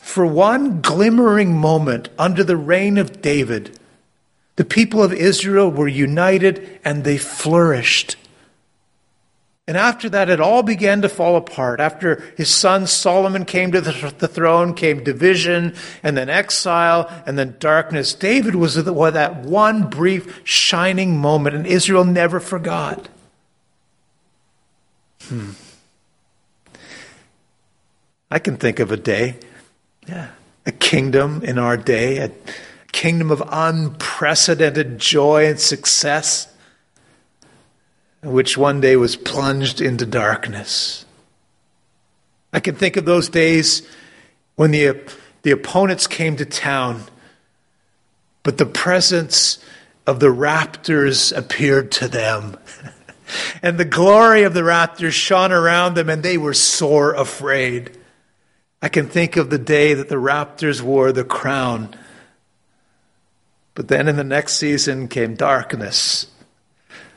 For 0.00 0.26
one 0.26 0.80
glimmering 0.80 1.56
moment 1.56 2.08
under 2.18 2.42
the 2.42 2.56
reign 2.56 2.98
of 2.98 3.22
David, 3.22 3.78
the 4.56 4.64
people 4.64 5.02
of 5.02 5.12
Israel 5.12 5.70
were 5.70 5.88
united 5.88 6.80
and 6.84 7.04
they 7.04 7.18
flourished. 7.18 8.16
And 9.68 9.76
after 9.76 10.08
that, 10.10 10.30
it 10.30 10.40
all 10.40 10.62
began 10.62 11.02
to 11.02 11.08
fall 11.08 11.34
apart. 11.34 11.80
After 11.80 12.22
his 12.36 12.48
son 12.48 12.86
Solomon 12.86 13.44
came 13.44 13.72
to 13.72 13.80
the, 13.80 14.28
throne, 14.28 14.74
came 14.74 15.02
division, 15.02 15.74
and 16.04 16.16
then 16.16 16.28
exile, 16.28 17.10
and 17.26 17.36
then 17.36 17.56
darkness. 17.58 18.14
David 18.14 18.54
was 18.54 18.76
that 18.84 19.36
one 19.36 19.90
brief 19.90 20.40
shining 20.44 21.16
moment, 21.16 21.56
and 21.56 21.66
Israel 21.66 22.04
never 22.04 22.38
forgot. 22.38 23.08
Hmm. 25.24 25.50
I 28.30 28.38
can 28.38 28.56
think 28.56 28.78
of 28.78 28.92
a 28.92 28.96
day, 28.96 29.36
yeah, 30.06 30.30
a 30.64 30.72
kingdom 30.72 31.42
in 31.42 31.58
our 31.58 31.76
day, 31.76 32.18
a 32.18 32.30
kingdom 32.92 33.32
of 33.32 33.42
unprecedented 33.50 34.98
joy 35.00 35.46
and 35.46 35.58
success 35.58 36.52
which 38.22 38.56
one 38.56 38.80
day 38.80 38.96
was 38.96 39.16
plunged 39.16 39.80
into 39.80 40.06
darkness. 40.06 41.04
I 42.52 42.60
can 42.60 42.74
think 42.74 42.96
of 42.96 43.04
those 43.04 43.28
days 43.28 43.86
when 44.56 44.70
the, 44.70 45.00
the 45.42 45.50
opponents 45.50 46.06
came 46.06 46.36
to 46.36 46.44
town, 46.44 47.02
but 48.42 48.58
the 48.58 48.66
presence 48.66 49.58
of 50.06 50.20
the 50.20 50.28
raptors 50.28 51.36
appeared 51.36 51.92
to 51.92 52.08
them. 52.08 52.56
and 53.62 53.78
the 53.78 53.84
glory 53.84 54.44
of 54.44 54.54
the 54.54 54.62
raptors 54.62 55.12
shone 55.12 55.52
around 55.52 55.94
them, 55.94 56.08
and 56.08 56.22
they 56.22 56.38
were 56.38 56.54
sore 56.54 57.12
afraid. 57.12 57.96
I 58.80 58.88
can 58.88 59.08
think 59.08 59.36
of 59.36 59.50
the 59.50 59.58
day 59.58 59.94
that 59.94 60.08
the 60.08 60.16
raptors 60.16 60.80
wore 60.80 61.12
the 61.12 61.24
crown. 61.24 61.94
But 63.74 63.88
then 63.88 64.08
in 64.08 64.16
the 64.16 64.24
next 64.24 64.54
season 64.54 65.08
came 65.08 65.34
darkness 65.34 66.28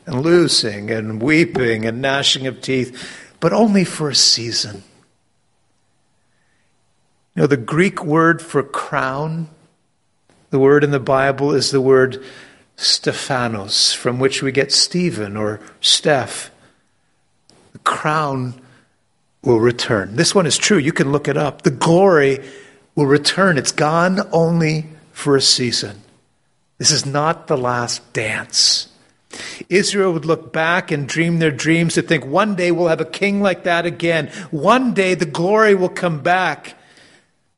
and 0.10 0.24
losing 0.24 0.90
and 0.90 1.22
weeping 1.22 1.86
and 1.86 2.02
gnashing 2.02 2.48
of 2.48 2.62
teeth, 2.62 3.32
but 3.40 3.54
only 3.54 3.84
for 3.84 4.10
a 4.10 4.16
season. 4.16 4.84
You 7.36 7.44
know, 7.44 7.48
the 7.48 7.58
Greek 7.58 8.04
word 8.04 8.42
for 8.42 8.64
crown, 8.64 9.50
the 10.50 10.60
word 10.60 10.84
in 10.84 10.90
the 10.90 11.00
Bible 11.00 11.54
is 11.54 11.70
the 11.70 11.80
word 11.80 12.24
Stephanos, 12.76 13.94
from 13.94 14.20
which 14.20 14.42
we 14.42 14.52
get 14.52 14.72
Stephen 14.72 15.38
or 15.38 15.60
Steph. 15.80 16.50
The 17.74 17.80
crown 17.80 18.60
will 19.44 19.60
return. 19.60 20.16
This 20.16 20.34
one 20.34 20.48
is 20.48 20.58
true. 20.58 20.78
You 20.78 20.92
can 20.92 21.12
look 21.12 21.28
it 21.28 21.38
up. 21.38 21.62
The 21.62 21.72
glory 21.72 22.44
will 22.96 23.06
return. 23.06 23.60
It's 23.60 23.72
gone 23.72 24.22
only 24.32 24.88
for 25.12 25.36
a 25.36 25.42
season. 25.42 26.02
This 26.80 26.92
is 26.92 27.06
not 27.06 27.46
the 27.46 27.58
last 27.58 28.12
dance. 28.12 28.89
Israel 29.70 30.14
would 30.14 30.26
look 30.26 30.52
back 30.52 30.92
and 30.92 31.08
dream 31.08 31.40
their 31.40 31.52
dreams 31.52 31.94
to 31.94 32.02
think 32.02 32.26
one 32.26 32.56
day 32.56 32.72
we'll 32.72 32.88
have 32.88 33.02
a 33.02 33.06
king 33.06 33.42
like 33.42 33.64
that 33.64 33.86
again. 33.86 34.28
One 34.52 34.94
day 34.94 35.14
the 35.14 35.26
glory 35.26 35.76
will 35.76 35.90
come 35.90 36.22
back. 36.22 36.76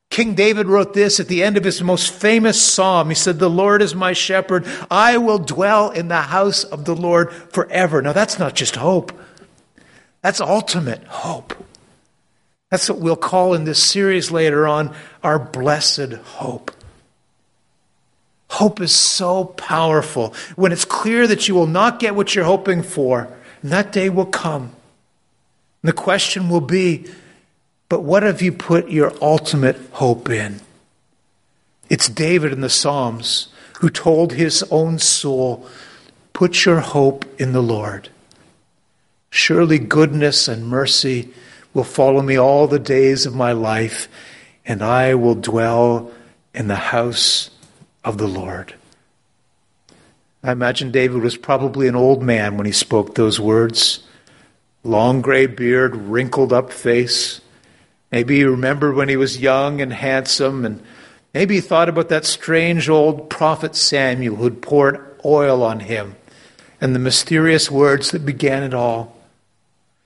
King 0.09 0.35
David 0.35 0.67
wrote 0.67 0.93
this 0.93 1.21
at 1.21 1.29
the 1.29 1.41
end 1.41 1.55
of 1.55 1.63
his 1.63 1.81
most 1.81 2.11
famous 2.11 2.61
psalm. 2.61 3.07
He 3.07 3.15
said, 3.15 3.39
The 3.39 3.49
Lord 3.49 3.81
is 3.81 3.95
my 3.95 4.11
shepherd. 4.11 4.67
I 4.91 5.17
will 5.17 5.39
dwell 5.39 5.89
in 5.89 6.09
the 6.09 6.21
house 6.23 6.65
of 6.65 6.83
the 6.83 6.95
Lord 6.95 7.31
forever. 7.31 8.01
Now, 8.01 8.11
that's 8.11 8.37
not 8.37 8.53
just 8.53 8.75
hope, 8.75 9.13
that's 10.21 10.41
ultimate 10.41 11.03
hope. 11.05 11.55
That's 12.69 12.89
what 12.89 12.99
we'll 12.99 13.17
call 13.17 13.53
in 13.53 13.63
this 13.63 13.83
series 13.83 14.31
later 14.31 14.67
on 14.67 14.93
our 15.23 15.39
blessed 15.39 16.13
hope. 16.13 16.71
Hope 18.51 18.81
is 18.81 18.93
so 18.93 19.45
powerful 19.45 20.33
when 20.57 20.73
it's 20.73 20.83
clear 20.83 21.25
that 21.25 21.47
you 21.47 21.55
will 21.55 21.67
not 21.67 22.01
get 22.01 22.15
what 22.15 22.35
you're 22.35 22.43
hoping 22.43 22.83
for, 22.83 23.29
and 23.61 23.71
that 23.71 23.93
day 23.93 24.09
will 24.09 24.25
come. 24.25 24.63
And 25.81 25.89
the 25.89 25.93
question 25.93 26.49
will 26.49 26.59
be 26.59 27.05
but 27.87 28.03
what 28.03 28.23
have 28.23 28.41
you 28.41 28.51
put 28.51 28.89
your 28.89 29.13
ultimate 29.21 29.77
hope 29.93 30.29
in? 30.29 30.59
It's 31.89 32.09
David 32.09 32.51
in 32.51 32.59
the 32.59 32.69
Psalms 32.69 33.47
who 33.79 33.89
told 33.89 34.33
his 34.33 34.63
own 34.69 34.99
soul, 34.99 35.65
Put 36.33 36.65
your 36.65 36.81
hope 36.81 37.25
in 37.39 37.53
the 37.53 37.63
Lord. 37.63 38.09
Surely 39.29 39.79
goodness 39.79 40.49
and 40.49 40.67
mercy 40.67 41.33
will 41.73 41.85
follow 41.85 42.21
me 42.21 42.37
all 42.37 42.67
the 42.67 42.79
days 42.79 43.25
of 43.25 43.33
my 43.33 43.53
life, 43.53 44.09
and 44.65 44.81
I 44.81 45.15
will 45.15 45.35
dwell 45.35 46.11
in 46.53 46.67
the 46.67 46.75
house 46.75 47.49
of 48.03 48.17
the 48.17 48.27
Lord. 48.27 48.75
I 50.43 50.51
imagine 50.51 50.91
David 50.91 51.21
was 51.21 51.37
probably 51.37 51.87
an 51.87 51.95
old 51.95 52.23
man 52.23 52.57
when 52.57 52.65
he 52.65 52.71
spoke 52.71 53.15
those 53.15 53.39
words. 53.39 54.03
Long 54.83 55.21
gray 55.21 55.45
beard, 55.45 55.95
wrinkled 55.95 56.51
up 56.51 56.71
face, 56.71 57.41
Maybe 58.11 58.37
he 58.37 58.43
remembered 58.43 58.95
when 58.95 59.07
he 59.07 59.15
was 59.15 59.39
young 59.39 59.79
and 59.79 59.93
handsome, 59.93 60.65
and 60.65 60.83
maybe 61.33 61.55
he 61.55 61.61
thought 61.61 61.87
about 61.87 62.09
that 62.09 62.25
strange 62.25 62.89
old 62.89 63.29
prophet 63.29 63.75
Samuel 63.75 64.35
who'd 64.35 64.61
poured 64.61 65.17
oil 65.23 65.63
on 65.63 65.79
him 65.79 66.15
and 66.81 66.93
the 66.93 66.99
mysterious 66.99 67.71
words 67.71 68.11
that 68.11 68.25
began 68.25 68.63
it 68.63 68.73
all. 68.73 69.15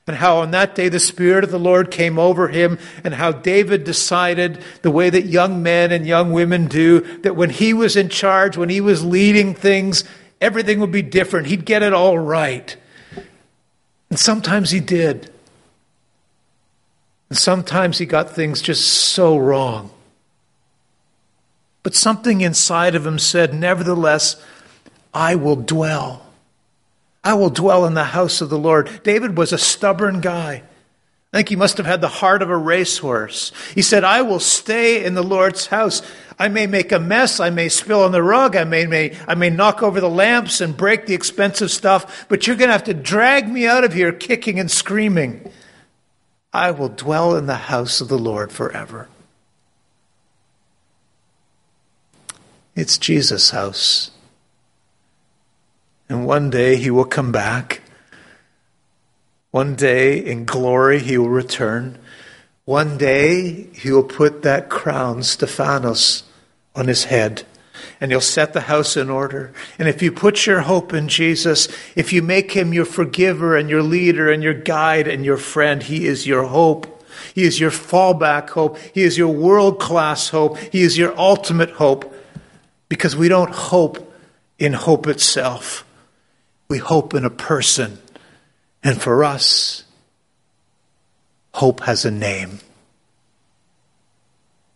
And 0.07 0.17
how 0.17 0.37
on 0.37 0.51
that 0.51 0.75
day 0.75 0.87
the 0.87 0.99
Spirit 0.99 1.43
of 1.43 1.51
the 1.51 1.59
Lord 1.59 1.89
came 1.89 2.19
over 2.19 2.47
him, 2.47 2.77
and 3.03 3.13
how 3.15 3.31
David 3.31 3.83
decided, 3.83 4.61
the 4.83 4.91
way 4.91 5.09
that 5.09 5.25
young 5.25 5.63
men 5.63 5.91
and 5.91 6.05
young 6.05 6.31
women 6.31 6.67
do, 6.67 7.01
that 7.21 7.35
when 7.35 7.49
he 7.49 7.73
was 7.73 7.95
in 7.95 8.09
charge, 8.09 8.55
when 8.55 8.69
he 8.69 8.81
was 8.81 9.03
leading 9.03 9.55
things, 9.55 10.03
everything 10.39 10.79
would 10.79 10.91
be 10.91 11.01
different. 11.01 11.47
He'd 11.47 11.65
get 11.65 11.81
it 11.81 11.93
all 11.93 12.19
right. 12.19 12.75
And 14.11 14.19
sometimes 14.19 14.69
he 14.69 14.79
did. 14.79 15.31
And 17.29 17.37
sometimes 17.37 17.97
he 17.97 18.05
got 18.05 18.29
things 18.29 18.61
just 18.61 18.85
so 18.85 19.37
wrong. 19.37 19.89
But 21.81 21.95
something 21.95 22.41
inside 22.41 22.93
of 22.93 23.05
him 23.05 23.17
said, 23.17 23.53
Nevertheless, 23.53 24.43
I 25.13 25.35
will 25.35 25.55
dwell 25.55 26.24
I 27.25 27.33
will 27.33 27.49
dwell 27.49 27.85
in 27.85 27.95
the 27.95 28.03
house 28.03 28.39
of 28.39 28.49
the 28.49 28.57
Lord. 28.57 29.01
David 29.03 29.35
was 29.35 29.51
a 29.51 29.57
stubborn 29.57 30.21
guy. 30.21 30.61
I 31.33 31.37
think 31.37 31.49
he 31.49 31.55
must 31.55 31.77
have 31.77 31.87
had 31.87 31.99
the 31.99 32.07
heart 32.07 32.43
of 32.43 32.51
a 32.51 32.55
racehorse. 32.55 33.51
He 33.73 33.81
said, 33.81 34.05
I 34.05 34.21
will 34.21 34.39
stay 34.39 35.03
in 35.03 35.15
the 35.15 35.23
Lord's 35.23 35.65
house. 35.65 36.03
I 36.37 36.47
may 36.47 36.67
make 36.67 36.91
a 36.91 36.99
mess. 36.99 37.39
I 37.39 37.49
may 37.49 37.67
spill 37.67 38.03
on 38.03 38.13
the 38.13 38.23
rug. 38.23 38.55
I 38.55 38.63
may, 38.63 38.85
may, 38.85 39.17
I 39.27 39.33
may 39.33 39.49
knock 39.49 39.81
over 39.81 39.99
the 39.99 40.09
lamps 40.09 40.61
and 40.61 40.77
break 40.77 41.07
the 41.07 41.15
expensive 41.15 41.71
stuff, 41.71 42.27
but 42.29 42.45
you're 42.45 42.55
going 42.55 42.69
to 42.69 42.73
have 42.73 42.85
to 42.85 42.93
drag 42.93 43.49
me 43.49 43.67
out 43.67 43.83
of 43.83 43.91
here 43.91 44.13
kicking 44.13 44.59
and 44.59 44.69
screaming. 44.69 45.51
I 46.53 46.71
will 46.71 46.89
dwell 46.89 47.35
in 47.35 47.47
the 47.47 47.55
house 47.55 47.99
of 47.99 48.07
the 48.07 48.19
Lord 48.19 48.51
forever. 48.51 49.09
It's 52.75 52.97
Jesus' 52.97 53.49
house. 53.49 54.11
And 56.09 56.25
one 56.25 56.49
day 56.49 56.75
he 56.75 56.89
will 56.89 57.05
come 57.05 57.31
back. 57.31 57.81
One 59.51 59.75
day 59.75 60.17
in 60.17 60.45
glory 60.45 60.99
he 60.99 61.17
will 61.17 61.29
return. 61.29 61.97
One 62.65 62.97
day 62.97 63.67
he 63.73 63.91
will 63.91 64.03
put 64.03 64.41
that 64.41 64.69
crown, 64.69 65.23
Stephanos, 65.23 66.23
on 66.75 66.87
his 66.87 67.05
head 67.05 67.43
and 67.99 68.11
he'll 68.11 68.21
set 68.21 68.53
the 68.53 68.61
house 68.61 68.97
in 68.97 69.09
order. 69.09 69.53
And 69.79 69.87
if 69.87 70.01
you 70.01 70.11
put 70.11 70.45
your 70.45 70.61
hope 70.61 70.93
in 70.93 71.07
Jesus, 71.07 71.67
if 71.95 72.11
you 72.11 72.21
make 72.21 72.51
him 72.51 72.73
your 72.73 72.85
forgiver 72.85 73.55
and 73.55 73.69
your 73.69 73.83
leader 73.83 74.31
and 74.31 74.43
your 74.43 74.53
guide 74.53 75.07
and 75.07 75.25
your 75.25 75.37
friend, 75.37 75.81
he 75.81 76.05
is 76.05 76.27
your 76.27 76.43
hope. 76.43 76.91
He 77.33 77.43
is 77.43 77.59
your 77.59 77.71
fallback 77.71 78.49
hope. 78.49 78.77
He 78.93 79.03
is 79.03 79.17
your 79.17 79.29
world 79.29 79.79
class 79.79 80.29
hope. 80.29 80.57
He 80.57 80.81
is 80.81 80.97
your 80.97 81.17
ultimate 81.17 81.71
hope 81.71 82.13
because 82.89 83.15
we 83.15 83.29
don't 83.29 83.53
hope 83.53 84.13
in 84.59 84.73
hope 84.73 85.07
itself. 85.07 85.84
We 86.67 86.77
hope 86.79 87.13
in 87.13 87.25
a 87.25 87.29
person. 87.29 87.99
And 88.83 89.01
for 89.01 89.23
us, 89.23 89.83
hope 91.53 91.81
has 91.81 92.05
a 92.05 92.11
name. 92.11 92.59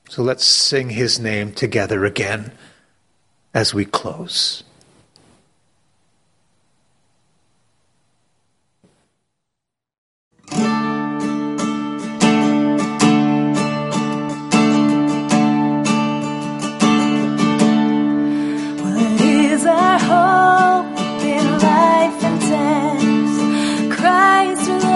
So 0.09 0.23
let's 0.23 0.43
sing 0.43 0.89
his 0.89 1.19
name 1.19 1.53
together 1.53 2.05
again 2.05 2.51
as 3.53 3.73
we 3.73 3.85
close. 3.85 4.63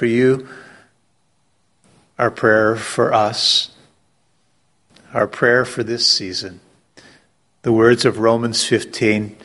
for 0.00 0.06
you, 0.06 0.48
our 2.18 2.30
prayer 2.30 2.74
for 2.74 3.12
us, 3.12 3.68
our 5.12 5.26
prayer 5.26 5.66
for 5.66 5.82
this 5.82 6.06
season. 6.06 6.60
The 7.60 7.72
words 7.72 8.06
of 8.06 8.18
Romans 8.18 8.64
15 8.64 9.36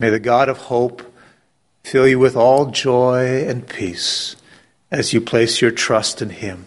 May 0.00 0.10
the 0.10 0.18
God 0.18 0.48
of 0.48 0.58
hope 0.58 1.14
fill 1.84 2.08
you 2.08 2.18
with 2.18 2.34
all 2.34 2.72
joy 2.72 3.44
and 3.46 3.68
peace 3.68 4.34
as 4.90 5.12
you 5.12 5.20
place 5.20 5.62
your 5.62 5.70
trust 5.70 6.20
in 6.20 6.30
Him. 6.30 6.66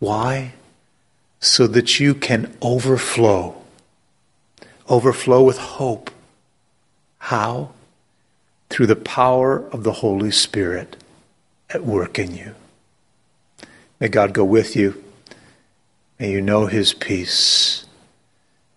Why? 0.00 0.52
So 1.40 1.66
that 1.68 1.98
you 1.98 2.14
can 2.14 2.54
overflow. 2.60 3.54
Overflow 4.86 5.42
with 5.42 5.56
hope. 5.56 6.10
How? 7.20 7.70
Through 8.68 8.88
the 8.88 8.96
power 8.96 9.66
of 9.70 9.82
the 9.82 9.92
Holy 9.92 10.30
Spirit 10.30 10.98
at 11.74 11.84
work 11.84 12.18
in 12.18 12.34
you. 12.34 12.54
May 14.00 14.08
God 14.08 14.32
go 14.32 14.44
with 14.44 14.76
you. 14.76 15.02
May 16.18 16.30
you 16.30 16.40
know 16.40 16.66
His 16.66 16.94
peace. 16.94 17.84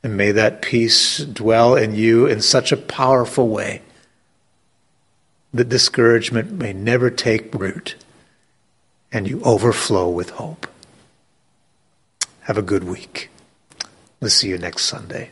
And 0.04 0.18
may 0.18 0.32
that 0.32 0.62
peace 0.62 1.20
dwell 1.20 1.76
in 1.76 1.96
you 1.96 2.26
in 2.26 2.42
such 2.42 2.72
a 2.72 2.78
powerful 2.78 3.48
way 3.48 3.82
that 5.54 5.70
discouragement 5.70 6.52
may 6.52 6.74
never 6.74 7.10
take 7.10 7.54
root 7.54 7.96
and 9.12 9.28
you 9.28 9.42
overflow 9.44 10.10
with 10.10 10.32
hope. 10.32 10.68
Have 12.42 12.58
a 12.58 12.62
good 12.62 12.84
week. 12.84 13.30
We'll 14.20 14.30
see 14.30 14.50
you 14.50 14.58
next 14.58 14.86
Sunday. 14.86 15.32